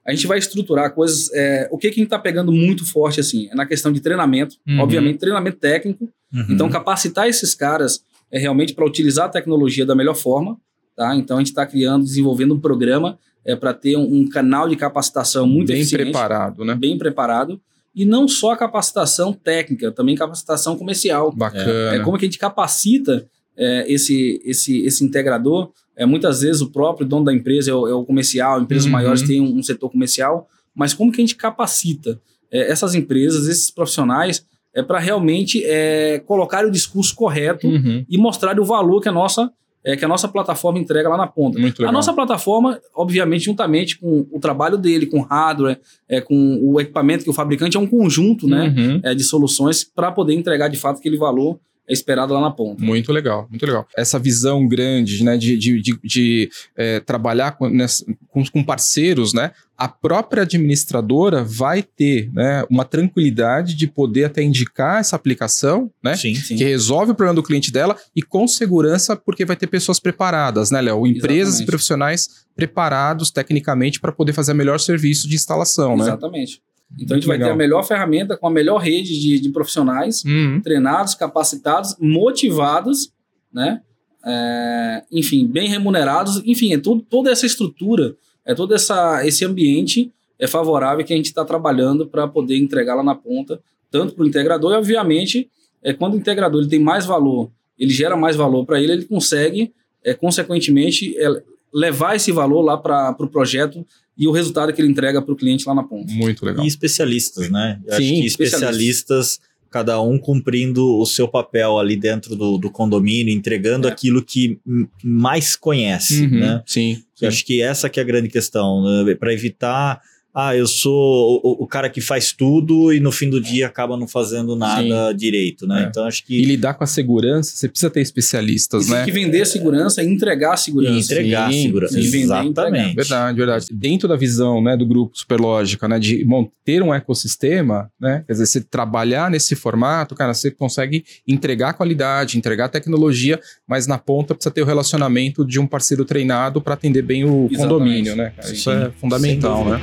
[0.07, 1.33] a gente vai estruturar coisas.
[1.35, 4.01] é, o que, que a gente está pegando muito forte, assim, é na questão de
[4.01, 4.81] treinamento, Uhum.
[4.81, 6.05] obviamente, treinamento técnico.
[6.33, 6.47] Uhum.
[6.51, 8.01] Então, capacitar esses caras
[8.31, 10.57] é realmente para utilizar a tecnologia da melhor forma.
[10.97, 11.15] Tá?
[11.16, 14.77] Então, a gente está criando, desenvolvendo um programa é, para ter um, um canal de
[14.77, 16.74] capacitação muito Bem preparado, né?
[16.74, 17.61] bem preparado.
[17.95, 21.33] E não só a capacitação técnica, também capacitação comercial.
[21.33, 21.95] Bacana.
[21.97, 23.27] É como que a gente capacita
[23.57, 25.70] é, esse, esse, esse integrador.
[25.97, 28.93] É, muitas vezes o próprio dono da empresa é o, é o comercial, empresas Uhum.
[28.93, 32.20] maiores têm um, um setor comercial, mas como que a gente capacita
[32.51, 38.05] é, essas empresas, esses profissionais, é, para realmente é, colocar o discurso correto Uhum.
[38.09, 39.51] e mostrar o valor que a nossa,
[39.83, 41.59] é, que a nossa plataforma entrega lá na ponta.
[41.89, 46.78] A nossa plataforma, obviamente, juntamente com o trabalho dele, com o hardware, é, com o
[46.78, 49.01] equipamento que o fabricante, é um conjunto né, Uhum.
[49.03, 51.59] é, de soluções para poder entregar de fato aquele valor
[51.89, 52.83] esperado lá na ponta.
[52.85, 53.87] Muito legal, muito legal.
[53.97, 59.33] Essa visão grande, né, de, de, de, de, eh, trabalhar com, nessa- com, com parceiros,
[59.33, 65.91] né, a própria administradora vai ter, né, uma tranquilidade de poder até indicar essa aplicação,
[66.03, 66.35] né, Sim.
[66.35, 66.57] Sim.
[66.57, 70.71] que resolve o problema do cliente dela e com segurança, porque vai ter pessoas preparadas,
[70.71, 71.07] né, Léo?
[71.07, 71.63] Empresas Exatamente.
[71.63, 76.05] e profissionais preparados tecnicamente para poder fazer melhor serviço de instalação, né?
[76.05, 76.61] Exatamente.
[77.01, 77.51] Então a gente vai legal.
[77.51, 80.61] ter a melhor ferramenta com a melhor rede de, de profissionais Uhum.
[80.63, 83.13] treinados, capacitados, motivados,
[83.53, 83.81] né?
[84.25, 90.13] É, enfim, bem remunerados, enfim, é tudo, toda essa estrutura, é todo essa, esse ambiente
[90.39, 93.61] é favorável que a gente está trabalhando para poder entregar lá na ponta,
[93.91, 95.49] tanto para o integrador e, obviamente,
[95.83, 99.05] é, quando o integrador ele tem mais valor, ele gera mais valor para ele, ele
[99.05, 99.73] consegue,
[100.05, 101.29] é, consequentemente, é,
[101.73, 103.87] levar esse valor lá para o pro projeto
[104.18, 106.12] e o resultado que ele entrega para o cliente lá na ponta.
[106.12, 106.64] Muito legal.
[106.64, 107.78] E especialistas, né?
[107.86, 109.40] Eu Sim, acho que especialistas,
[109.70, 113.90] cada um cumprindo o seu papel ali dentro do, do condomínio, entregando É.
[113.90, 114.59] aquilo que
[115.05, 116.40] mais conhece, Uhum.
[116.40, 116.62] né?
[116.64, 117.02] Sim.
[117.20, 119.14] Eu acho que essa que é a grande questão, né?
[119.14, 120.01] para evitar,
[120.39, 123.97] ah, eu sou o, o cara que faz tudo e no fim do dia acaba
[123.97, 125.85] não fazendo nada direito, né?
[125.85, 125.87] É.
[125.89, 129.05] Então acho E que lidar com a segurança, você precisa ter especialistas, E tem né?
[129.07, 130.95] que vender a segurança e entregar a segurança.
[130.95, 131.95] e entregar Sim, a segurança.
[131.95, 132.01] sim.
[132.01, 132.23] E.
[132.23, 132.95] Exatamente.
[132.95, 133.67] Verdade, verdade.
[133.73, 138.45] Dentro da visão né, do grupo Superlógica, né, de manter um ecossistema, né, quer dizer,
[138.47, 144.53] você trabalhar nesse formato, cara, você consegue entregar qualidade, entregar tecnologia, mas na ponta precisa
[144.53, 147.59] ter o relacionamento de um parceiro treinado para atender bem o Exatamente.
[147.59, 148.33] condomínio, né?
[148.37, 148.53] cara?
[148.53, 149.81] Isso Sim, é fundamental, né?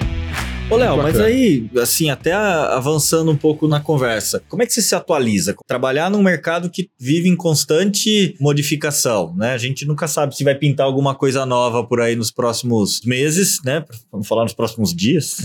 [0.70, 4.82] Ô, Léo, mas aí, assim, até avançando um pouco na conversa, como é que você
[4.82, 5.56] se atualiza?
[5.68, 9.54] Trabalhar num mercado que vive em constante modificação, né?
[9.54, 13.60] A gente nunca sabe se vai pintar alguma coisa nova por aí nos próximos meses,
[13.64, 13.86] né?
[14.12, 15.38] Vamos falar nos próximos dias.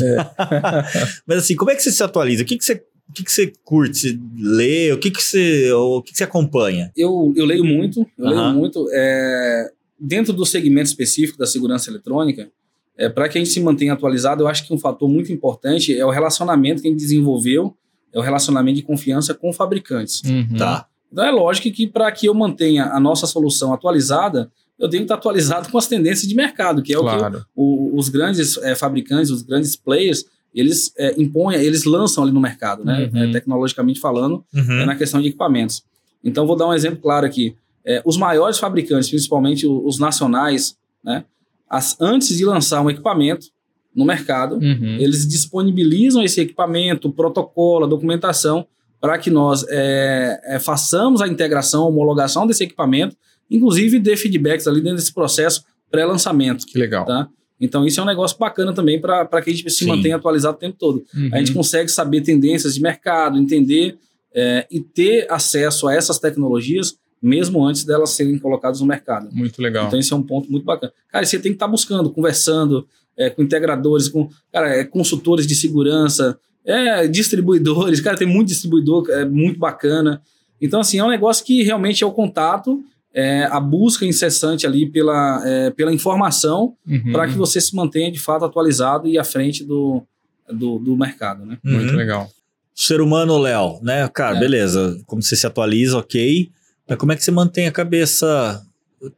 [1.26, 2.42] mas assim, como é que você se atualiza?
[2.42, 2.82] O que, que você.
[3.08, 4.92] O que, que você curte, você lê?
[4.92, 5.72] O que, que você.
[5.72, 6.92] O que, que você acompanha?
[6.94, 8.48] Eu, eu leio muito, eu Aham.
[8.48, 8.86] leio muito.
[8.92, 12.50] é, dentro do segmento específico da segurança eletrônica,
[12.98, 15.96] é, para que a gente se mantenha atualizado, eu acho que um fator muito importante
[15.96, 17.74] é o relacionamento que a gente desenvolveu,
[18.12, 20.20] é o relacionamento de confiança com fabricantes.
[20.24, 20.56] Uhum.
[20.58, 20.86] Tá.
[21.10, 25.04] Então é lógico que para que eu mantenha a nossa solução atualizada, eu tenho que
[25.04, 27.44] estar atualizado com as tendências de mercado, que é o que Claro.
[27.56, 32.40] o- os grandes eh, fabricantes, os grandes players, eles eh, impõem, eles lançam ali no
[32.40, 33.10] mercado, né?
[33.12, 33.22] Uhum.
[33.24, 34.80] Eh, tecnologicamente falando, Uhum.
[34.80, 35.82] é na questão de equipamentos.
[36.22, 37.54] Então, vou dar um exemplo claro aqui.
[37.84, 41.24] Eh, os maiores fabricantes, principalmente o- os nacionais, né?
[41.70, 43.46] As- antes de lançar um equipamento
[43.94, 44.96] no mercado, Uhum.
[44.98, 48.66] eles disponibilizam esse equipamento, protocolo, documentação,
[49.00, 53.16] para que nós eh, eh, façamos a integração, a homologação desse equipamento,
[53.50, 56.66] inclusive dê feedbacks ali dentro desse processo pré-lançamento.
[56.66, 57.04] Que legal.
[57.06, 57.28] Tá?
[57.60, 59.86] Então, isso é um negócio bacana também para que a gente se Sim.
[59.86, 61.02] mantenha atualizado o tempo todo.
[61.14, 61.30] Uhum.
[61.32, 63.96] A gente consegue saber tendências de mercado, entender
[64.34, 69.28] é, e ter acesso a essas tecnologias mesmo antes delas serem colocadas no mercado.
[69.32, 69.86] Muito legal.
[69.86, 70.92] Então, esse é um ponto muito bacana.
[71.10, 72.86] Cara, você tem que estar buscando, conversando
[73.16, 78.00] é, com integradores, com cara, é, consultores de segurança, é, distribuidores.
[78.00, 80.20] Cara, tem muito distribuidor, é muito bacana.
[80.60, 82.82] Então, assim, é um negócio que realmente é o contato
[83.14, 87.10] é, a busca incessante ali pela, é, pela informação Uhum.
[87.12, 90.02] para que você se mantenha de fato atualizado e à frente do,
[90.48, 91.58] do, do mercado, né?
[91.64, 91.96] Muito Uhum.
[91.96, 92.30] legal.
[92.74, 94.06] Ser humano, Léo, né?
[94.08, 94.40] Cara, É.
[94.40, 95.00] beleza.
[95.06, 96.48] Como você se atualiza, ok.
[96.88, 98.64] Mas como é que você mantém a cabeça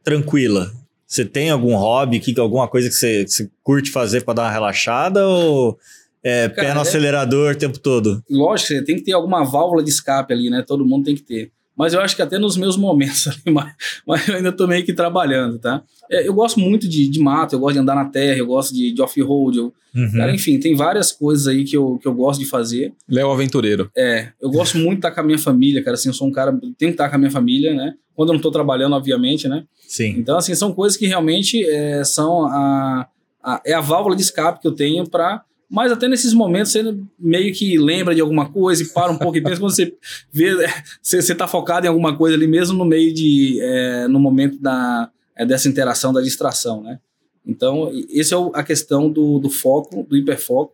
[0.03, 0.71] tranquila?
[1.07, 4.43] Você tem algum hobby, que, alguma coisa que você, que você curte fazer para dar
[4.43, 5.77] uma relaxada ou
[6.23, 8.23] é pé Cara, no é- acelerador o tempo todo?
[8.29, 10.63] Lógico, você tem que ter alguma válvula de escape ali, né?
[10.65, 11.51] Todo mundo tem que ter.
[11.81, 13.73] Mas eu acho que até nos meus momentos mas,
[14.05, 15.81] mas eu ainda tô meio que trabalhando, tá?
[16.11, 18.71] É, eu gosto muito de, de mato, eu gosto de andar na terra, eu gosto
[18.73, 19.59] de, de off-road.
[19.59, 20.11] Uhum.
[20.13, 22.93] Cara, enfim, tem várias coisas aí que eu, que eu gosto de fazer.
[23.09, 23.89] Léo Aventureiro.
[23.97, 25.95] É, eu gosto muito de estar com a minha família, cara.
[25.95, 27.95] Assim, eu sou um cara, tenho que estar com a minha família, né?
[28.15, 29.63] Quando eu não tô trabalhando, obviamente, né?
[29.87, 30.15] Sim.
[30.17, 33.07] Então, assim, são coisas que realmente é, são a,
[33.43, 35.41] a- é a válvula de escape que eu tenho para.
[35.73, 36.83] Mas até nesses momentos você
[37.17, 39.95] meio que lembra de alguma coisa e para um pouco e pensa quando você
[40.31, 43.57] vê, é, você, você tá focado em alguma coisa ali mesmo no meio de.
[43.61, 46.99] é, no momento da, é, dessa interação, da distração, né?
[47.47, 50.73] Então, essa é o- a questão do, do foco, do hiperfoco.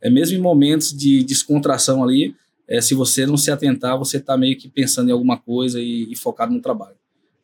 [0.00, 2.34] É mesmo em momentos de descontração ali,
[2.68, 6.12] é, se você não se atentar, você tá meio que pensando em alguma coisa e,
[6.12, 6.96] e focado no trabalho.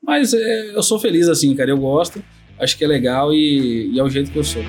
[0.02, 1.70] Mas é, eu sou feliz assim, cara.
[1.70, 2.22] Eu gosto,
[2.58, 4.62] acho que é legal e, e é o jeito que eu sou.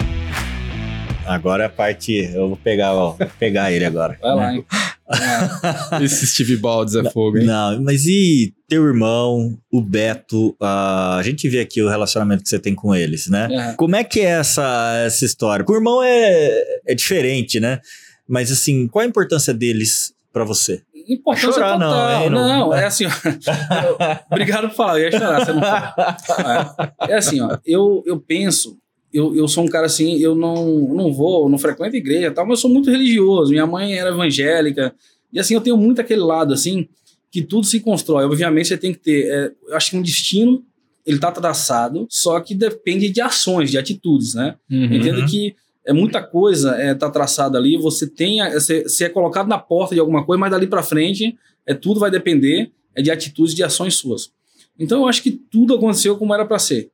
[1.33, 2.13] Agora é a parte.
[2.33, 4.17] Eu vou pegar, ó, pegar ele agora.
[4.21, 4.65] Vai lá, hein?
[6.01, 7.45] Esse Steve Baldes é fogo, hein?
[7.45, 10.55] Não, mas e teu irmão, o Beto?
[10.61, 13.47] ah, a gente vê aqui o relacionamento que você tem com eles, né?
[13.51, 13.73] É.
[13.73, 15.65] Como é que é essa, essa história?
[15.65, 17.79] Com o irmão é, é diferente, né?
[18.27, 20.81] Mas assim, qual a importância deles pra você?
[21.09, 22.23] Importância Chorar não, total.
[22.23, 22.29] hein?
[22.29, 23.09] Não, Não- é assim, ó.
[24.31, 26.75] Obrigado por falar, eu ia chorar, você não falou.
[27.09, 27.57] É, é assim, ó.
[27.65, 28.77] Eu, eu penso,
[29.13, 32.45] eu, eu sou um cara assim, eu não, não vou, não frequento igreja e tal,
[32.45, 33.51] mas eu sou muito religioso.
[33.51, 34.93] Minha mãe era evangélica.
[35.31, 36.88] E assim, eu tenho muito aquele lado, assim,
[37.29, 38.25] que tudo se constrói.
[38.25, 40.63] Obviamente, você tem que ter, é, eu acho que um destino,
[41.05, 44.55] ele tá traçado, só que depende de ações, de atitudes, né?
[44.69, 44.93] Uhum.
[44.93, 45.55] Entenda que
[45.85, 49.57] é muita coisa é, tá traçada ali, você tem a- você, você é colocado na
[49.57, 51.35] porta de alguma coisa, mas dali para frente
[51.65, 54.31] é tudo vai depender é de atitudes, de ações suas.
[54.77, 56.91] Então eu acho que tudo aconteceu como era para ser.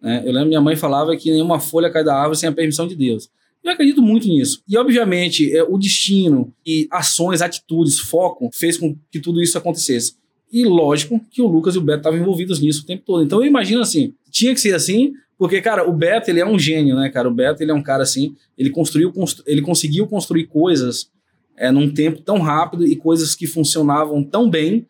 [0.00, 0.22] Né?
[0.24, 2.94] Eu lembro minha mãe falava que nenhuma folha cai da árvore sem a permissão de
[2.94, 3.28] Deus.
[3.62, 4.62] Eu acredito muito nisso.
[4.68, 10.14] E obviamente é, o destino e ações, atitudes, foco fez com que tudo isso acontecesse.
[10.50, 13.22] E lógico que o Lucas e o Beto estavam envolvidos nisso o tempo todo.
[13.22, 16.58] Então eu imagino assim, tinha que ser assim, porque, cara, o Beto, ele é um
[16.58, 17.28] gênio, né, cara?
[17.28, 21.10] O Beto, ele é um cara assim, ele construiu, constru- ele conseguiu construir coisas
[21.56, 24.86] é, num tempo tão rápido e coisas que funcionavam tão bem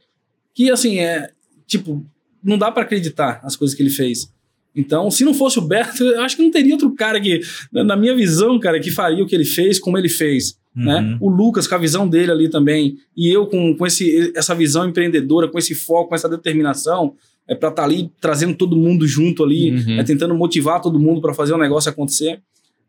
[0.54, 1.30] que, assim, é,
[1.66, 2.04] tipo,
[2.42, 4.32] não dá pra acreditar as coisas que ele fez.
[4.74, 7.40] Então, se não fosse o Beto, eu acho que não teria outro cara que,
[7.72, 11.00] na minha visão, cara, que faria o que ele fez, como ele fez né?
[11.00, 11.18] Uhum.
[11.20, 14.88] O Lucas com a visão dele ali também, e eu com, com esse, essa visão
[14.88, 17.14] empreendedora, com esse foco, com essa determinação,
[17.48, 19.98] é para estar ali trazendo todo mundo junto ali, Uhum.
[19.98, 22.40] é tentando motivar todo mundo para fazer o negócio acontecer.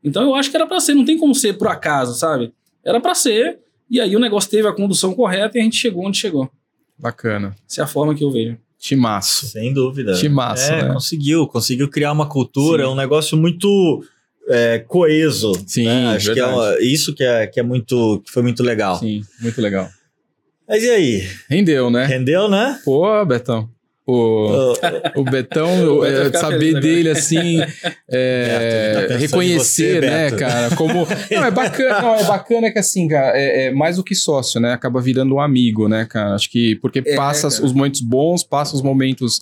[0.04, 2.54] Então eu acho que era para ser, não tem como ser por acaso, sabe?
[2.84, 3.60] Era para ser,
[3.90, 6.50] e aí o negócio teve a condução correta e a gente chegou onde chegou.
[6.98, 7.56] Bacana.
[7.70, 8.58] Essa é a forma que eu vejo.
[8.82, 9.46] Timaço.
[9.46, 10.14] Sem dúvida.
[10.14, 10.94] Timaço, é, né?
[10.94, 12.90] conseguiu, conseguiu criar uma cultura, Sim.
[12.90, 14.04] um negócio muito
[14.50, 15.54] é, coeso.
[15.68, 16.16] Sim, né?
[16.16, 16.84] Acho que é verdade.
[16.92, 18.98] isso que é, que é muito, que foi muito legal.
[18.98, 19.88] Sim, muito legal.
[20.68, 21.30] Mas e aí?
[21.48, 22.06] Rendeu, né?
[22.08, 22.82] Rendeu, né?
[22.84, 23.70] Pô, Betão.
[24.12, 24.74] O,
[25.22, 26.82] o Betão, O ficar saber agora.
[26.82, 27.62] dele assim,
[28.10, 30.76] é, Beto, reconhecer, você, né, cara?
[30.76, 31.08] Como.
[31.32, 34.60] Não, é bacana, não, é bacana que assim, cara, é, é mais do que sócio,
[34.60, 34.74] né?
[34.74, 36.36] Acaba virando um amigo, né, cara?
[36.36, 39.40] Acho que porque É, passa os momentos bons, passa os momentos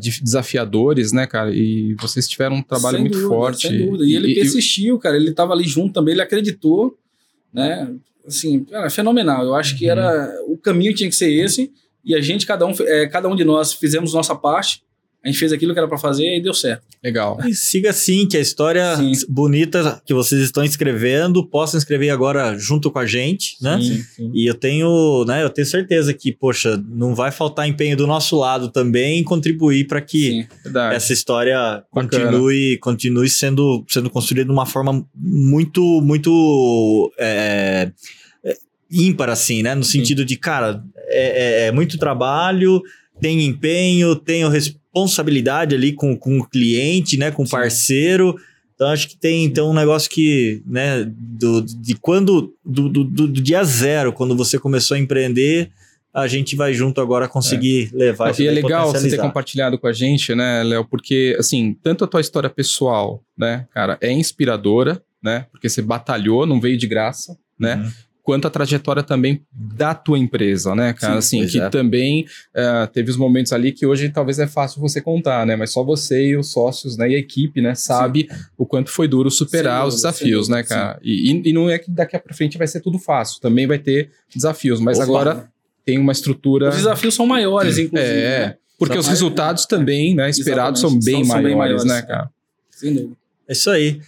[0.00, 1.50] de- desafiadores, né, cara?
[1.52, 3.68] E vocês tiveram um trabalho Sem muito dúvida, forte.
[3.68, 4.04] Sem dúvida.
[4.04, 5.16] E ele persistiu, cara.
[5.16, 6.96] Ele tava ali junto também, ele acreditou,
[7.52, 7.88] né?
[8.26, 9.44] Assim, cara, fenomenal.
[9.44, 9.90] Eu acho que Uhum.
[9.92, 11.70] era o caminho tinha que ser esse.
[12.06, 14.86] E a gente, cada um, é, cada um de nós fizemos nossa parte.
[15.24, 16.84] A gente fez aquilo que era para fazer e deu certo.
[17.02, 17.36] Legal.
[17.44, 19.12] E siga assim, que a história Sim.
[19.28, 23.76] bonita que vocês estão escrevendo, possam escrever agora junto com a gente, né?
[23.80, 24.30] Sim, sim.
[24.32, 28.38] E eu tenho, né, eu tenho certeza que, poxa, não vai faltar empenho do nosso
[28.38, 30.46] lado também em contribuir para que
[30.92, 32.28] essa história Bacana.
[32.30, 37.90] continue, continue sendo, sendo construída de uma forma muito, muito é,
[38.90, 39.74] ímpar, assim, né?
[39.74, 42.82] No sentido de, cara, é, é- é muito trabalho,
[43.20, 47.30] tem empenho, tenho responsabilidade ali com, com o cliente, né?
[47.30, 47.52] Com o Sim.
[47.52, 48.36] parceiro.
[48.74, 53.28] Então, acho que tem então, um negócio que, né, do, de quando, do, do, do
[53.28, 55.70] dia zero, quando você começou a empreender,
[56.12, 59.86] a gente vai junto agora conseguir levar isso E é legal você ter compartilhado com
[59.86, 60.84] a gente, né, Léo?
[60.84, 65.46] Porque, assim, tanto a tua história pessoal, né, cara, é inspiradora, né?
[65.50, 67.76] Porque você batalhou, não veio de graça, né?
[67.76, 67.92] Uhum.
[68.26, 71.22] Quanto a trajetória também da tua empresa, né, cara?
[71.22, 71.68] Sim, assim, que é.
[71.70, 75.54] também eh, teve os momentos ali que hoje talvez é fácil você contar, né?
[75.54, 78.28] Mas só você e os sócios, né, e a equipe, né, sabe
[78.58, 80.98] o quanto foi duro superar Sem os desafios, né, cara?
[81.04, 84.10] E, e- não é que daqui pra frente vai ser tudo fácil, também vai ter
[84.34, 85.04] desafios, mas Opa.
[85.06, 85.48] agora
[85.84, 86.70] tem uma estrutura.
[86.70, 88.10] Os desafios são maiores, inclusive.
[88.10, 88.56] É, né?
[88.76, 91.84] porque os mais- resultados também, né, esperados são bem, são- são bem maiores, maiores.
[91.84, 92.28] né, cara?
[92.72, 93.14] Sem dúvida.
[93.48, 94.00] É isso aí.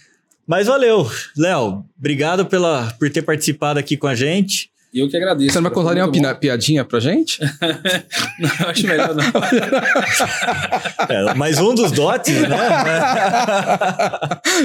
[0.49, 1.07] Mas valeu,
[1.37, 1.85] Léo.
[1.99, 4.71] Obrigado pela, por ter participado aqui com a gente.
[4.91, 5.51] E eu que agradeço.
[5.53, 7.37] Você não vai contar nenhuma muito pina- piadinha pra gente?
[7.39, 7.47] bom.
[8.41, 9.23] Não, acho melhor não.
[11.07, 12.49] É, mais um dos dotes, né?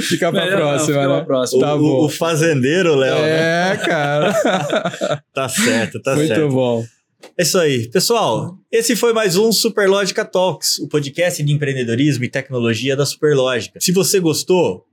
[0.08, 1.24] Fica pra Melhor não, próxima, pra né?
[1.24, 1.60] próxima.
[1.60, 2.04] Tá o, bom.
[2.06, 3.16] o fazendeiro, Léo.
[3.16, 3.72] né?
[3.72, 4.32] É, cara.
[5.34, 6.48] Tá certo, tá Muito certo.
[6.48, 6.82] bom.
[7.36, 7.90] É isso aí.
[7.90, 13.78] Pessoal, esse foi mais um Superlógica Talks, o podcast de empreendedorismo e tecnologia da Superlógica.
[13.80, 14.86] Se você gostou,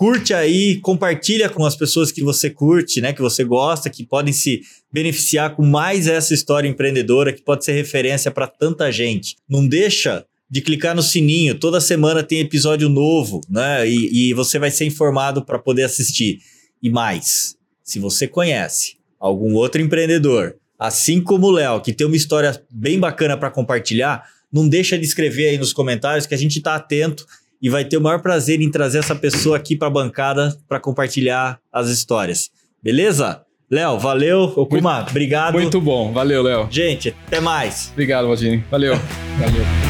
[0.00, 4.32] curte aí, compartilha com as pessoas que você curte, né, que você gosta, que podem
[4.32, 9.36] se beneficiar com mais essa história empreendedora que pode ser referência para tanta gente.
[9.46, 13.86] Não deixa de clicar no sininho, toda semana tem episódio novo, né?
[13.86, 16.38] E, e você vai ser informado para poder assistir.
[16.82, 17.54] E mais,
[17.84, 22.98] se você conhece algum outro empreendedor, assim como o Léo, que tem uma história bem
[22.98, 27.26] bacana para compartilhar, não deixa de escrever aí nos comentários que a gente está atento
[27.60, 30.80] e vai ter o maior prazer em trazer essa pessoa aqui para a bancada para
[30.80, 32.50] compartilhar as histórias.
[32.82, 33.42] Beleza?
[33.70, 34.52] Léo, valeu.
[34.56, 35.52] Okuma, obrigado.
[35.52, 36.12] Muito bom.
[36.12, 36.66] Valeu, Léo.
[36.70, 37.90] Gente, até mais.
[37.92, 38.64] Obrigado, Valdini.
[38.70, 38.94] Valeu.
[39.38, 39.89] Valeu.